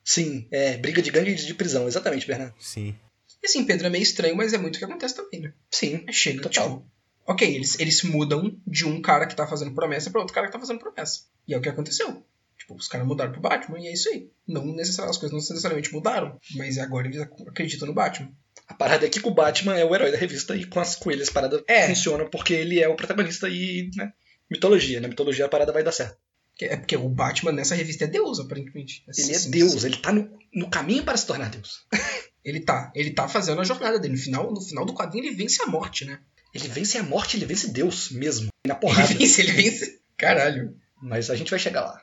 [0.04, 2.54] Sim, é, briga de gangue de prisão, exatamente, Bernardo.
[2.58, 2.94] sim.
[3.42, 5.52] E assim, Pedro, é meio estranho, mas é muito o que acontece também, né?
[5.70, 6.68] Sim, É, Chega, Total.
[6.78, 6.92] tipo...
[7.26, 10.52] Ok, eles, eles mudam de um cara que tá fazendo promessa pra outro cara que
[10.52, 11.22] tá fazendo promessa.
[11.46, 12.24] E é o que aconteceu.
[12.58, 14.28] Tipo, os caras mudaram pro Batman e é isso aí.
[14.46, 18.30] Não necessariamente, as coisas não necessariamente mudaram, mas agora eles ac- acreditam no Batman.
[18.68, 21.28] A parada é que o Batman é o herói da revista e com as coelhas
[21.28, 21.86] a parada É.
[21.88, 24.12] funciona porque ele é o protagonista e, né,
[24.50, 25.00] mitologia.
[25.00, 26.16] Na mitologia a parada vai dar certo.
[26.60, 29.02] É porque o Batman nessa revista é Deus, aparentemente.
[29.16, 29.86] Ele é Sim, Deus, sim.
[29.86, 31.86] ele tá no, no caminho para se tornar Deus.
[32.44, 32.90] Ele tá.
[32.96, 34.14] Ele tá fazendo a jornada dele.
[34.14, 36.18] No final, no final do quadrinho ele vence a morte, né?
[36.52, 38.48] Ele vence a morte, ele vence Deus mesmo.
[38.66, 39.14] Na Ele porrada.
[39.14, 40.00] vence, ele vence.
[40.16, 40.76] Caralho.
[41.00, 42.02] Mas a gente vai chegar lá.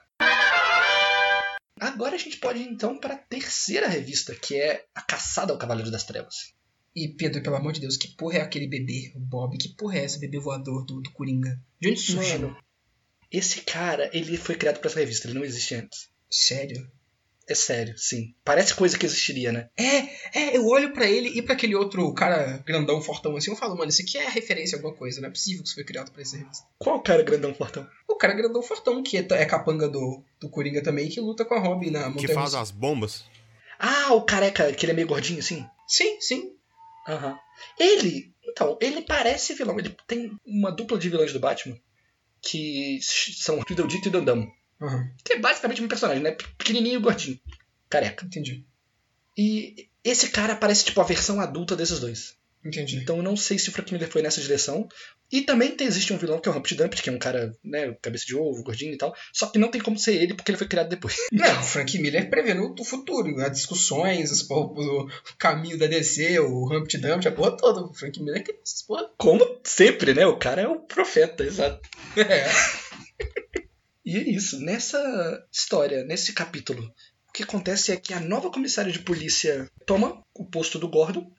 [1.80, 5.60] Agora a gente pode ir então para a terceira revista, que é A Caçada ao
[5.60, 6.54] Cavaleiro das Trevas.
[6.96, 9.58] E Pedro, pelo amor de Deus, que porra é aquele bebê, o Bob?
[9.58, 11.60] Que porra é esse bebê voador do, do Coringa?
[11.82, 12.40] De onde surgiu?
[12.40, 12.58] Mano,
[13.32, 16.10] esse cara, ele foi criado para essa revista, ele não existe antes.
[16.30, 16.90] Sério?
[17.48, 18.36] É sério, sim.
[18.46, 19.70] Parece coisa que existiria, né?
[19.76, 23.58] É, é, eu olho pra ele e pra aquele outro cara grandão, fortão assim, eu
[23.58, 25.84] falo, mano, isso aqui é referência a alguma coisa, não é possível que isso foi
[25.84, 26.64] criado pra essa revista.
[26.78, 27.88] Qual cara grandão fortão?
[28.08, 31.56] O cara grandão, fortão, que é, é capanga do, do Coringa também, que luta com
[31.56, 32.28] a Robin na montanha.
[32.28, 33.26] Que faz as bombas.
[33.80, 35.66] Ah, o careca, que ele é meio gordinho assim?
[35.88, 36.54] Sim, sim.
[37.08, 37.40] Aham.
[37.80, 39.80] Ele, então, ele parece vilão.
[39.80, 41.80] Ele tem uma dupla de vilões do Batman
[42.42, 44.52] que são Tweedledee e Dandamo.
[44.82, 46.32] Aham, Que é basicamente um personagem, né?
[46.32, 47.40] Pequenininho e gordinho.
[47.90, 48.26] Careca.
[48.26, 48.66] entendi.
[49.38, 52.36] E esse cara parece tipo a versão adulta desses dois.
[52.64, 52.98] Entendi.
[52.98, 54.88] Então eu não sei se o Frank Miller foi nessa direção.
[55.32, 57.56] E também tem, existe um vilão que é o Humpty Dumpty, que é um cara,
[57.64, 59.16] né, cabeça de ovo, gordinho e tal.
[59.32, 61.16] Só que não tem como ser ele porque ele foi criado depois.
[61.32, 66.66] Não, o Frank Miller prevendo o futuro, as discussões, porra, o caminho da DC, o
[66.66, 67.82] Humpty Dumpty, a porra toda.
[67.82, 69.10] O Frank Miller cria essas porra.
[69.18, 70.26] Como sempre, né?
[70.26, 71.88] O cara é o profeta, exato.
[72.18, 72.50] É.
[74.10, 74.60] E é isso.
[74.60, 76.82] Nessa história, nesse capítulo,
[77.30, 81.32] o que acontece é que a nova comissária de polícia toma o posto do Gordon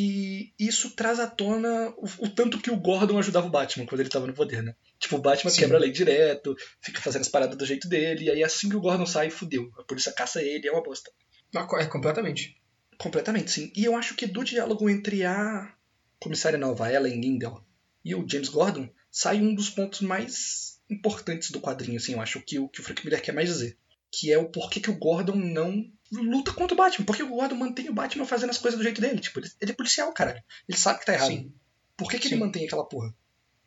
[0.00, 4.00] e isso traz à tona o, o tanto que o Gordon ajudava o Batman quando
[4.00, 4.76] ele estava no poder, né?
[4.96, 5.58] Tipo, o Batman Sim.
[5.58, 8.76] quebra a lei direto, fica fazendo as paradas do jeito dele, e aí assim que
[8.76, 9.68] o Gordon sai, fudeu.
[9.76, 11.10] A polícia caça ele, é uma bosta.
[11.52, 12.56] Ah, É, completamente.
[12.96, 13.72] Completamente, sim.
[13.74, 15.74] E eu acho que do diálogo entre a
[16.20, 17.60] comissária nova, Ellen Lindell,
[18.04, 22.40] e o James Gordon, sai um dos pontos mais importantes do quadrinho, assim, eu acho,
[22.40, 23.76] que o que o Frank Miller quer mais dizer.
[24.10, 27.04] Que é o porquê que o Gordon não luta contra o Batman.
[27.04, 29.20] Porque o Gordon mantém o Batman fazendo as coisas do jeito dele.
[29.20, 30.42] Tipo, ele, ele é policial, caralho.
[30.68, 31.28] Ele sabe que tá errado.
[31.28, 31.52] Sim.
[31.96, 32.34] Por que, que Sim.
[32.34, 33.14] ele mantém aquela porra?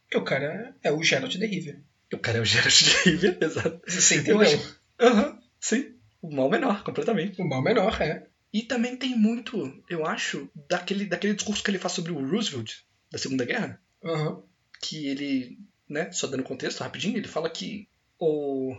[0.03, 1.81] Porque o cara é o Geralt de Rivia.
[2.13, 3.81] O cara é o Geralt de Rivia, exato.
[3.87, 4.75] Você Eu entendeu?
[4.99, 5.95] Aham, sim.
[6.21, 7.41] O mal menor, completamente.
[7.41, 8.27] O mal menor, é.
[8.53, 12.79] E também tem muito, eu acho, daquele, daquele discurso que ele faz sobre o Roosevelt,
[13.09, 13.81] da Segunda Guerra.
[14.03, 14.43] Aham.
[14.81, 17.87] que ele, né, só dando contexto rapidinho, ele fala que
[18.19, 18.75] o,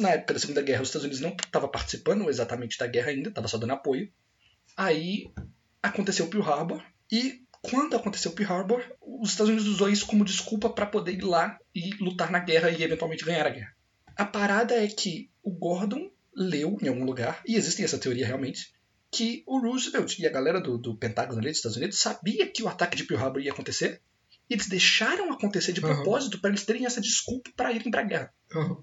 [0.00, 3.28] na época da Segunda Guerra os Estados Unidos não estava participando exatamente da guerra ainda,
[3.28, 4.10] estava só dando apoio.
[4.76, 5.30] Aí
[5.82, 10.06] aconteceu o Pearl Harbor e quando aconteceu o Pearl Harbor, os Estados Unidos usou isso
[10.06, 13.74] como desculpa para poder ir lá e lutar na guerra e eventualmente ganhar a guerra.
[14.16, 18.72] A parada é que o Gordon leu em algum lugar, e existe essa teoria realmente,
[19.10, 22.62] que o Roosevelt e a galera do, do Pentágono ali dos Estados Unidos sabia que
[22.62, 24.00] o ataque de Pearl Harbor ia acontecer
[24.48, 25.94] e eles deixaram acontecer de Uhum.
[25.94, 28.34] propósito para eles terem essa desculpa para irem para a guerra.
[28.54, 28.82] Aham.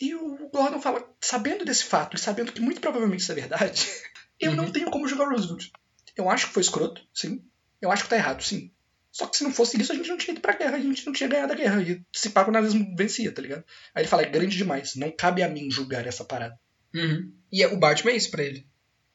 [0.00, 3.86] E o Gordon fala, sabendo desse fato e sabendo que muito provavelmente isso é verdade,
[4.40, 4.72] eu não Uhum.
[4.72, 5.68] tenho como julgar o Roosevelt.
[6.16, 7.44] Eu acho que foi escroto, sim.
[7.80, 8.70] Eu acho que tá errado, sim.
[9.12, 11.04] Só que se não fosse isso, a gente não tinha ido pra guerra, a gente
[11.04, 11.82] não tinha ganhado a guerra.
[11.82, 13.64] E se paga o nazismo vencia, tá ligado?
[13.94, 16.58] Aí ele fala, é grande demais, não cabe a mim julgar essa parada.
[16.94, 17.32] Uhum.
[17.52, 18.66] E é- o Batman é isso pra ele.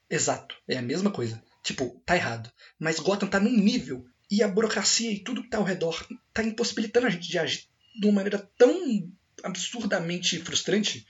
[0.09, 1.41] Exato, é a mesma coisa.
[1.63, 2.51] Tipo, tá errado.
[2.77, 6.43] Mas Gotham tá num nível e a burocracia e tudo que tá ao redor tá
[6.43, 7.63] impossibilitando a gente de agir
[7.99, 9.09] de uma maneira tão
[9.45, 11.05] absurdamente frustrante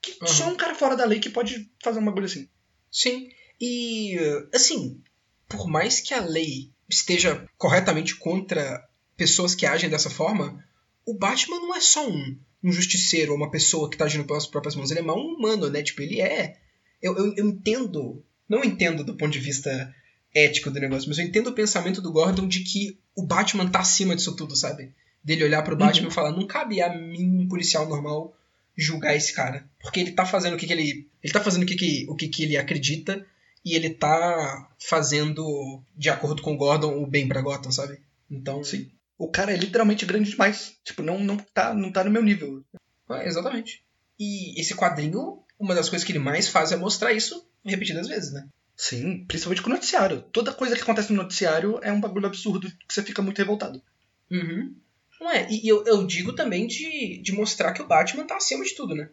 [0.00, 0.26] que Uhum.
[0.26, 2.48] só um cara fora da lei que pode fazer um bagulho assim.
[2.90, 3.28] Sim.
[3.60, 4.16] E,
[4.54, 5.02] assim,
[5.48, 8.82] por mais que a lei esteja corretamente contra
[9.16, 10.64] pessoas que agem dessa forma,
[11.04, 14.46] o Batman não é só um, um justiceiro ou uma pessoa que tá agindo pelas
[14.46, 14.90] próprias mãos.
[14.90, 15.82] Ele é um humano, né?
[15.82, 16.56] Tipo, ele é.
[17.02, 18.24] Eu, eu, eu entendo.
[18.48, 19.94] Não entendo do ponto de vista
[20.34, 23.80] ético do negócio, mas eu entendo o pensamento do Gordon de que o Batman tá
[23.80, 24.94] acima disso tudo, sabe?
[25.22, 28.34] Dele olhar pro Batman e falar: não cabe a mim, um policial normal,
[28.76, 29.64] julgar esse cara.
[29.80, 31.08] Porque ele tá fazendo o que, que ele.
[31.22, 33.24] Ele tá fazendo o que, que, o que, que ele acredita
[33.64, 38.00] e ele tá fazendo, de acordo com o Gordon, o bem pra Gotham, sabe?
[38.30, 38.64] Então.
[38.64, 38.90] Sim.
[39.18, 40.76] O cara é literalmente grande demais.
[40.82, 42.64] Tipo, não, não, tá, não tá no meu nível.
[43.10, 43.82] É, exatamente.
[44.18, 48.32] E esse quadrinho, uma das coisas que ele mais faz é mostrar isso repetidas vezes,
[48.32, 48.48] né?
[48.74, 50.22] Sim, principalmente com o noticiário.
[50.32, 53.82] Toda coisa que acontece no noticiário é um bagulho absurdo que você fica muito revoltado.
[54.30, 54.74] Uhum.
[55.20, 58.64] Não é, e eu, eu digo também de, de mostrar que o Batman tá acima
[58.64, 59.10] de tudo, né?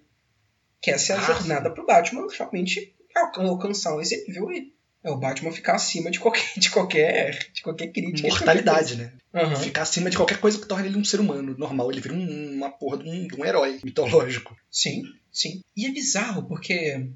[0.82, 4.72] Que essa é a Ah, jornada pro Batman realmente alcan- alcançar esse nível aí.
[5.04, 8.28] É o Batman ficar acima de qualquer, de qualquer, de qualquer crítica.
[8.28, 9.14] Mortalidade, né?
[9.34, 9.56] Aham.
[9.58, 11.92] Ficar acima de qualquer coisa que torne ele um ser humano normal.
[11.92, 14.56] Ele vira um- uma porra de um, de um herói mitológico.
[14.72, 15.62] Sim, sim.
[15.76, 17.10] E é bizarro, porque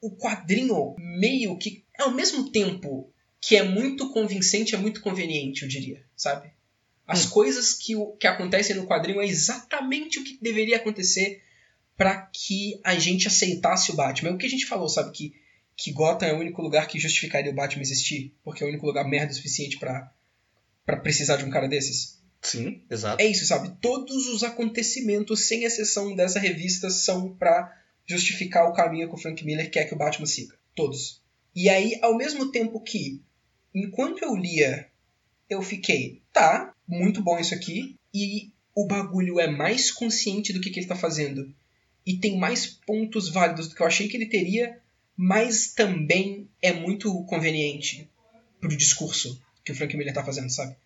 [0.00, 5.68] o quadrinho meio que, ao mesmo tempo que é muito convincente, é muito conveniente, eu
[5.68, 6.50] diria, sabe?
[7.06, 7.30] As Hum.
[7.30, 11.42] coisas que, que acontecem no quadrinho é exatamente o que deveria acontecer
[11.96, 14.30] para que a gente aceitasse o Batman.
[14.30, 15.12] É o que a gente falou, sabe?
[15.12, 15.34] Que,
[15.76, 18.86] que Gotham é o único lugar que justificaria o Batman existir, porque é o único
[18.86, 20.12] lugar merda o suficiente para
[20.84, 22.20] para precisar de um cara desses.
[22.40, 23.22] Sim, exato.
[23.22, 23.76] É isso, sabe?
[23.80, 27.72] Todos os acontecimentos, sem exceção dessa revista, são pra
[28.04, 30.56] justificar o caminho que o Frank Miller quer que o Batman siga.
[30.74, 31.22] Todos.
[31.54, 33.22] E aí, ao mesmo tempo que,
[33.72, 34.88] enquanto eu lia,
[35.48, 40.70] eu fiquei, tá, muito bom isso aqui, e o bagulho é mais consciente do que,
[40.70, 41.54] que ele tá fazendo,
[42.04, 44.78] e tem mais pontos válidos do que eu achei que ele teria,
[45.16, 48.08] mas também é muito conveniente
[48.60, 50.76] pro discurso que o Frank Miller tá fazendo, sabe?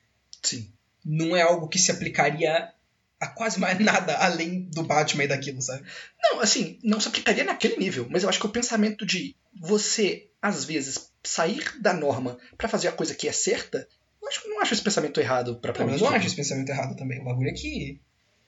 [0.43, 0.71] Sim.
[1.05, 2.73] não é algo que se aplicaria
[3.19, 5.85] a quase mais nada além do Batman e daquilo, sabe?
[6.23, 10.29] Não, assim, não se aplicaria naquele nível, mas eu acho que o pensamento de você,
[10.41, 13.89] às vezes, sair da norma pra fazer a coisa que é certa,
[14.29, 16.03] acho que não acho esse pensamento errado Não, propriamente.
[16.03, 17.21] eu não acho esse pensamento errado também.
[17.21, 18.01] O bagulho é que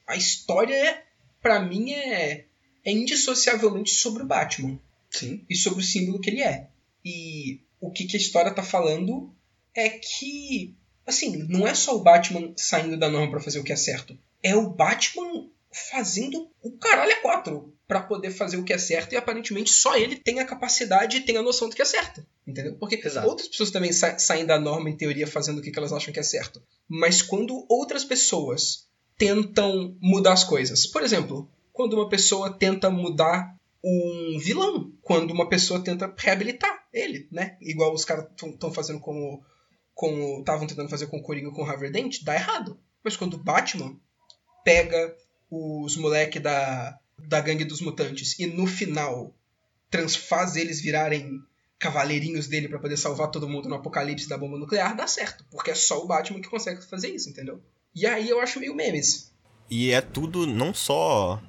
[0.07, 1.05] a história, é,
[1.43, 2.45] pra mim, é,
[2.85, 4.79] é indissociavelmente sobre o Batman
[5.11, 6.69] Sim, e sobre o símbolo que ele é.
[7.05, 9.33] E o que, que a história tá falando
[9.75, 10.75] é que,
[11.07, 14.19] assim, não é só o Batman saindo da norma pra fazer o que é certo.
[14.43, 15.49] É o Batman
[15.91, 19.97] fazendo o caralho a quatro pra poder fazer o que é certo e aparentemente só
[19.97, 22.25] ele tem a capacidade e tem a noção do que é certo.
[22.47, 22.77] Entendeu?
[22.79, 23.27] Porque Exato.
[23.27, 26.13] outras pessoas também sa saem da norma em teoria fazendo o que que elas acham
[26.13, 26.63] que é certo.
[26.87, 28.87] Mas quando outras pessoas
[29.17, 35.49] tentam mudar as coisas, por exemplo, quando uma pessoa tenta mudar um vilão quando uma
[35.49, 37.57] pessoa tenta reabilitar ele, né?
[37.61, 39.43] Igual os caras estão fazendo como
[39.95, 42.79] como estavam tentando fazer com o Coringa com o Harvey Dent, dá errado.
[43.03, 43.97] Mas quando o Batman
[44.63, 45.17] pega
[45.51, 49.35] os moleque da, da gangue dos mutantes e no final
[49.91, 51.43] transfaz eles virarem
[51.79, 55.45] cavaleirinhos dele para poder salvar todo mundo no apocalipse da bomba nuclear, dá certo.
[55.51, 57.63] Porque é só o Batman que consegue fazer isso, entendeu?
[57.95, 59.33] E aí eu acho meio memes.
[59.71, 61.41] E é tudo não só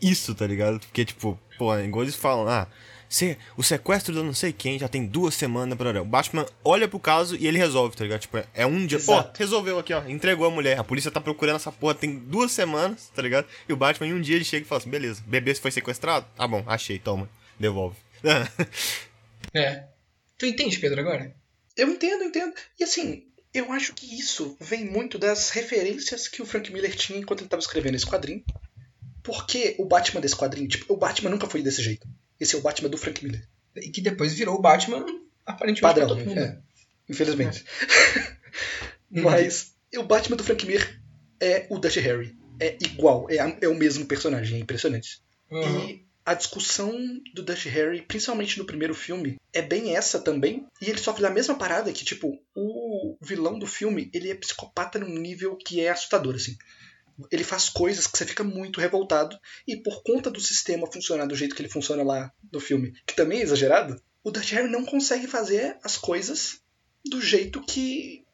[0.00, 0.80] isso, tá ligado?
[0.80, 2.66] Porque, tipo, pô, igual eles falam, ah,
[3.14, 6.88] se, o sequestro do não sei quem já tem duas semanas para O Batman olha
[6.88, 8.22] pro caso e ele resolve, tá ligado?
[8.22, 8.98] Tipo, é um dia.
[8.98, 10.02] Pô, resolveu aqui, ó.
[10.08, 10.80] Entregou a mulher.
[10.80, 13.46] A polícia tá procurando essa porra tem duas semanas, tá ligado?
[13.68, 16.26] E o Batman em um dia ele chega e fala assim: beleza, bebê foi sequestrado?
[16.36, 17.30] Tá bom, achei, toma.
[17.56, 17.96] Devolve.
[19.54, 19.84] é.
[20.36, 21.32] Tu entende, Pedro, agora?
[21.76, 22.52] Eu entendo, entendo.
[22.80, 27.20] E assim, eu acho que isso vem muito das referências que o Frank Miller tinha
[27.20, 28.42] enquanto ele estava escrevendo esse quadrinho.
[29.22, 32.08] Porque o Batman desse quadrinho, tipo, o Batman nunca foi desse jeito.
[32.44, 33.42] Esse é o Batman do Frank Miller.
[33.74, 35.02] E que depois virou o Batman
[35.46, 36.38] aparentemente Padrão, todo mundo.
[36.38, 36.58] É,
[37.08, 37.64] infelizmente.
[39.10, 39.20] É.
[39.22, 41.00] Mas o Batman do Frank Miller
[41.40, 42.36] é o Dutch Harry.
[42.60, 45.22] É igual, é, é o mesmo personagem, é impressionante.
[45.50, 45.88] Uhum.
[45.88, 46.92] E a discussão
[47.34, 50.66] do Dutch Harry, principalmente no primeiro filme, é bem essa também.
[50.82, 54.98] E ele sofre da mesma parada que, tipo, o vilão do filme, ele é psicopata
[54.98, 56.58] num nível que é assustador, assim
[57.30, 59.38] ele faz coisas que você fica muito revoltado.
[59.66, 63.14] E por conta do sistema funcionar do jeito que ele funciona lá no filme, que
[63.14, 66.60] também é exagerado, o Dutch Harry não consegue fazer as coisas
[67.04, 68.24] do jeito que,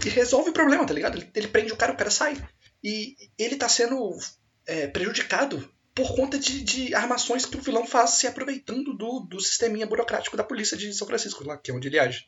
[0.00, 1.18] que resolve o problema, tá ligado?
[1.18, 2.36] Ele, ele, prende o cara, o cara sai.
[2.82, 4.16] E ele tá sendo
[4.66, 9.40] é, prejudicado por conta de, de, armações que o vilão faz se aproveitando do, do
[9.40, 12.26] sisteminha burocrático da polícia de São Francisco, lá, que é onde ele age.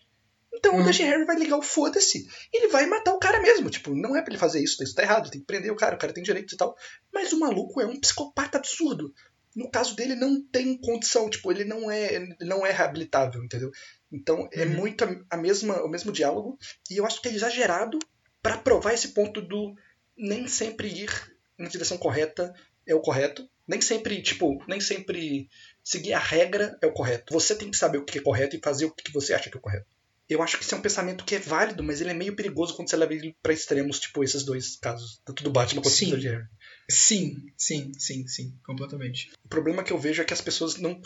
[0.58, 0.80] Então hum.
[0.80, 2.28] o Dutch Harry vai ligar o foda-se.
[2.52, 3.70] Ele vai matar o cara mesmo.
[3.70, 5.94] Tipo, não é pra ele fazer isso, isso tá errado, tem que prender o cara,
[5.94, 6.76] o cara tem direito e tal.
[7.12, 9.14] Mas o maluco é um psicopata absurdo.
[9.54, 13.70] No caso dele, não tem condição, tipo, ele não é, não é reabilitável, entendeu?
[14.12, 14.74] Então é uhum.
[14.74, 16.58] muito a, a, mesma, o mesmo diálogo.
[16.90, 17.98] E eu acho que é exagerado
[18.42, 19.74] para provar esse ponto do
[20.16, 21.10] nem sempre ir
[21.56, 22.52] na direção correta
[22.86, 23.48] é o correto.
[23.66, 25.48] Nem sempre, tipo, nem sempre
[25.84, 27.32] seguir a regra é o correto.
[27.32, 29.58] Você tem que saber o que é correto e fazer o que você acha que
[29.58, 29.97] é correto
[30.28, 32.74] eu acho que esse é um pensamento que é válido, mas ele é meio perigoso
[32.74, 36.16] quando você leva ele pra extremos, tipo esses dois casos, tanto do Batman quanto do
[36.16, 36.44] Harry.
[36.90, 39.30] Sim, sim, sim, sim, completamente.
[39.44, 41.00] O problema que eu vejo é que as pessoas não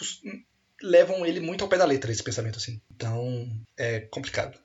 [0.82, 2.80] levam ele muito ao pé da letra, esse pensamento, assim.
[2.90, 4.58] Então, é complicado.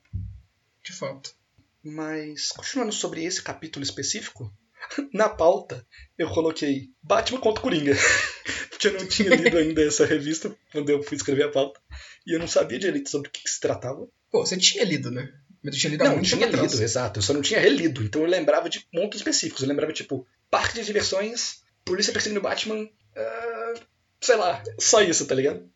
[0.83, 1.35] De fato.
[1.83, 4.51] Mas, continuando sobre esse capítulo específico,
[5.13, 5.85] na pauta
[6.17, 7.93] eu coloquei Batman contra Coringa.
[8.69, 11.79] Porque eu não tinha lido ainda essa revista quando eu fui escrever a pauta.
[12.25, 14.07] E eu não sabia direito sobre o que se tratava.
[14.37, 15.33] Pô, você tinha lido, né?
[15.63, 16.79] Mas eu tinha lido há não, muito tinha lido, atrás.
[16.79, 17.17] exato.
[17.17, 18.03] Eu só não tinha relido.
[18.03, 19.63] Então eu lembrava de pontos específicos.
[19.63, 22.83] Eu lembrava, tipo, parque de diversões, polícia perseguindo Batman.
[22.83, 23.79] Uh,
[24.21, 25.67] sei lá, só isso, tá ligado?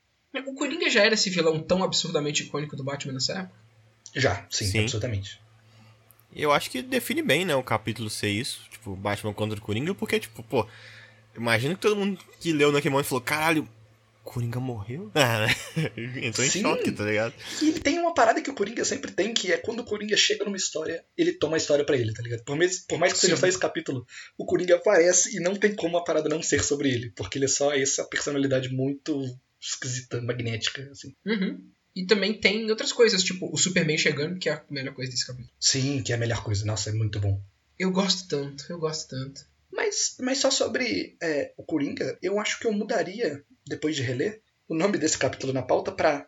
[0.46, 3.60] O Coringa já era esse vilão tão absurdamente icônico do Batman nessa época?
[4.16, 4.80] Já, sim, sim.
[4.82, 5.42] absolutamente.
[6.36, 9.96] Eu acho que define bem, né, o capítulo ser isso, tipo, Batman contra o Coringa,
[9.96, 10.68] porque, tipo, pô,
[11.36, 13.68] imagina que todo mundo que leu naquele momento falou, caralho,
[14.24, 15.12] Coringa morreu?
[15.16, 15.56] Ah, né?
[16.24, 16.62] Entrou em Sim.
[16.62, 17.34] choque, tá ligado?
[17.62, 20.46] E tem uma parada que o Coringa sempre tem, que é quando o Coringa chega
[20.46, 22.44] numa história, ele toma a história para ele, tá ligado?
[22.44, 23.28] Por mais, por mais que Sim.
[23.28, 24.06] seja só esse capítulo,
[24.38, 27.46] o Coringa aparece e não tem como a parada não ser sobre ele, porque ele
[27.46, 29.24] é só essa personalidade muito
[29.60, 31.16] esquisita, magnética, assim.
[31.26, 31.64] Uhum.
[31.96, 35.28] E também tem outras coisas, tipo o Superman chegando, que é a melhor coisa desse
[35.28, 35.52] capítulo.
[35.60, 36.66] Sim, que é a melhor coisa.
[36.66, 37.42] Nossa, é muito bom.
[37.78, 39.46] Eu gosto tanto, eu gosto tanto.
[39.72, 44.42] Mas, mas só sobre é, o Coringa, eu acho que eu mudaria depois de reler,
[44.68, 46.28] o nome desse capítulo na pauta para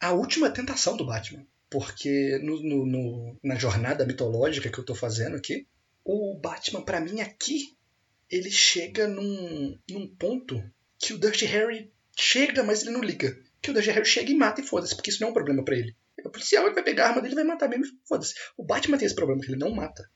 [0.00, 1.46] A Última Tentação do Batman.
[1.70, 5.66] Porque no, no, no, na jornada mitológica que eu estou fazendo aqui,
[6.04, 7.76] o Batman, para mim, aqui,
[8.28, 10.62] ele chega num, num ponto
[10.98, 13.38] que o Dirty Harry chega, mas ele não liga.
[13.60, 15.64] Que o Dirty Harry chega e mata e foda-se, porque isso não é um problema
[15.64, 15.96] para ele.
[16.24, 18.34] O policial ele vai pegar a arma dele e vai matar mesmo foda-se.
[18.56, 20.08] O Batman tem esse problema, que ele não mata.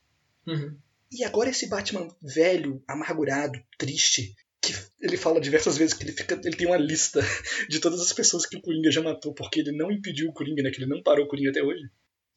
[0.45, 0.77] Uhum.
[1.11, 4.35] E agora esse Batman velho, amargurado, triste,
[4.73, 7.21] que ele fala diversas vezes que ele fica ele tem uma lista
[7.69, 10.63] de todas as pessoas que o Coringa já matou porque ele não impediu o Coringa,
[10.63, 11.83] né, que ele não parou o Coringa até hoje.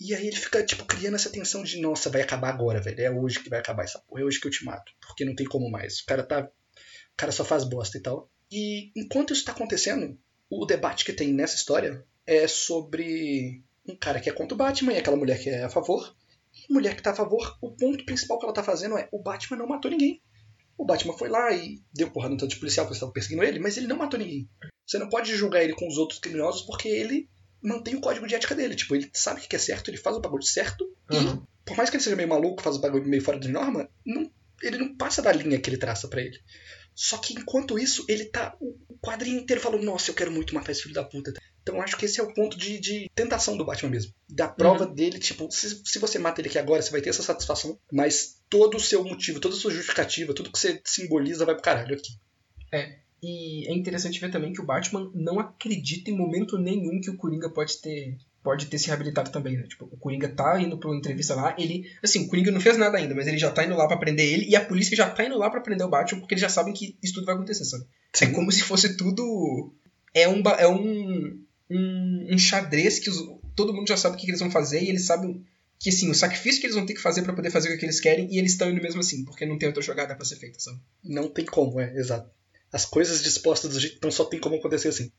[0.01, 3.01] E aí ele fica tipo criando essa tensão de nossa, vai acabar agora, velho.
[3.01, 5.35] É hoje que vai acabar essa porra, é hoje que eu te mato, porque não
[5.35, 6.01] tem como mais.
[6.01, 8.31] O cara tá o cara só faz bosta e tal.
[8.51, 14.21] E enquanto isso tá acontecendo, o debate que tem nessa história é sobre um cara
[14.21, 16.17] que é contra o Batman e aquela mulher que é a favor.
[16.69, 19.23] E mulher que tá a favor, o ponto principal que ela tá fazendo é o
[19.23, 20.23] Batman não matou ninguém.
[20.81, 23.59] O Batman foi lá e deu porrada no tanto de policial que estava perseguindo ele,
[23.59, 24.49] mas ele não matou ninguém.
[24.87, 27.29] Você não pode julgar ele com os outros criminosos porque ele
[27.63, 28.75] mantém o código de ética dele.
[28.75, 31.35] Tipo, ele sabe o que é certo, ele faz o bagulho certo uhum.
[31.35, 33.91] e, por mais que ele seja meio maluco, faz o bagulho meio fora de norma,
[34.07, 34.33] não,
[34.63, 36.39] ele não passa da linha que ele traça para ele.
[36.95, 40.73] Só que enquanto isso, ele tá o quadrinho inteiro falando, nossa, eu quero muito matar
[40.73, 41.35] esse filho da puta.
[41.63, 44.13] Então acho que esse é o ponto de, de tentação do Batman mesmo.
[44.29, 44.95] Da prova Uhum.
[44.95, 48.41] dele, tipo, se, se você mata ele aqui agora, você vai ter essa satisfação, mas
[48.49, 51.95] todo o seu motivo, toda a sua justificativa, tudo que você simboliza vai pro caralho
[51.95, 52.13] aqui.
[53.23, 57.17] E é interessante ver também que o Batman não acredita em momento nenhum que o
[57.17, 59.65] Coringa pode ter pode ter se reabilitado também, né?
[59.65, 62.79] Tipo, o Coringa tá indo pra uma entrevista lá, ele, assim, o Coringa não fez
[62.79, 65.11] nada ainda, mas ele já tá indo lá pra prender ele e a polícia já
[65.11, 67.35] tá indo lá pra prender o Batman porque eles já sabem que isso tudo vai
[67.35, 67.85] acontecer, sabe?
[68.19, 69.75] É como se fosse tudo
[70.15, 71.39] é um é um
[71.71, 73.25] um, um xadrez que os-
[73.55, 75.45] todo mundo já sabe o que, que eles vão fazer e eles sabem
[75.79, 77.85] que assim, o sacrifício que eles vão ter que fazer pra poder fazer o que
[77.87, 80.37] eles querem e eles estão indo mesmo assim, porque não tem outra jogada pra ser
[80.37, 80.79] feita, sabe?
[81.03, 82.31] Não tem como, é, exato.
[82.73, 85.11] As coisas dispostas do jeito então só tem como acontecer assim.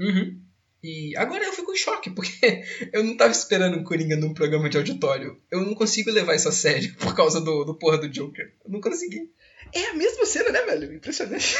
[0.00, 0.40] Uhum.
[0.82, 2.30] E agora eu fico em choque, porque
[2.92, 5.36] eu não tava esperando um Coringa num programa de auditório.
[5.50, 8.54] Eu não consigo levar isso a sério por causa do, do porra do Joker.
[8.64, 9.30] Eu não consegui.
[9.74, 10.94] É a mesma cena, né, velho?
[10.94, 11.54] Impressionante.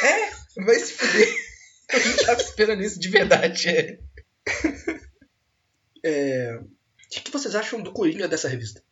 [0.57, 1.29] Vai se fuder.
[1.91, 3.67] Eu não tava esperando isso de verdade.
[3.67, 3.99] É.
[6.03, 6.55] É...
[6.55, 8.83] O que, que vocês acham do Coringa dessa revista?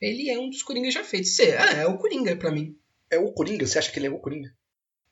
[0.00, 1.34] Ele é um dos Coringas já feitos.
[1.34, 2.76] Cê, ah, é o Coringa pra mim.
[3.08, 3.66] É o Coringa?
[3.66, 4.54] Você acha que ele é o Coringa?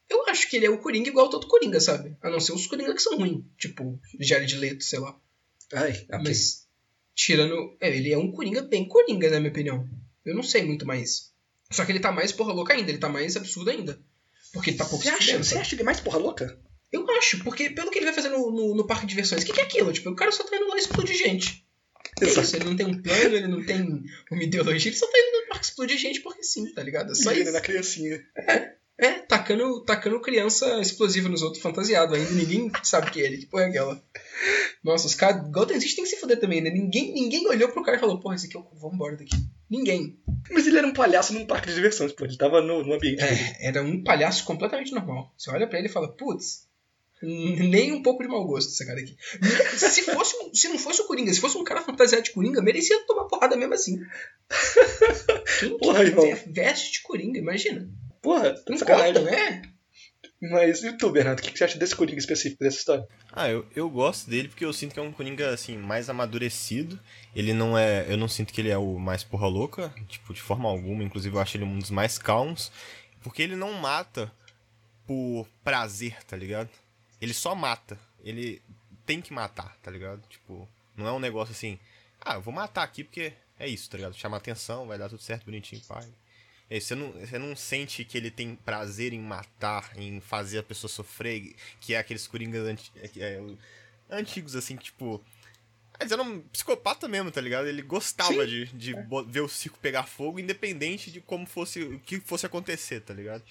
[0.08, 2.16] Eu acho que ele é o Coringa igual todo Coringa, sabe?
[2.20, 3.44] A não ser os Coringa que são ruins.
[3.56, 5.18] Tipo, Jared Leto, sei lá.
[5.72, 6.20] Ai, ok.
[6.24, 6.68] Mas,
[7.14, 7.76] tirando.
[7.80, 9.88] É, ele é um Coringa bem Coringa, na minha opinião.
[10.24, 11.32] Eu não sei muito mais.
[11.70, 13.98] Só que ele tá mais porra louca ainda, ele tá mais absurdo ainda.
[14.52, 16.58] Porque ele tá pouco Você acha, você acha ele mais porra louca?
[16.94, 19.46] Eu acho, porque pelo que ele vai fazer no, no, no parque de diversões, o
[19.46, 19.92] que, que é aquilo?
[19.92, 21.66] Tipo, o cara só tá indo lá explodir gente.
[22.22, 25.18] É isso, ele não tem um plano, ele não tem uma ideologia, ele só tá
[25.18, 27.10] indo no parque explodir gente porque sim, tá ligado?
[27.10, 27.50] É só isso.
[27.50, 28.22] na criancinha.
[28.96, 33.46] É, tacando, tacando criança explosiva nos outros, fantasiado ainda, ninguém sabe que é ele, que
[33.46, 34.00] porra é aquela.
[34.84, 36.70] Nossa, os caras, Gotham City tem que se fuder também, né?
[36.70, 39.34] Ninguém, ninguém olhou pro cara e falou, porra, esse aqui eu vou embora daqui.
[39.68, 40.16] Ninguém.
[40.48, 42.24] Mas ele era um palhaço num parque de diversões, pô.
[42.24, 43.56] Ele tava no, no ambiente dele.
[43.58, 45.34] É, era um palhaço completamente normal.
[45.36, 46.68] Você olha pra ele e fala, putz,
[47.24, 49.16] nem um pouco de mau gosto esse cara aqui.
[49.76, 53.04] Se, fosse, se não fosse o Coringa, se fosse um cara fantasiado de Coringa, merecia
[53.06, 54.00] tomar porrada mesmo assim.
[55.60, 57.88] Quem Porra, que veste de Coringa, imagina.
[58.22, 59.14] Porra, de sacanagem.
[59.14, 59.62] Gotham, é?
[60.50, 61.38] Mas e tu, Bernardo?
[61.38, 63.06] O que que você acha desse Coringa específico, dessa história?
[63.32, 66.98] Ah, eu, eu gosto dele porque eu sinto que é um Coringa, assim, mais amadurecido.
[67.34, 68.04] Ele não é.
[68.08, 71.02] Eu não sinto que ele é o mais porra louca, tipo, de forma alguma.
[71.02, 72.70] Inclusive, eu acho ele um dos mais calmos.
[73.22, 74.30] Porque ele não mata
[75.06, 76.68] por prazer, tá ligado?
[77.24, 77.98] Ele só mata.
[78.22, 78.60] Ele
[79.06, 80.22] tem que matar, tá ligado?
[80.28, 81.78] Tipo, não é um negócio assim.
[82.20, 84.14] Ah, eu vou matar aqui porque é isso, tá ligado?
[84.16, 86.06] Chamar atenção, vai dar tudo certo, bonitinho, pai.
[86.70, 90.62] É, você, não, você não sente que ele tem prazer em matar, em fazer a
[90.62, 93.58] pessoa sofrer, que é aqueles coringas anti, é, o-
[94.10, 95.22] antigos, assim, tipo.
[96.00, 97.68] Mas era um psicopata mesmo, tá ligado?
[97.68, 102.00] Ele gostava de, de bo- ver o circo pegar fogo, independente de como fosse, o
[102.00, 103.44] que fosse acontecer, tá ligado?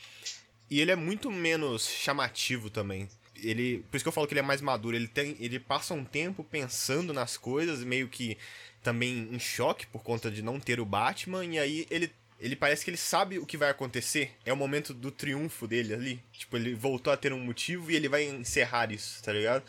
[0.69, 3.07] E ele é muito menos chamativo também.
[3.41, 4.95] Ele, por isso que eu falo que ele é mais maduro.
[4.95, 8.37] Ele tem, ele passa um tempo pensando nas coisas, meio que
[8.81, 12.83] também em choque por conta de não ter o Batman, e aí ele ele parece
[12.83, 14.31] que ele sabe o que vai acontecer.
[14.45, 16.19] É o momento do triunfo dele ali.
[16.33, 19.63] Tipo, ele voltou a ter um motivo e ele vai encerrar isso, tá ligado?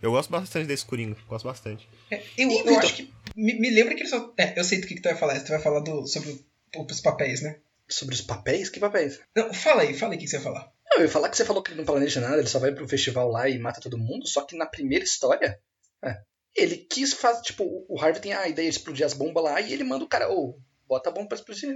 [0.00, 1.88] Eu gosto bastante desse Coringa, gosto bastante.
[2.08, 2.78] É, eu, E, eu Vitor?
[2.78, 3.12] acho que.
[3.34, 4.32] Me, me lembra que ele só.
[4.38, 5.40] É, eu sei do que, que tu vai falar.
[5.40, 6.40] Tu vai falar do, sobre
[6.88, 7.56] os papéis, né?
[7.88, 8.68] Sobre os papéis?
[8.70, 9.18] Que papéis?
[9.34, 10.72] Não, fala aí, fala aí o que que você vai falar.
[10.90, 12.72] Não, eu ia falar que você falou que ele não planeja nada, ele só vai
[12.72, 15.58] pro festival lá e mata todo mundo, só que na primeira história,
[16.04, 16.18] é,
[16.56, 19.72] ele quis fazer, tipo, o Harvey tem a ideia de explodir as bombas lá e
[19.72, 20.58] ele manda o cara, ô,
[20.88, 21.70] bota a bomba pra explodir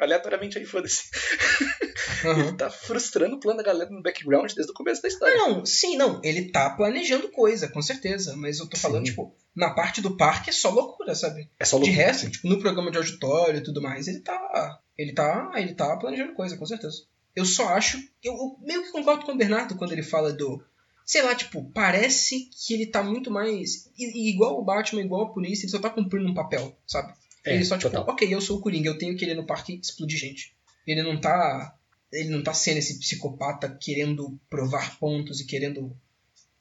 [0.00, 1.10] aleatoriamente aí, foda-se.
[2.22, 5.34] Ele tá frustrando o plano da galera no background desde o começo da história.
[5.36, 6.20] Não, sim, não.
[6.22, 8.36] Ele tá planejando coisa, com certeza.
[8.36, 9.10] Mas eu tô falando, Sim.
[9.12, 11.50] tipo, na parte do parque é só loucura, sabe?
[11.58, 12.06] É só De loucura.
[12.06, 14.78] resto, tipo, no programa de auditório e tudo mais, ele tá.
[14.96, 15.50] Ele tá.
[15.56, 17.04] Ele tá planejando coisa, com certeza.
[17.34, 17.98] Eu só acho.
[18.22, 20.62] Eu, eu meio que concordo com o Bernardo quando ele fala do.
[21.04, 23.90] Sei lá, tipo, parece que ele tá muito mais.
[23.98, 27.12] e- e igual o Batman, igual a polícia, ele só tá cumprindo um papel, sabe?
[27.44, 28.12] É, ele só, tipo, total.
[28.14, 30.54] ok, eu sou o Coringa, eu tenho que ir no parque explodir gente.
[30.86, 31.74] Ele não tá.
[32.12, 35.96] Ele não tá sendo esse psicopata querendo provar pontos e querendo.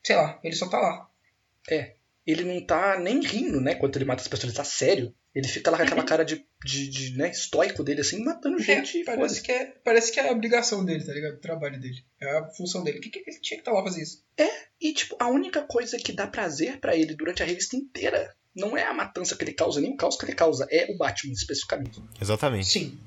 [0.04, 1.10] Sei lá, ele só tá lá.
[2.26, 5.14] Ele não tá nem rindo, né, quando ele mata as pessoas, ele tá sério.
[5.34, 5.90] Ele fica lá com Uhum.
[5.90, 9.52] aquela cara de, de, de, né, estoico dele, assim, matando gente É, e parece, que
[9.52, 11.36] é, parece que é a obrigação dele, tá ligado?
[11.36, 12.04] O trabalho dele.
[12.20, 12.98] É a função dele.
[12.98, 14.24] O que, que ele tinha que estar lá fazer isso?
[14.82, 18.76] E, tipo, a única coisa que dá prazer pra ele durante a revista inteira não
[18.76, 21.34] é a matança que ele causa, nem o caos que ele causa, é o Batman,
[21.34, 22.02] especificamente.
[22.20, 22.68] Exatamente.
[22.68, 23.00] Sim.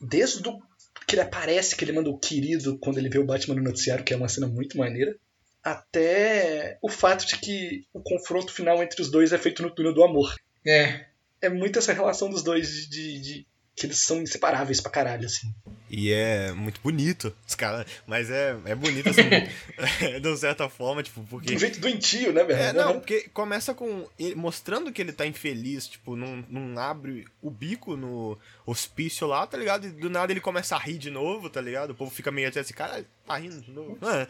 [0.00, 0.58] Desde o
[1.06, 4.04] que ele aparece, que ele manda o querido quando ele vê o Batman no noticiário,
[4.04, 5.16] que é uma cena muito maneira,
[5.62, 9.94] até o fato de que o confronto final entre os dois é feito no túnel
[9.94, 10.34] do amor.
[10.66, 11.06] É.
[11.40, 15.26] É muito essa relação dos dois de, de, de Que eles são inseparáveis pra caralho,
[15.26, 15.52] assim.
[15.90, 17.84] E é muito bonito, os caras.
[18.06, 19.22] Mas é, é bonito, assim,
[20.20, 21.48] de uma certa forma, tipo, porque.
[21.48, 22.60] De um jeito doentio, né, velho?
[22.60, 27.26] É, não, porque começa com ele mostrando que ele tá infeliz, tipo, não, não abre
[27.42, 29.86] o bico no hospício lá, tá ligado?
[29.86, 31.90] E do nada ele começa a rir de novo, tá ligado?
[31.90, 33.98] O povo fica meio assim, cara, tá rindo de novo.
[34.02, 34.28] Ah.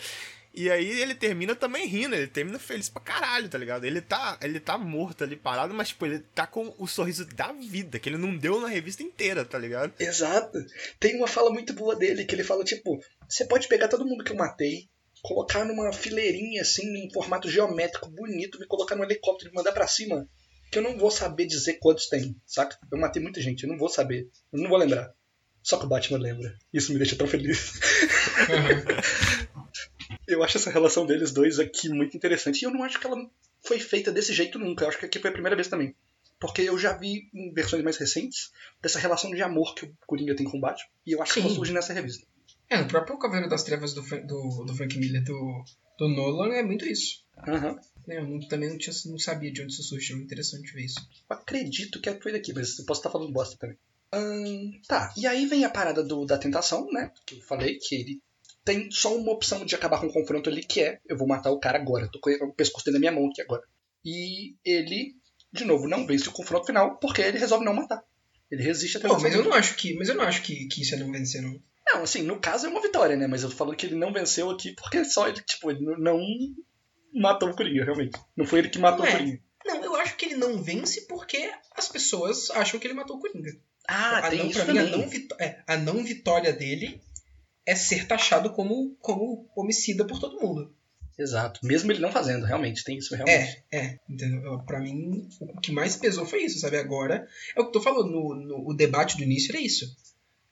[0.53, 3.85] E aí ele termina também rindo, ele termina feliz pra caralho, tá ligado?
[3.85, 7.53] Ele tá, ele tá morto ali, parado, mas, tipo, ele tá com o sorriso da
[7.53, 9.93] vida, que ele não deu na revista inteira, tá ligado?
[9.99, 10.59] Exato.
[10.99, 14.25] Tem uma fala muito boa dele, que ele fala, tipo, você pode pegar todo mundo
[14.25, 14.89] que eu matei,
[15.23, 19.87] colocar numa fileirinha, assim, em formato geométrico bonito, me colocar num helicóptero e mandar para
[19.87, 20.29] cima,
[20.73, 22.77] que eu não vou saber dizer quantos tem, saca?
[22.91, 25.13] Eu matei muita gente, eu não vou saber, eu não vou lembrar.
[25.63, 26.55] Só que o Batman lembra.
[26.73, 27.75] Isso me deixa tão feliz.
[30.27, 32.63] eu acho essa relação deles dois aqui muito interessante.
[32.63, 33.17] E eu não acho que ela
[33.63, 34.85] foi feita desse jeito nunca.
[34.85, 35.95] Eu acho que aqui foi a primeira vez também.
[36.39, 38.51] Porque eu já vi em versões mais recentes
[38.81, 40.89] dessa relação de amor que o Coringa tem com o Batman.
[41.07, 41.41] E eu acho Sim.
[41.43, 42.27] que ela surge nessa revista.
[42.69, 45.65] É, no próprio Cavaleiro das Trevas do, do, do Frank Miller do,
[45.99, 47.25] do Nolan é muito isso.
[47.47, 47.77] Aham.
[48.09, 50.17] É, Eu não- também não, tinha, não sabia de onde isso surgiu.
[50.19, 51.01] Interessante ver isso.
[51.29, 53.77] Eu acredito que foi daqui, mas eu posso estar falando bosta também.
[54.13, 57.13] Ahn, tá, e aí vem a parada do, da tentação, né?
[57.27, 58.23] Que eu falei que ele
[58.65, 61.51] tem só uma opção de acabar com o confronto ali, que é eu vou matar
[61.51, 62.09] o cara agora.
[62.09, 63.63] Tô com o pescoço dele na minha mão aqui agora.
[64.05, 65.15] E ele,
[65.53, 68.03] de novo, não vence o confronto final porque ele resolve não matar.
[68.51, 70.67] Ele resiste até o Pô, mas eu não acho que, mas eu não acho que,
[70.67, 71.61] que isso é não vencer, não.
[71.93, 73.27] Não, assim, no caso é uma vitória, né?
[73.27, 76.21] Mas eu tô falando que ele não venceu aqui porque só ele, tipo, ele não
[77.15, 78.19] matou o Coringa, realmente.
[78.37, 79.09] Não foi ele que matou é.
[79.09, 79.41] o Coringa.
[79.65, 83.21] Não, eu acho que ele não vence porque as pessoas acham que ele matou o
[83.21, 83.53] Coringa.
[83.89, 85.11] Ah, a tem não, isso mim, a não,
[85.41, 87.01] é, a não vitória dele
[87.67, 90.75] é ser taxado como, como homicida por todo mundo.
[91.19, 91.61] Exato.
[91.63, 93.63] Mesmo ele não fazendo, realmente, tem isso realmente.
[93.71, 93.99] É, é.
[94.09, 94.59] Entendeu?
[94.65, 96.79] Pra mim, o que mais pesou foi isso, sabe?
[96.79, 99.85] Agora, é o que eu tô falando, no, no- o debate do início era isso.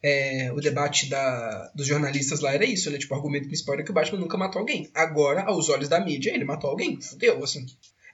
[0.02, 2.98] É, o debate da, dos jornalistas lá era isso, né?
[2.98, 4.88] Tipo, o argumento principal era que o Batman nunca matou alguém.
[4.94, 7.00] Agora, aos olhos da mídia, ele matou alguém.
[7.00, 7.64] Fudeu, assim.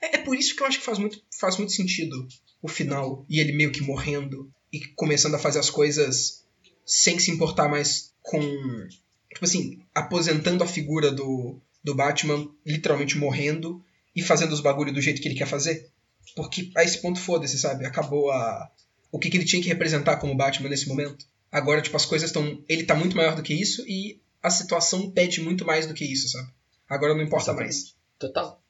[0.00, 2.26] É, é por isso que eu acho que faz muito, faz muito sentido
[2.62, 6.44] o final e ele meio que morrendo e começando a fazer as coisas
[6.86, 8.40] sem se importar mais com.
[9.28, 13.84] Tipo assim, aposentando a figura do, do Batman, literalmente morrendo
[14.16, 15.90] e fazendo os bagulho do jeito que ele quer fazer.
[16.34, 17.84] Porque a esse ponto, foda-se, sabe?
[17.86, 18.70] Acabou a.
[19.12, 21.26] O que, que ele tinha que representar como Batman nesse momento.
[21.52, 22.62] Agora, tipo, as coisas estão.
[22.68, 26.04] Ele tá muito maior do que isso e a situação pede muito mais do que
[26.04, 26.48] isso, sabe?
[26.88, 27.74] Agora não importa Exatamente.
[27.74, 27.94] mais.
[28.18, 28.62] Total.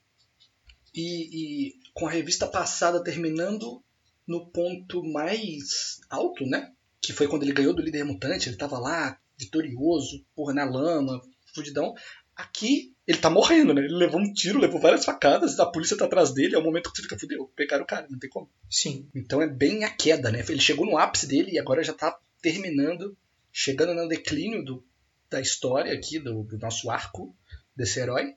[0.95, 3.83] E, e com a revista passada terminando
[4.27, 6.73] no ponto mais alto, né?
[7.01, 11.21] Que foi quando ele ganhou do líder mutante, ele tava lá, vitorioso, porra, na lama,
[11.55, 11.95] fudidão.
[12.37, 13.83] Aqui, ele tá morrendo, né?
[13.83, 16.91] Ele levou um tiro, levou várias facadas, a polícia tá atrás dele, é o momento
[16.91, 18.51] que você fica, fudeu, pegaram o cara, não tem como.
[18.69, 19.09] Sim.
[19.15, 20.45] Então é bem a queda, né?
[20.49, 23.17] Ele chegou no ápice dele e agora já tá terminando,
[23.53, 24.85] chegando no declínio do,
[25.31, 27.35] da história aqui, do, do nosso arco
[27.77, 28.35] desse herói.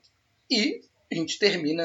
[0.50, 0.80] E
[1.10, 1.84] a gente termina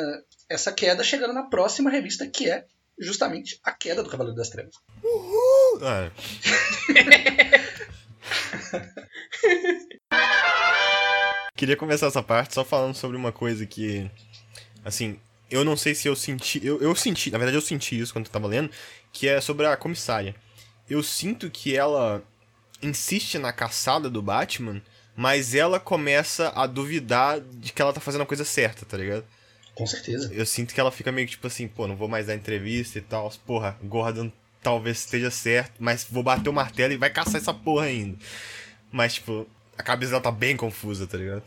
[0.49, 2.65] essa queda chegando na próxima revista, que é
[2.99, 4.75] justamente a queda do Cavaleiro das Trevas.
[5.81, 6.11] Ah.
[11.55, 14.09] Queria começar essa parte só falando sobre uma coisa que.
[14.83, 15.19] Assim,
[15.49, 16.65] eu não sei se eu senti.
[16.65, 18.69] Eu, eu senti, na verdade eu senti isso quando eu tava lendo,
[19.11, 20.35] que é sobre a comissária.
[20.89, 22.23] Eu sinto que ela
[22.81, 24.81] insiste na caçada do Batman,
[25.15, 29.23] mas ela começa a duvidar de que ela tá fazendo a coisa certa, tá ligado?
[29.75, 30.31] Com certeza.
[30.33, 32.97] Eu sinto que ela fica meio que tipo assim, pô, não vou mais dar entrevista
[32.97, 33.31] e tal.
[33.45, 34.31] Porra, Gordon
[34.63, 38.17] talvez esteja certo, mas vou bater o martelo e vai caçar essa porra ainda.
[38.91, 39.45] Mas, tipo,
[39.77, 41.43] a cabeça dela tá bem confusa, tá ligado?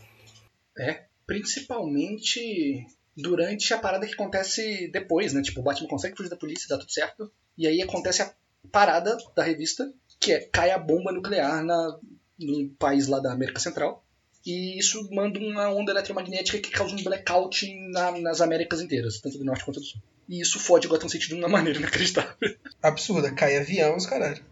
[0.77, 2.85] É, principalmente
[3.15, 5.41] durante a parada que acontece depois, né?
[5.41, 7.31] Tipo, o Batman consegue fugir da polícia, dá tudo certo.
[7.57, 8.31] E aí acontece a
[8.71, 11.99] parada da revista, que é cai a bomba nuclear na,
[12.39, 14.03] num país lá da América Central.
[14.45, 19.37] E isso manda uma onda eletromagnética que causa um blackout na- nas Américas inteiras, tanto
[19.37, 20.01] do norte quanto do sul.
[20.27, 22.35] E isso fode Gotham City de uma maneira inacreditável.
[22.81, 23.31] Absurda.
[23.31, 24.43] Cai avião, os caralho.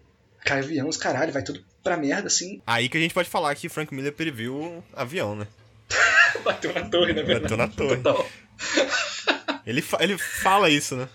[0.44, 2.62] Cai avião, os caralho, vai tudo pra merda, assim.
[2.66, 5.48] Aí que a gente pode falar que Frank Miller previu avião, né?
[6.44, 7.42] Bateu na torre, né, velho?
[7.42, 7.98] Bateu na torre.
[7.98, 8.30] Total.
[9.66, 11.10] Ele, fa ele fala isso, né?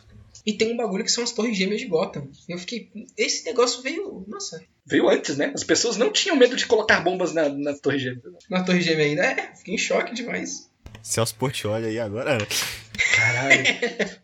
[0.44, 2.28] E tem um bagulho que são as torres gêmeas de Gotham.
[2.48, 2.90] Eu fiquei.
[3.16, 4.24] Esse negócio veio.
[4.26, 4.60] Nossa.
[4.84, 5.52] Veio antes, né?
[5.54, 8.20] As pessoas não tinham medo de colocar bombas na, na torre gêmea.
[8.48, 9.22] Na torre gêmea ainda.
[9.22, 10.68] É, fiquei em choque demais.
[11.00, 12.46] Celso Portioli aí agora, né?
[13.14, 13.64] Caralho.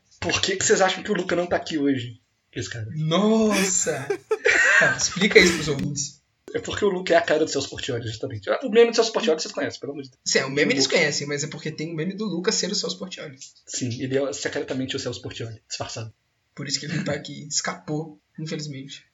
[0.26, 2.20] Por que, que vocês acham que o Luca não tá aqui hoje?
[2.52, 2.88] Esse cara.
[2.96, 4.08] Nossa!
[4.98, 6.20] Explica isso pros ouvintes.
[6.52, 8.50] É porque o Luca é a cara do seus Portioli, justamente.
[8.64, 10.20] O meme do seus Portioli vocês conhecem, pelo amor de Deus.
[10.24, 12.72] Sim, é, o meme eles conhecem, mas é porque tem o meme do Lucas ser
[12.72, 13.36] o Celso Portioli.
[13.66, 16.12] Sim, ele é secretamente o Celso Portioli, disfarçado.
[16.56, 17.46] Por isso que ele não tá aqui.
[17.46, 19.06] Escapou, infelizmente.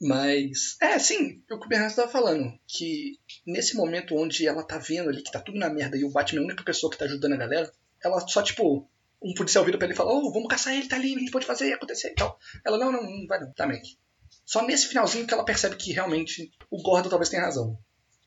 [0.00, 4.76] Mas, é, sim, o que o Bernardo estava falando, que nesse momento onde ela tá
[4.76, 6.98] vendo ali que tá tudo na merda e o Batman é a única pessoa que
[6.98, 8.90] tá ajudando a galera, ela só, tipo,
[9.24, 11.30] um policial vira pra ele e fala, oh, vamos caçar ele, tá ali, a gente
[11.30, 12.38] pode fazer acontecer e tal.
[12.64, 13.82] Ela, não, não, não vai não, tá, Mac.
[14.44, 17.78] Só nesse finalzinho que ela percebe que realmente o Gordon talvez tenha razão.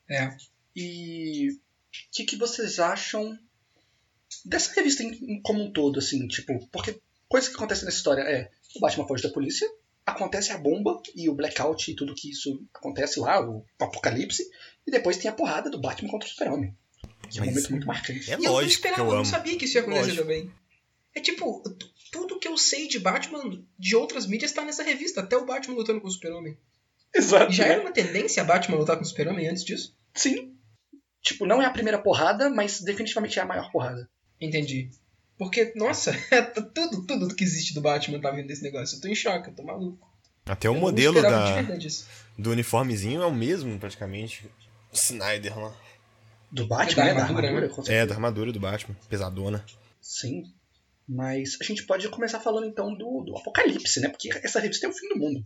[0.10, 0.30] É.
[0.76, 1.56] E o
[2.12, 3.38] que, que vocês acham
[4.46, 8.50] dessa revista em- como um todo, assim, tipo, porque coisa que acontece nessa história é
[8.76, 9.68] o Batman foge da polícia,
[10.06, 14.44] acontece a bomba e o blackout e tudo que isso acontece lá, o apocalipse,
[14.86, 16.76] e depois tem a porrada do Batman contra o Super-Homem.
[17.30, 18.30] Que é um momento muito marcante.
[18.32, 19.26] É e eu não lógico que esperava, eu eu não amo.
[19.26, 20.22] sabia que isso ia acontecer Lógico.
[20.22, 20.52] também.
[21.16, 21.64] É tipo,
[22.12, 25.76] tudo que eu sei de Batman de outras mídias tá nessa revista, até o Batman
[25.76, 26.58] lutando com o Super-Homem.
[27.14, 27.52] Exato.
[27.52, 29.96] E já era uma tendência a Batman lutar com o Super-Homem antes disso?
[30.14, 30.54] Sim.
[31.22, 34.10] Tipo, não é a primeira porrada, mas definitivamente é a maior porrada.
[34.40, 34.90] Entendi.
[35.38, 36.14] Porque, nossa,
[36.74, 38.98] tudo, tudo que existe do Batman tá vindo desse negócio.
[38.98, 40.08] Eu tô em choque, eu tô maluco.
[40.46, 41.62] Até o Eu não modelo da,
[42.38, 44.46] do uniformezinho é o mesmo, praticamente.
[44.92, 45.74] O Snyder lá.
[46.52, 47.14] Do Batman, Da né?
[47.14, 47.96] Da armadura, armadura, né?
[47.96, 48.96] É, da armadura do Batman.
[49.10, 49.66] Pesadona.
[50.00, 50.54] Sim.
[51.08, 54.10] Mas a gente pode começar falando então do, do Apocalipse, né?
[54.10, 55.46] Porque essa revista é o fim do mundo.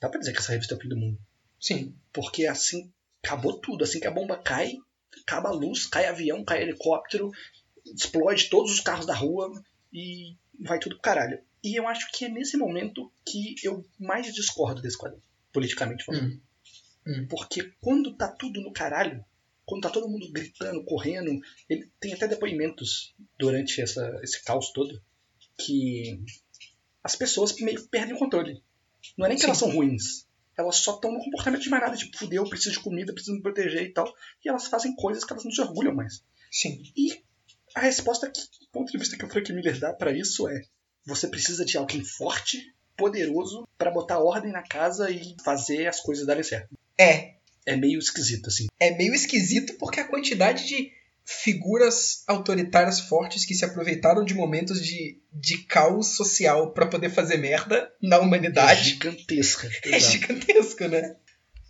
[0.00, 1.18] Dá pra dizer que essa revista é o fim do mundo.
[1.60, 1.94] Sim.
[2.12, 2.90] Porque assim,
[3.22, 3.84] acabou tudo.
[3.84, 4.76] Assim que a bomba cai,
[5.22, 7.30] acaba a luz, cai avião, cai helicóptero,
[7.84, 9.52] explode todos os carros da rua
[9.92, 11.38] e vai tudo pro caralho.
[11.62, 15.22] E eu acho que é nesse momento que eu mais discordo desse quadrinho,
[15.52, 16.28] politicamente falando.
[16.28, 16.40] Hum.
[17.06, 17.26] Hum.
[17.28, 19.24] Porque quando tá tudo no caralho,
[19.66, 25.02] quando tá todo mundo gritando, correndo, ele tem até depoimentos durante essa, esse caos todo
[25.58, 26.20] que
[27.02, 28.62] as pessoas meio que perdem o controle.
[29.16, 29.48] Não é nem que Sim.
[29.48, 30.26] elas são ruins.
[30.56, 33.42] Elas só estão no comportamento de manada, tipo, fudeu, eu preciso de comida, preciso me
[33.42, 34.12] proteger e tal.
[34.44, 36.22] E elas fazem coisas que elas não se orgulham mais.
[36.50, 36.82] Sim.
[36.96, 37.22] E
[37.74, 40.62] a resposta, que, do ponto de vista que o Frank Miller dá pra isso é:
[41.04, 46.24] você precisa de alguém forte, poderoso, pra botar ordem na casa e fazer as coisas
[46.24, 46.78] darem certo.
[46.96, 47.33] É.
[47.66, 48.66] É meio esquisito, assim.
[48.78, 50.90] É meio esquisito porque a quantidade de
[51.24, 57.38] figuras autoritárias fortes que se aproveitaram de momentos de, de caos social pra poder fazer
[57.38, 59.68] merda na É humanidade gigantesca.
[59.84, 60.12] é Exato.
[60.12, 61.16] gigantesco, né?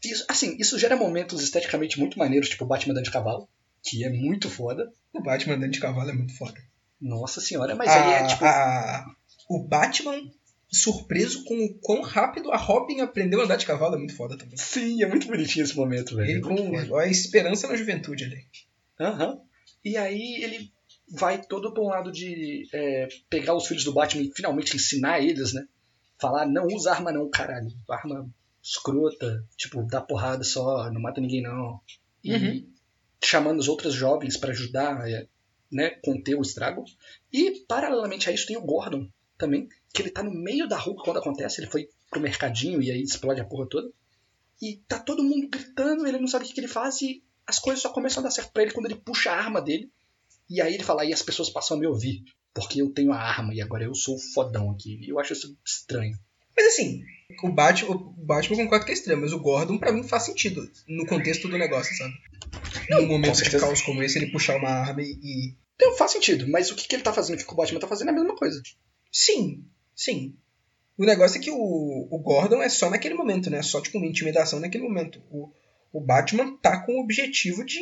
[0.04, 3.48] Isso, assim, isso gera momentos esteticamente muito maneiros, tipo o Batman andando de cavalo,
[3.82, 4.92] que é muito foda.
[5.12, 6.60] O Batman andando de cavalo é muito foda.
[7.00, 8.44] Nossa senhora, mas aí é A- tipo.
[8.44, 9.06] a-
[9.48, 10.20] o Batman
[10.74, 14.36] surpreso com o quão rápido a Robin aprendeu a andar de cavalo é muito foda
[14.36, 14.56] também.
[14.56, 16.30] Sim, é muito bonitinho esse momento, velho.
[16.30, 18.46] Ele É com a esperança na juventude ali.
[19.00, 19.40] Aham.
[19.84, 20.70] E aí ele
[21.10, 25.20] vai todo pra um lado de é, pegar os filhos do Batman e finalmente ensinar
[25.20, 25.66] eles, né?
[26.20, 27.70] Falar, não usa arma não, caralho.
[27.88, 28.28] Arma
[28.62, 31.80] escrota, tipo, dá porrada só, não mata ninguém não.
[32.22, 32.66] E Uhum.
[33.22, 35.26] chamando os outros jovens pra ajudar, é,
[35.70, 36.84] né, conter o estrago.
[37.32, 39.06] E paralelamente a isso tem o Gordon
[39.36, 42.90] também, que ele tá no meio da rua quando acontece, ele foi pro mercadinho e
[42.90, 43.88] aí explode a porra toda.
[44.60, 47.58] E tá todo mundo gritando, ele não sabe o que, que ele faz e as
[47.58, 49.88] coisas só começam a dar certo pra ele quando ele puxa a arma dele.
[50.50, 53.18] E aí ele fala, e as pessoas passam a me ouvir, porque eu tenho a
[53.18, 54.98] arma e agora eu sou o fodão aqui.
[55.00, 56.18] E eu acho isso estranho.
[56.56, 57.02] Mas assim,
[57.42, 60.68] o Batman, o Batman concordo que é estranho, mas o Gordon pra mim faz sentido
[60.88, 62.14] no contexto do negócio, sabe?
[62.90, 65.18] Num momento de caos como esse, ele puxar uma arma e.
[65.22, 67.80] e- Então faz sentido, mas o que, que ele tá fazendo, o que o Batman
[67.80, 68.62] tá fazendo é a mesma coisa.
[69.10, 69.64] Sim,
[69.94, 70.36] sim.
[70.96, 73.62] O negócio é que o, o Gordon é só naquele momento, né?
[73.62, 75.20] Só tipo uma intimidação naquele momento.
[75.30, 75.50] O,
[75.92, 77.80] o Batman tá com o objetivo de,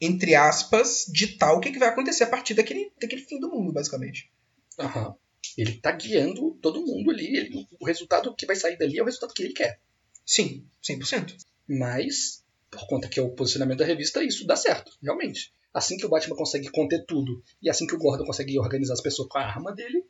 [0.00, 3.72] entre aspas, ditar o que, que vai acontecer a partir daquele, daquele fim do mundo,
[3.72, 4.30] basicamente.
[4.78, 5.14] Aham.
[5.56, 7.36] Ele tá guiando todo mundo ali.
[7.36, 9.78] ele- o resultado que vai sair dali é o resultado que ele quer.
[10.26, 11.36] Sim, 100%.
[11.68, 15.52] Mas, por conta que é o posicionamento da revista, isso dá certo, realmente.
[15.72, 19.00] Assim que o Batman consegue conter tudo e assim que o Gordon consegue organizar as
[19.00, 20.04] pessoas com a arma dele,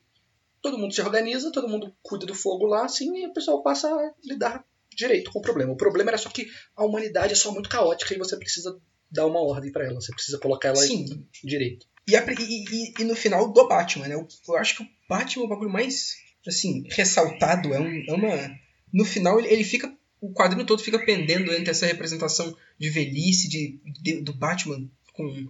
[0.65, 3.87] todo mundo se organiza, todo mundo cuida do fogo lá, assim, e o pessoal passa
[3.87, 4.65] a lidar
[4.97, 5.71] direito com o problema.
[5.73, 8.75] O problema era só que a humanidade é só muito caótica e você precisa
[9.11, 11.27] dar uma ordem pra ela, você precisa colocar ela Sim.
[11.45, 11.87] direito.
[12.09, 14.15] E, a- e- e- e no final do Batman, né?
[14.15, 16.17] Eu, eu acho que o Batman é o bagulho mais,
[16.47, 17.75] assim, ressaltado.
[17.75, 18.51] É, um- é uma.
[18.93, 19.95] No final, ele, ele fica.
[20.21, 25.47] O quadrinho todo fica pendendo entre essa representação de velhice, de, de- do Batman com.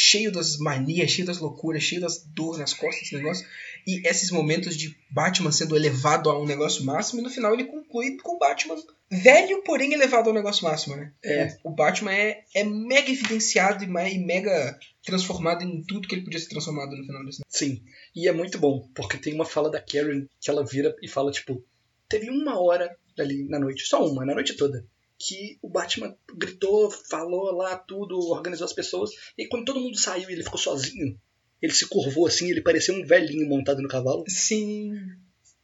[0.00, 3.44] Cheio das manias, cheio das loucuras, cheio das dores nas costas desse negócio.
[3.84, 7.64] E esses momentos de Batman sendo elevado a um negócio máximo, e no final ele
[7.64, 8.76] conclui com o Batman
[9.10, 11.12] velho, porém elevado ao negócio máximo, né?
[11.24, 11.58] É.
[11.64, 16.38] O Batman é, é mega evidenciado e e mega transformado em tudo que ele podia
[16.38, 17.82] ser transformado no final desse Sim.
[18.14, 21.32] E é muito bom, porque tem uma fala da Karen que ela vira e fala,
[21.32, 21.64] tipo,
[22.08, 24.86] teve uma hora ali na noite, só uma, na noite toda,
[25.18, 30.30] que o Batman gritou, falou lá tudo, organizou as pessoas, e quando todo mundo saiu
[30.30, 31.18] e ele ficou sozinho,
[31.60, 34.24] ele se curvou assim, ele parecia um velhinho montado no cavalo.
[34.28, 34.94] Sim.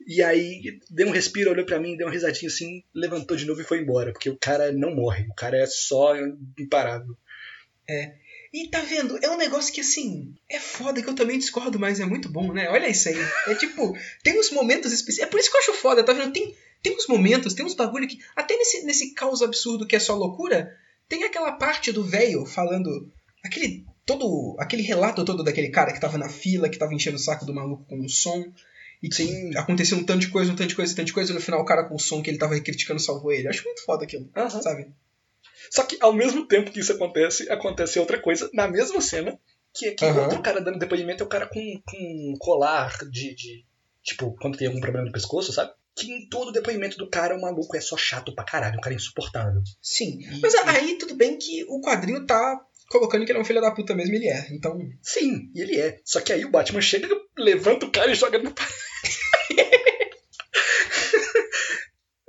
[0.06, 3.60] E aí deu um respiro, olhou pra mim, deu uma risadinha assim, levantou de novo
[3.60, 4.12] e foi embora.
[4.12, 6.14] Porque o cara não morre, o cara é só
[6.58, 7.16] imparável.
[7.88, 8.16] É.
[8.52, 9.18] E tá vendo?
[9.22, 12.52] É um negócio que, assim, é foda que eu também discordo, mas é muito bom,
[12.52, 12.68] né?
[12.68, 13.16] Olha isso aí.
[13.48, 15.26] É tipo, tem uns momentos específicos.
[15.26, 16.32] É por isso que eu acho foda, tá vendo?
[16.32, 16.54] Tem,
[16.84, 18.18] tem uns momentos, tem uns bagulho que.
[18.36, 20.70] Até nesse, nesse caos absurdo que é só loucura,
[21.08, 23.10] tem aquela parte do velho falando.
[23.42, 23.86] Aquele.
[24.04, 24.54] Todo.
[24.58, 27.54] Aquele relato todo daquele cara que tava na fila, que tava enchendo o saco do
[27.54, 28.52] maluco com o som.
[29.02, 29.56] E que Sim.
[29.56, 31.40] aconteceu um tanto de coisa, um tanto de coisa, um tanto de coisa, e no
[31.40, 33.48] final o cara com o som que ele tava criticando salvou ele.
[33.48, 34.30] Acho muito foda aquilo,
[34.62, 34.92] sabe?
[35.70, 39.38] Só que ao mesmo tempo que isso acontece, acontece outra coisa na mesma cena,
[39.74, 40.22] que é que uhum.
[40.22, 43.64] outro cara dando depoimento é o cara com, com um colar de, de.
[44.02, 45.72] Tipo, quando tem algum problema no pescoço, sabe?
[45.96, 48.96] Que em todo depoimento do cara, o maluco é só chato pra caralho, um cara
[48.96, 49.62] insuportável.
[49.80, 50.18] Sim.
[50.20, 53.60] E, Mas aí tudo bem que o quadrinho tá colocando que ele é um filho
[53.60, 54.48] da puta mesmo, ele é.
[54.50, 54.78] Então.
[55.02, 56.00] Sim, ele é.
[56.04, 57.08] Só que aí o Batman chega,
[57.38, 58.52] levanta o cara e joga no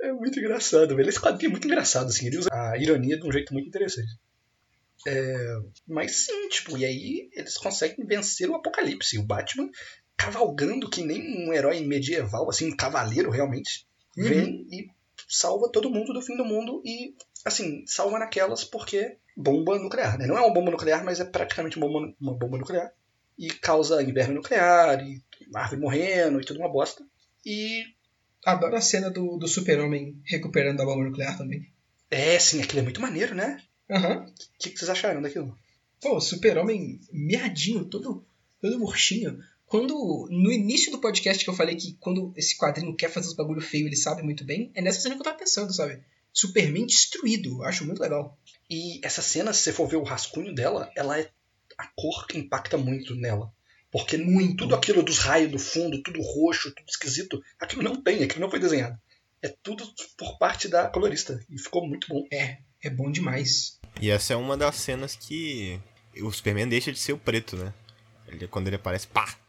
[0.00, 1.08] É muito engraçado, velho.
[1.08, 2.26] Esse quadrinho é muito engraçado, assim.
[2.26, 4.12] Ele usa a ironia de um jeito muito interessante.
[5.06, 5.56] É...
[5.86, 9.18] Mas sim, tipo, e aí eles conseguem vencer o apocalipse.
[9.18, 9.68] O Batman
[10.16, 13.86] cavalgando que nem um herói medieval, assim, um cavaleiro realmente,
[14.16, 14.24] uhum.
[14.24, 14.90] vem e
[15.28, 17.14] salva todo mundo do fim do mundo e,
[17.44, 20.26] assim, salva naquelas porque bomba nuclear, né?
[20.26, 22.92] Não é uma bomba nuclear, mas é praticamente uma bomba, uma bomba nuclear.
[23.38, 25.22] E causa inverno nuclear, e
[25.54, 27.04] árvore morrendo, e tudo uma bosta.
[27.44, 27.84] E
[28.46, 31.68] Adoro a cena do, do super-homem recuperando a bomba nuclear também.
[32.08, 33.60] É, sim, aquilo é muito maneiro, né?
[33.90, 34.18] Aham.
[34.18, 34.24] Uhum.
[34.24, 35.58] O que, que, vocês acharam daquilo?
[36.00, 38.24] Pô, super-homem miadinho, todo,
[38.60, 39.36] todo murchinho.
[39.76, 43.34] Quando, no início do podcast que eu falei que quando esse quadrinho quer fazer os
[43.34, 46.02] bagulho feio, ele sabe muito bem, é nessa cena que eu tava pensando, sabe?
[46.32, 48.38] Superman destruído, acho muito legal.
[48.70, 51.30] E essa cena, se você for ver o rascunho dela, ela é.
[51.76, 53.52] A cor impacta muito nela.
[53.92, 54.56] Porque muito.
[54.56, 58.50] tudo aquilo dos raios do fundo, tudo roxo, tudo esquisito, aquilo não tem, aquilo não
[58.50, 58.98] foi desenhado.
[59.42, 59.86] É tudo
[60.16, 61.38] por parte da colorista.
[61.50, 62.26] E ficou muito bom.
[62.32, 63.78] É, é bom demais.
[64.00, 65.78] E essa é uma das cenas que
[66.22, 67.74] o Superman deixa de ser o preto, né?
[68.26, 69.45] Ele, quando ele aparece, pá!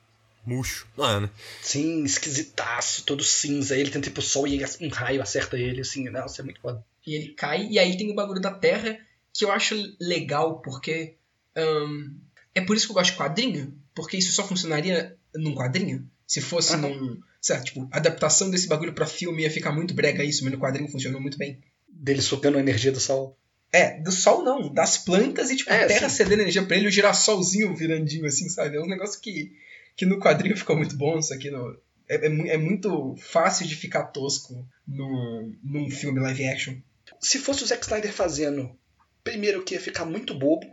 [0.48, 0.88] Murcho.
[0.96, 1.30] Mano.
[1.62, 3.76] Sim, esquisitaço, todo cinza.
[3.78, 6.10] Ele tenta ir pro sol e um raio acerta ele, assim.
[6.10, 6.84] Nossa, é muito foda.
[7.06, 8.98] E ele cai, e aí tem o bagulho da terra
[9.34, 11.16] que eu acho legal, porque.
[11.56, 12.16] Um,
[12.56, 16.10] é por isso que eu gosto de quadrinho, porque isso só funcionaria num quadrinho.
[16.26, 16.82] Se fosse uhum.
[16.82, 17.22] num.
[17.42, 20.90] Certo, tipo, adaptação desse bagulho pra filme ia ficar muito brega isso, mas no quadrinho
[20.90, 21.60] funcionou muito bem.
[21.88, 23.38] Dele sugando a energia do sol.
[23.72, 26.16] É, do sol não, das plantas e tipo, é, a terra sim.
[26.16, 28.78] cedendo energia pra ele, o girassolzinho virandinho assim, sabe?
[28.78, 29.52] É um negócio que,
[29.98, 31.76] que no quadrinho ficou muito bom, isso aqui no.
[32.08, 36.76] É, é, é muito fácil de ficar tosco no, num filme live action.
[37.20, 38.78] Se fosse o Zack Snyder fazendo,
[39.24, 40.66] primeiro que ia ficar muito bobo,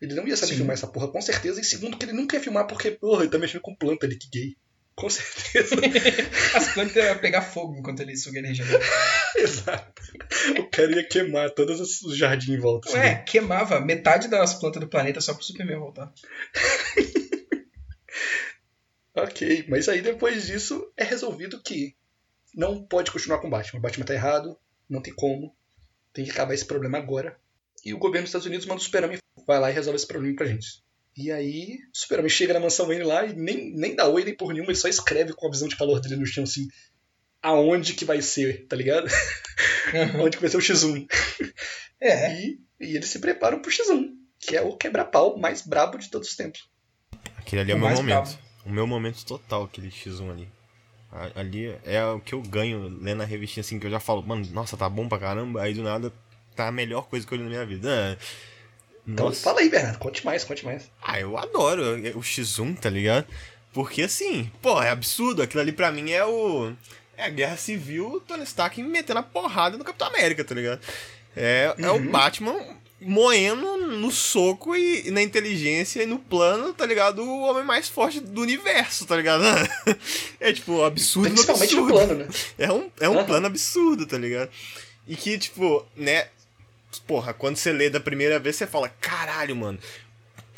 [0.00, 0.56] ele não ia saber Sim.
[0.58, 1.60] filmar essa porra, com certeza.
[1.60, 4.16] E segundo, que ele nunca ia filmar porque, porra, ele tá mexendo com planta ali,
[4.16, 4.56] que gay.
[4.96, 5.76] Com certeza.
[6.54, 8.64] As plantas iam pegar fogo enquanto ele suga energia.
[9.38, 10.02] Exato.
[10.58, 12.90] O cara ia queimar todos os jardins em volta.
[12.90, 13.24] Ué, assim.
[13.24, 16.12] queimava metade das plantas do planeta só pro Superman voltar.
[19.22, 21.94] ok, mas aí depois disso é resolvido que
[22.54, 23.78] não pode continuar com o Batman.
[23.78, 24.58] O Batman tá errado,
[24.88, 25.54] não tem como.
[26.12, 27.38] Tem que acabar esse problema agora.
[27.84, 30.36] E o governo dos Estados Unidos manda o Super-Homem vai lá e resolve esse problema
[30.36, 30.82] pra gente.
[31.16, 34.36] E aí, o Super-Homem chega na mansão Wayne lá e nem, nem dá oi nem
[34.36, 36.68] por nenhuma, ele só escreve com a visão de calor dele no chão assim,
[37.42, 39.08] aonde que vai ser, tá ligado?
[39.92, 40.22] Uhum.
[40.26, 41.08] Onde que vai ser o X1.
[42.00, 42.40] É.
[42.40, 46.28] E, e eles se preparam pro X1, que é o quebra-pau mais brabo de todos
[46.28, 46.68] os tempos.
[47.36, 48.04] Aquele ali é o meu momento.
[48.04, 48.38] Bravo.
[48.68, 50.48] O meu momento total, aquele X1 ali.
[51.34, 54.46] Ali é o que eu ganho lendo a revistinha assim, que eu já falo, mano,
[54.52, 55.62] nossa, tá bom pra caramba.
[55.62, 56.12] Aí do nada
[56.54, 58.18] tá a melhor coisa que eu li na minha vida.
[59.06, 59.42] Então Nossa.
[59.42, 59.98] fala aí, Bernardo.
[59.98, 60.90] Conte mais, conte mais.
[61.00, 61.82] Ah, eu adoro
[62.14, 63.26] o X1, tá ligado?
[63.72, 65.40] Porque assim, pô, é absurdo.
[65.40, 66.72] Aquilo ali pra mim é o.
[67.16, 70.80] É a guerra civil, Tony Stark metendo a porrada no Capitão América, tá ligado?
[71.34, 71.84] É, uhum.
[71.84, 72.10] é o uhum.
[72.10, 72.60] Batman
[73.00, 77.22] moendo no soco e, e, na inteligência e no plano, tá ligado?
[77.22, 79.44] O homem mais forte do universo, tá ligado?
[80.40, 81.94] é tipo, absurdo Principalmente absurdo.
[81.94, 82.28] o plano, né?
[82.58, 83.24] É um, é um uhum.
[83.24, 84.50] plano absurdo, tá ligado?
[85.06, 86.28] E que, tipo, né,
[87.06, 89.78] porra, quando você lê da primeira vez, você fala, caralho, mano,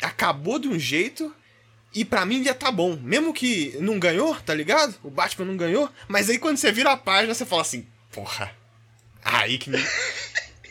[0.01, 1.33] acabou de um jeito
[1.93, 2.97] e para mim já tá bom.
[3.01, 4.95] Mesmo que não ganhou, tá ligado?
[5.03, 8.51] O Batman não ganhou, mas aí quando você vira a página, você fala assim, porra,
[9.23, 9.77] aí que me...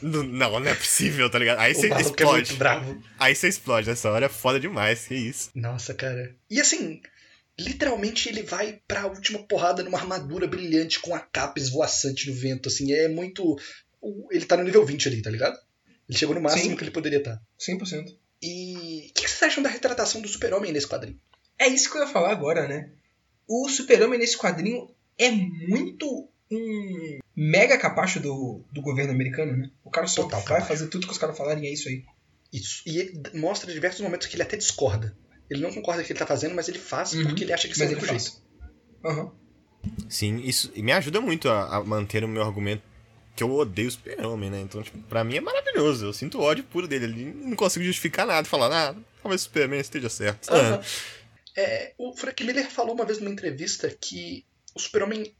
[0.02, 1.58] não, não, é possível, tá ligado?
[1.58, 2.52] Aí você é explode.
[2.52, 5.50] É aí você explode, essa hora é foda demais, que isso.
[5.54, 6.34] Nossa, cara.
[6.48, 7.00] E assim,
[7.58, 12.68] literalmente ele vai pra última porrada numa armadura brilhante com a capa esvoaçante no vento,
[12.68, 13.58] assim, é muito
[14.30, 15.58] ele tá no nível 20 ali, tá ligado?
[16.08, 16.76] Ele chegou no máximo Sim.
[16.76, 17.36] que ele poderia estar.
[17.36, 17.42] Tá.
[17.58, 18.16] 100%.
[18.42, 21.20] E o que vocês acham da retratação do Super-Homem nesse quadrinho?
[21.58, 22.90] É isso que eu ia falar agora, né?
[23.46, 29.70] O Super-Homem nesse quadrinho é muito um mega capacho do, do governo americano, né?
[29.82, 30.68] O cara só Total vai capacho.
[30.68, 32.04] fazer tudo que os caras falarem é isso aí.
[32.52, 32.82] Isso.
[32.84, 35.16] E ele mostra diversos momentos que ele até discorda.
[35.48, 37.24] Ele não concorda com o que ele tá fazendo, mas ele faz Uhum.
[37.24, 38.32] porque ele acha que isso é o jeito.
[39.04, 39.32] Aham.
[40.08, 42.82] Sim, isso e me ajuda muito a, a manter o meu argumento
[43.34, 44.60] que eu odeio o super-homem, né?
[44.60, 46.04] Então, tipo, pra mim é maravilhoso.
[46.04, 47.06] Eu sinto ódio puro dele.
[47.06, 50.50] Ele não consigo justificar nada, falar, ah, talvez o Superman esteja certo.
[50.52, 50.80] Aham.
[51.56, 55.34] É, o Frank Miller falou uma vez numa entrevista que o Super-Homem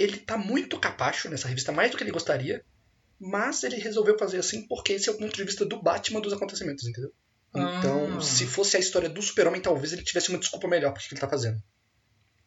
[0.00, 2.64] ele tá muito capacho nessa revista, mais do que ele gostaria,
[3.18, 6.32] mas ele resolveu fazer assim porque esse é o ponto de vista do Batman dos
[6.32, 7.12] acontecimentos, entendeu?
[7.54, 8.20] Então, Ah.
[8.22, 11.20] se fosse a história do Super-Homem, talvez ele tivesse uma desculpa melhor pro que ele
[11.20, 11.62] tá fazendo.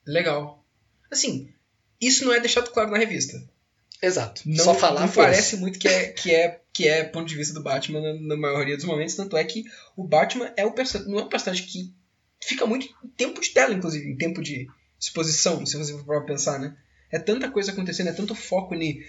[0.08, 0.66] Legal.
[1.12, 1.54] Assim,
[2.02, 3.38] isso não é deixado claro na revista.
[4.02, 4.42] Exato.
[4.46, 7.54] Não, Só falar não parece muito que é, que, é, que é ponto de vista
[7.54, 9.64] do Batman na, na maioria dos momentos, tanto é que
[9.96, 10.74] o Batman é o
[11.06, 11.94] não é um personagem que
[12.42, 14.68] fica muito em tempo de tela, inclusive, em tempo de
[15.00, 16.76] exposição, se você for pensar, né?
[17.14, 19.02] É tanta coisa acontecendo, é tanto foco ni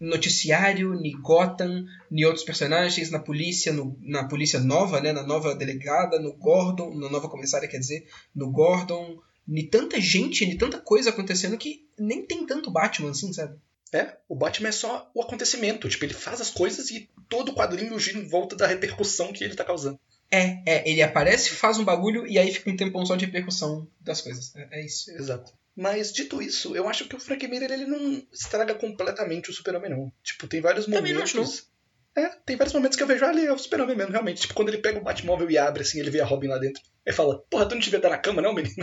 [0.00, 5.12] noticiário, ni Gotham, ni outros personagens, na polícia, no- na polícia nova, né?
[5.12, 10.46] Na nova delegada, no Gordon, na nova comissária, quer dizer, no Gordon, ni tanta gente,
[10.46, 13.56] ni tanta coisa acontecendo que nem tem tanto Batman assim, sabe?
[13.92, 15.88] É, o Batman é só o acontecimento.
[15.88, 19.42] Tipo, ele faz as coisas e todo o quadrinho gira em volta da repercussão que
[19.42, 19.98] ele tá causando.
[20.30, 23.88] É, é, ele aparece, faz um bagulho e aí fica um tempão só de repercussão
[23.98, 24.54] das coisas.
[24.54, 25.10] É, é isso.
[25.10, 25.54] Exato.
[25.80, 29.90] Mas, dito isso, eu acho que o Frank Miller ele não estraga completamente o Super-Homem,
[29.90, 30.12] não.
[30.24, 31.68] Tipo, tem vários Também não momentos.
[32.16, 34.40] É, tem vários momentos que eu vejo ali, é o Super-Homem mesmo, realmente.
[34.40, 36.82] Tipo, quando ele pega o Batmóvel e abre, assim, ele vê a Robin lá dentro.
[37.06, 38.74] Aí fala, porra, tu não devia estar na cama, não, menino?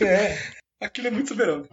[0.00, 0.38] É.
[0.80, 1.68] Aquilo é muito Super-Homem.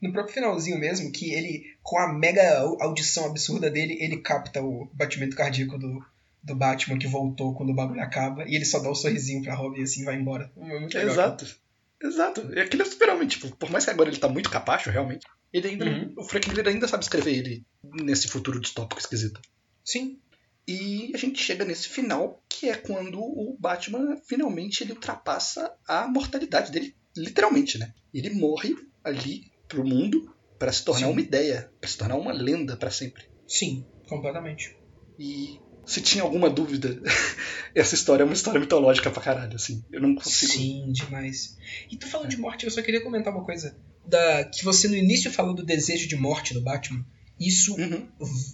[0.00, 4.62] No próprio finalzinho mesmo, que ele, com a mega au- audição absurda dele, ele capta
[4.62, 6.04] o batimento cardíaco do,
[6.42, 9.54] do Batman que voltou quando o bagulho acaba, e ele só dá um sorrisinho pra
[9.54, 10.50] Robin e assim vai embora.
[10.56, 11.12] É muito legal.
[11.12, 11.61] Exato.
[12.02, 12.52] Exato.
[12.52, 15.68] E aquilo é Super-Homem, tipo, por mais que agora ele tá muito capacho, realmente, ele
[15.68, 16.14] ainda Uhum.
[16.18, 19.40] o Frank Miller ainda sabe escrever ele nesse futuro distópico esquisito.
[19.84, 20.18] Sim.
[20.66, 26.06] E a gente chega nesse final, que é quando o Batman finalmente ele ultrapassa a
[26.06, 27.92] mortalidade dele, literalmente, né?
[28.14, 28.74] Ele morre
[29.04, 31.12] ali pro mundo para se tornar Sim.
[31.12, 33.24] uma ideia, para se tornar uma lenda para sempre.
[33.48, 34.76] Sim, completamente.
[35.18, 37.00] E se tinha alguma dúvida,
[37.74, 39.84] essa história é uma história mitológica pra caralho, assim.
[39.90, 40.52] Eu não consigo.
[40.52, 41.56] Sim, demais.
[41.90, 43.76] E tu falando de morte, eu só queria comentar uma coisa.
[44.06, 47.04] Da, que você no início falou do desejo de morte do Batman.
[47.38, 48.06] Isso Uhum.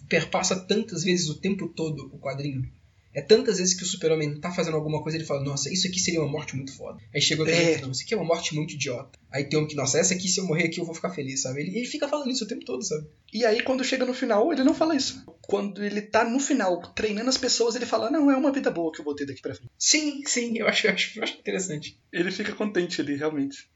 [0.08, 2.70] perpassa tantas vezes o tempo todo o quadrinho.
[3.14, 5.98] É tantas vezes que o super-homem tá fazendo alguma coisa ele fala, nossa, isso aqui
[5.98, 7.00] seria uma morte muito foda.
[7.12, 7.72] Aí chega outro É.
[7.72, 7.80] é.
[7.80, 9.18] não, isso aqui é uma morte muito idiota.
[9.32, 11.42] Aí tem um que, nossa, essa aqui se eu morrer aqui eu vou ficar feliz,
[11.42, 11.60] sabe?
[11.62, 13.06] Ele, ele fica falando isso o tempo todo, sabe?
[13.32, 15.24] E aí, quando chega no final, ele não fala isso.
[15.42, 18.92] Quando ele tá no final treinando as pessoas, ele fala: Não, é uma vida boa
[18.92, 19.70] que eu vou ter daqui pra frente.
[19.78, 21.98] Sim, sim, eu acho, eu acho, eu acho interessante.
[22.12, 23.68] Ele fica contente ali, realmente.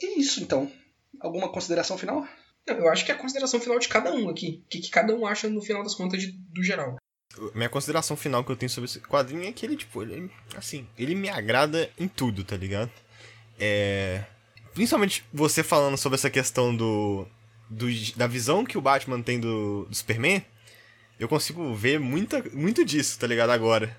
[0.00, 0.70] E isso, então.
[1.20, 2.26] Alguma consideração final?
[2.66, 4.62] Não, eu acho que é a consideração final de cada um aqui.
[4.66, 6.96] O que, que cada um acha no final das contas de- do geral.
[7.54, 10.86] Minha consideração final que eu tenho sobre esse quadrinho é que ele, tipo, ele, assim,
[10.98, 12.90] ele me agrada em tudo, tá ligado?
[13.58, 14.24] É.
[14.74, 17.26] Principalmente você falando sobre essa questão do.
[17.68, 17.86] do
[18.16, 20.44] da visão que o Batman tem do, do Superman,
[21.18, 23.50] eu consigo ver muita, muito disso, tá ligado?
[23.50, 23.96] Agora.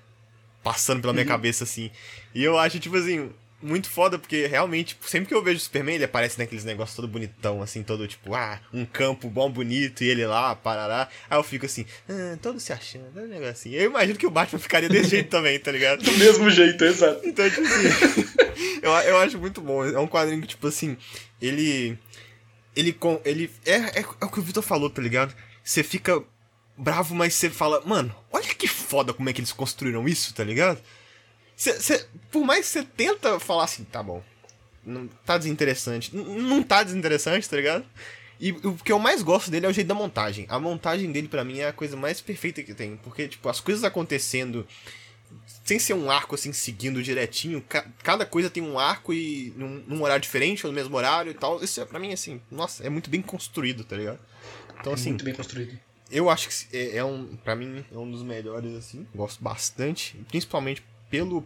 [0.62, 1.30] Passando pela minha Uhum.
[1.30, 1.90] cabeça, assim.
[2.34, 3.30] E eu acho, tipo assim,
[3.62, 6.96] muito foda, porque realmente, tipo, sempre que eu vejo o Superman, ele aparece naqueles negócios
[6.96, 11.08] todo bonitão, assim, todo tipo, ah, um campo bom, bonito, e ele lá, parará.
[11.28, 13.70] Aí eu fico assim, ah, todo se achando, todo negócio assim.
[13.70, 16.02] Eu imagino que o Batman ficaria desse jeito também, tá ligado?
[16.04, 17.20] Do mesmo jeito, exato.
[17.26, 18.24] Então, tipo assim,
[18.82, 19.84] eu, eu acho muito bom.
[19.84, 20.96] É um quadrinho que, tipo assim,
[21.40, 21.98] ele.
[22.74, 22.92] Ele.
[22.92, 25.34] com ele é, é, é o que o Vitor falou, tá ligado?
[25.62, 26.22] Você fica
[26.76, 30.42] bravo, mas você fala, mano, olha que foda como é que eles construíram isso, tá
[30.42, 30.80] ligado?
[31.60, 34.22] Cê, cê- por mais que você tenta falar assim, tá bom,
[34.84, 36.16] não tá desinteressante.
[36.16, 37.84] N- Não tá desinteressante, tá ligado?
[38.40, 40.46] E o que eu mais gosto dele é o jeito da montagem.
[40.48, 42.96] A montagem dele, pra mim, é a coisa mais perfeita que tem.
[42.96, 44.66] Porque, tipo, as coisas acontecendo
[45.62, 49.84] sem ser um arco assim seguindo direitinho, ca- cada coisa tem um arco e num,
[49.86, 51.62] num horário diferente ou no mesmo horário e tal.
[51.62, 54.18] Isso é pra mim assim, nossa, é muito bem construído, tá ligado?
[54.80, 55.78] Então assim, Muito bem construído.
[56.10, 60.16] eu acho que é, é um, para mim é um dos melhores assim, gosto bastante,
[60.28, 61.44] principalmente pelo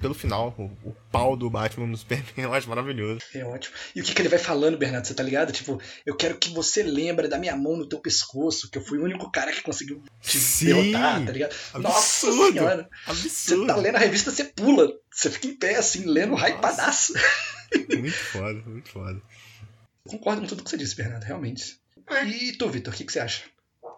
[0.00, 3.20] pelo final, o, o pau do Batman no Superman, eu acho maravilhoso.
[3.34, 3.74] É ótimo.
[3.94, 5.06] E o que, que ele vai falando, Bernardo?
[5.06, 5.50] Você tá ligado?
[5.50, 8.98] Tipo, eu quero que você lembre da minha mão no teu pescoço, que eu fui
[8.98, 10.66] o único cara que conseguiu te Sim!
[10.66, 11.54] derrotar, tá ligado?
[11.76, 12.52] Nossa Absurdo!
[12.52, 12.90] senhora!
[13.06, 13.10] Você
[13.54, 13.66] Absurdo.
[13.66, 14.92] tá lendo a revista, você pula.
[15.10, 16.48] Você fica em pé, assim, lendo Nossa.
[16.48, 17.14] hypadaço.
[17.88, 19.20] Muito foda, muito foda.
[20.06, 21.80] Concordo com tudo que você disse, Bernardo, realmente.
[22.08, 22.24] É.
[22.24, 23.42] E tu, Vitor, o que, que você acha?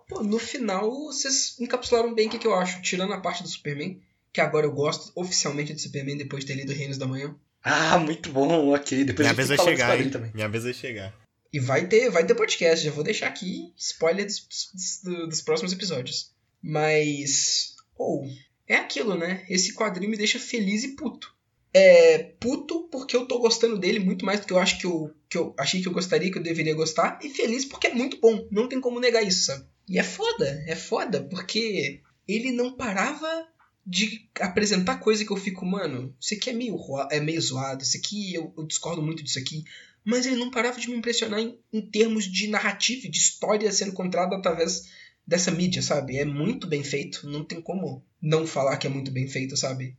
[0.09, 2.81] Pô, no final, vocês encapsularam bem o que, que eu acho.
[2.81, 4.01] Tirando a parte do Superman,
[4.37, 7.35] que agora eu gosto oficialmente de Superman depois de ter lido Reinos da Manhã.
[7.65, 9.03] Ah, muito bom, ok.
[9.03, 10.11] Depois Minha vez vai desse chegar, hein?
[10.11, 10.31] também.
[10.35, 11.15] Minha vez vai chegar.
[11.51, 15.73] E vai ter, vai ter podcast, já vou deixar aqui spoiler dos, dos- dos próximos
[15.73, 16.33] episódios.
[16.63, 17.75] Mas.
[17.97, 18.27] Ou,
[18.69, 19.45] é aquilo, né?
[19.49, 21.35] Esse quadrinho me deixa feliz e puto.
[21.73, 25.11] É puto porque eu tô gostando dele muito mais do que eu acho que eu,
[25.29, 27.19] que eu achei que eu gostaria, que eu deveria gostar.
[27.23, 28.47] E feliz porque é muito bom.
[28.51, 29.65] Não tem como negar isso, sabe?
[29.89, 33.47] E é foda, é foda, porque ele não parava
[33.87, 36.77] de apresentar coisa que eu fico, mano, isso aqui é meio,
[37.11, 39.65] é meio zoado, isso aqui eu, eu discordo muito disso aqui.
[40.05, 43.71] Mas ele não parava de me impressionar em, em termos de narrativa, e de história
[43.71, 44.89] sendo contada através
[45.27, 46.17] dessa mídia, sabe?
[46.17, 49.97] É muito bem feito, não tem como não falar que é muito bem feito, sabe?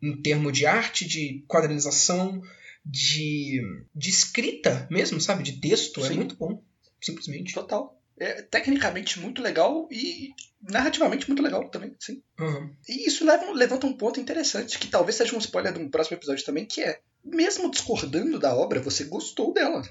[0.00, 2.42] Em termos de arte, de quadrinização,
[2.84, 3.62] de,
[3.94, 5.42] de escrita mesmo, sabe?
[5.42, 6.16] De texto, é Sim.
[6.16, 6.62] muito bom,
[7.00, 7.54] simplesmente.
[7.54, 8.00] Total.
[8.18, 10.32] É tecnicamente muito legal e
[10.62, 12.22] narrativamente muito legal também, sim.
[12.38, 12.70] Aham.
[12.88, 16.16] E isso leva, levanta um ponto interessante, que talvez seja um spoiler de um próximo
[16.16, 19.82] episódio também, que é, mesmo discordando da obra, você gostou dela.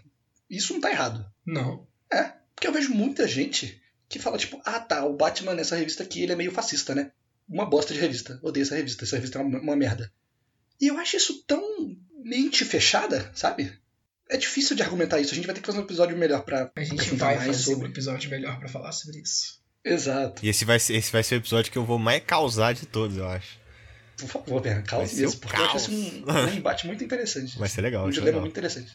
[0.50, 1.26] Isso não tá errado.
[1.46, 1.86] Não.
[2.64, 6.24] Porque eu vejo muita gente que fala, tipo, ah tá, o Batman nessa revista aqui,
[6.24, 7.12] ele é meio fascista, né?
[7.50, 8.40] Uma bosta de revista.
[8.42, 10.10] Odeio essa revista, essa revista é uma, uma merda.
[10.80, 13.78] E eu acho isso tão mente fechada, sabe?
[14.30, 15.32] É difícil de argumentar isso.
[15.34, 17.88] A gente vai ter que fazer um episódio melhor pra A gente vai fazer sobre.
[17.88, 19.62] um episódio melhor pra falar sobre isso.
[19.84, 20.44] Exato.
[20.46, 22.86] E esse vai, ser, esse vai ser o episódio que eu vou mais causar de
[22.86, 23.60] todos, eu acho.
[24.18, 25.90] Por favor, Berna, Vai calma ser mesmo, o porque eu acho caos.
[25.90, 27.58] isso um, um embate muito interessante.
[27.58, 28.42] Vai ser legal, um dilema legal.
[28.42, 28.92] muito interessante.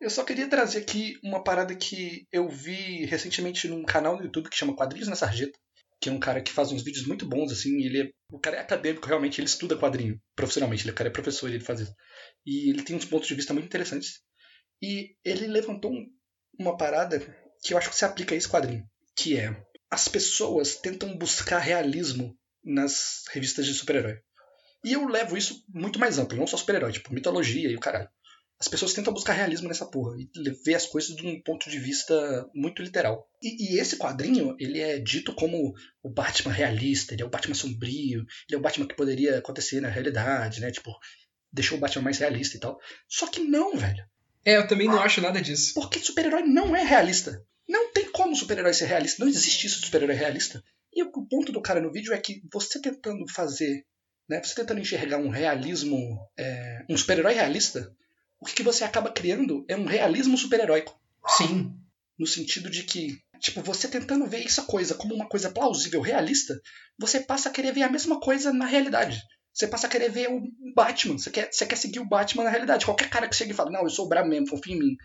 [0.00, 4.48] Eu só queria trazer aqui uma parada que eu vi recentemente num canal no YouTube
[4.48, 5.58] que chama Quadrinhos na Sarjeta,
[6.00, 8.58] que é um cara que faz uns vídeos muito bons, assim, ele é, o cara
[8.58, 11.80] é acadêmico, realmente, ele estuda quadrinho profissionalmente, ele, o cara é professor e ele faz
[11.80, 11.92] isso.
[12.46, 14.20] E ele tem uns pontos de vista muito interessantes.
[14.82, 16.06] E ele levantou um-
[16.58, 17.18] uma parada
[17.62, 18.84] que eu acho que se aplica a esse quadrinho,
[19.16, 19.56] que é
[19.90, 24.18] as pessoas tentam buscar realismo nas revistas de super-herói.
[24.84, 28.08] E eu levo isso muito mais amplo, não só super-herói, tipo mitologia e o caralho.
[28.60, 30.28] As pessoas tentam buscar realismo nessa porra e
[30.64, 33.28] ver as coisas de um ponto de vista muito literal.
[33.40, 35.72] E, e esse quadrinho, ele é dito como
[36.02, 39.80] o Batman realista, ele é o Batman sombrio, ele é o Batman que poderia acontecer
[39.80, 40.72] na realidade, né?
[40.72, 40.90] Tipo,
[41.52, 42.78] deixou o Batman mais realista e tal.
[43.08, 44.04] Só que não, velho.
[44.48, 45.74] É, eu também não acho nada disso.
[45.74, 47.44] Porque super-herói não é realista.
[47.68, 49.22] Não tem como super-herói ser realista.
[49.22, 50.64] Não existe isso de super-herói realista.
[50.90, 53.84] E o ponto do cara no vídeo é que você tentando fazer,
[54.26, 57.94] né, você tentando enxergar um realismo, é, um super-herói realista,
[58.40, 60.98] o que, que você acaba criando é um realismo super-heróico.
[61.36, 61.74] Sim.
[62.18, 66.58] No sentido de que, tipo, você tentando ver essa coisa como uma coisa plausível, realista,
[66.98, 69.20] você passa a querer ver a mesma coisa na realidade.
[69.58, 70.40] Você passa a querer ver o
[70.72, 71.18] Batman.
[71.18, 72.84] Você quer, você quer seguir o Batman na realidade.
[72.84, 74.96] Qualquer cara que chega e fala, não, eu sou o brabo mesmo, confia em mim.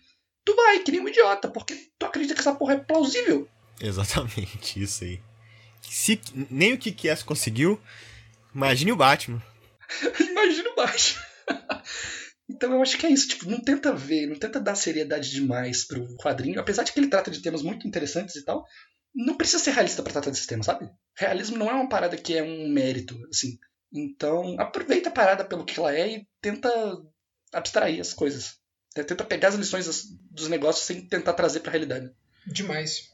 [0.45, 3.49] Tu vai, que nem um idiota, porque tu acredita que essa porra é plausível.
[3.81, 5.19] Exatamente, isso aí.
[5.81, 6.21] Se
[6.51, 7.81] nem o Kikies conseguiu,
[8.53, 9.41] imagine o Batman.
[10.21, 11.23] Imagina o Batman.
[12.47, 13.29] então eu acho que é isso.
[13.29, 16.59] Tipo, não tenta ver, não tenta dar seriedade demais pro quadrinho.
[16.59, 18.63] Apesar de que ele trata de temas muito interessantes e tal,
[19.15, 20.87] não precisa ser realista pra tratar desses temas, sabe?
[21.17, 23.57] Realismo não é uma parada que é um mérito, assim.
[23.93, 26.69] Então, aproveita a parada pelo que ela é e tenta
[27.53, 28.55] abstrair as coisas.
[28.93, 29.87] Tenta pegar as lições
[30.31, 32.11] dos negócios sem tentar trazer pra realidade.
[32.45, 33.11] Demais.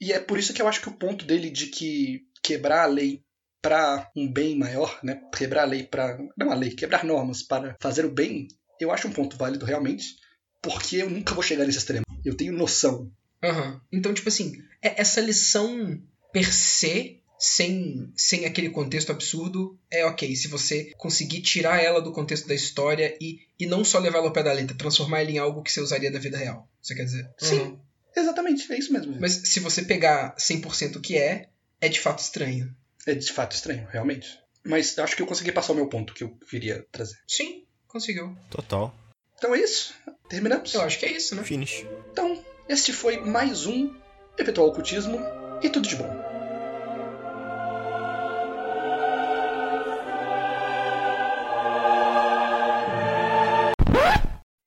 [0.00, 2.86] E é por isso que eu acho que o ponto dele de que quebrar a
[2.86, 3.22] lei
[3.60, 5.20] para um bem maior, né?
[5.36, 8.48] Quebrar a lei para não a lei, quebrar normas para fazer o bem,
[8.80, 10.16] eu acho um ponto válido realmente,
[10.62, 12.04] porque eu nunca vou chegar nesse extremo.
[12.24, 13.12] Eu tenho noção.
[13.42, 13.80] Aham.
[13.92, 16.02] Então, tipo assim, é- essa lição
[16.32, 20.36] per se, sem, sem aquele contexto absurdo, é ok.
[20.36, 24.26] Se você conseguir tirar ela do contexto da história e, e não só levar ela
[24.26, 26.68] ao pé da letra, transformar ela em algo que você usaria da vida real.
[26.82, 27.28] Você quer dizer?
[27.38, 27.60] Sim.
[27.60, 27.80] Aham.
[28.14, 29.16] Exatamente, é isso mesmo.
[29.20, 31.48] Mas se você pegar 100% o que é,
[31.80, 32.74] é de fato estranho.
[33.06, 34.38] É de fato estranho, realmente.
[34.64, 37.16] Mas eu acho que eu consegui passar o meu ponto que eu queria trazer.
[37.26, 38.36] Sim, conseguiu.
[38.50, 38.94] Total.
[39.38, 39.94] Então é isso.
[40.28, 40.74] Terminamos?
[40.74, 41.42] Eu acho que é isso, né?
[41.42, 41.86] Finish.
[42.12, 43.94] Então, este foi mais um
[44.36, 45.18] Eventual Ocultismo
[45.62, 46.29] e tudo de bom.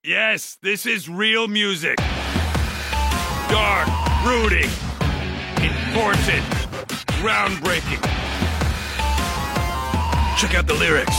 [0.06, 1.96] Yes, this is real music.
[3.48, 3.88] Dark,
[4.22, 4.70] brooding,
[5.64, 6.44] important,
[7.24, 8.04] groundbreaking.
[10.38, 11.16] Check out the lyrics.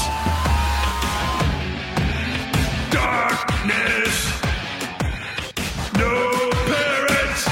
[2.93, 4.43] Darkness,
[5.97, 7.48] no parents.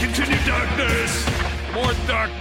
[0.00, 1.26] Continue darkness,
[1.72, 2.39] more darkness.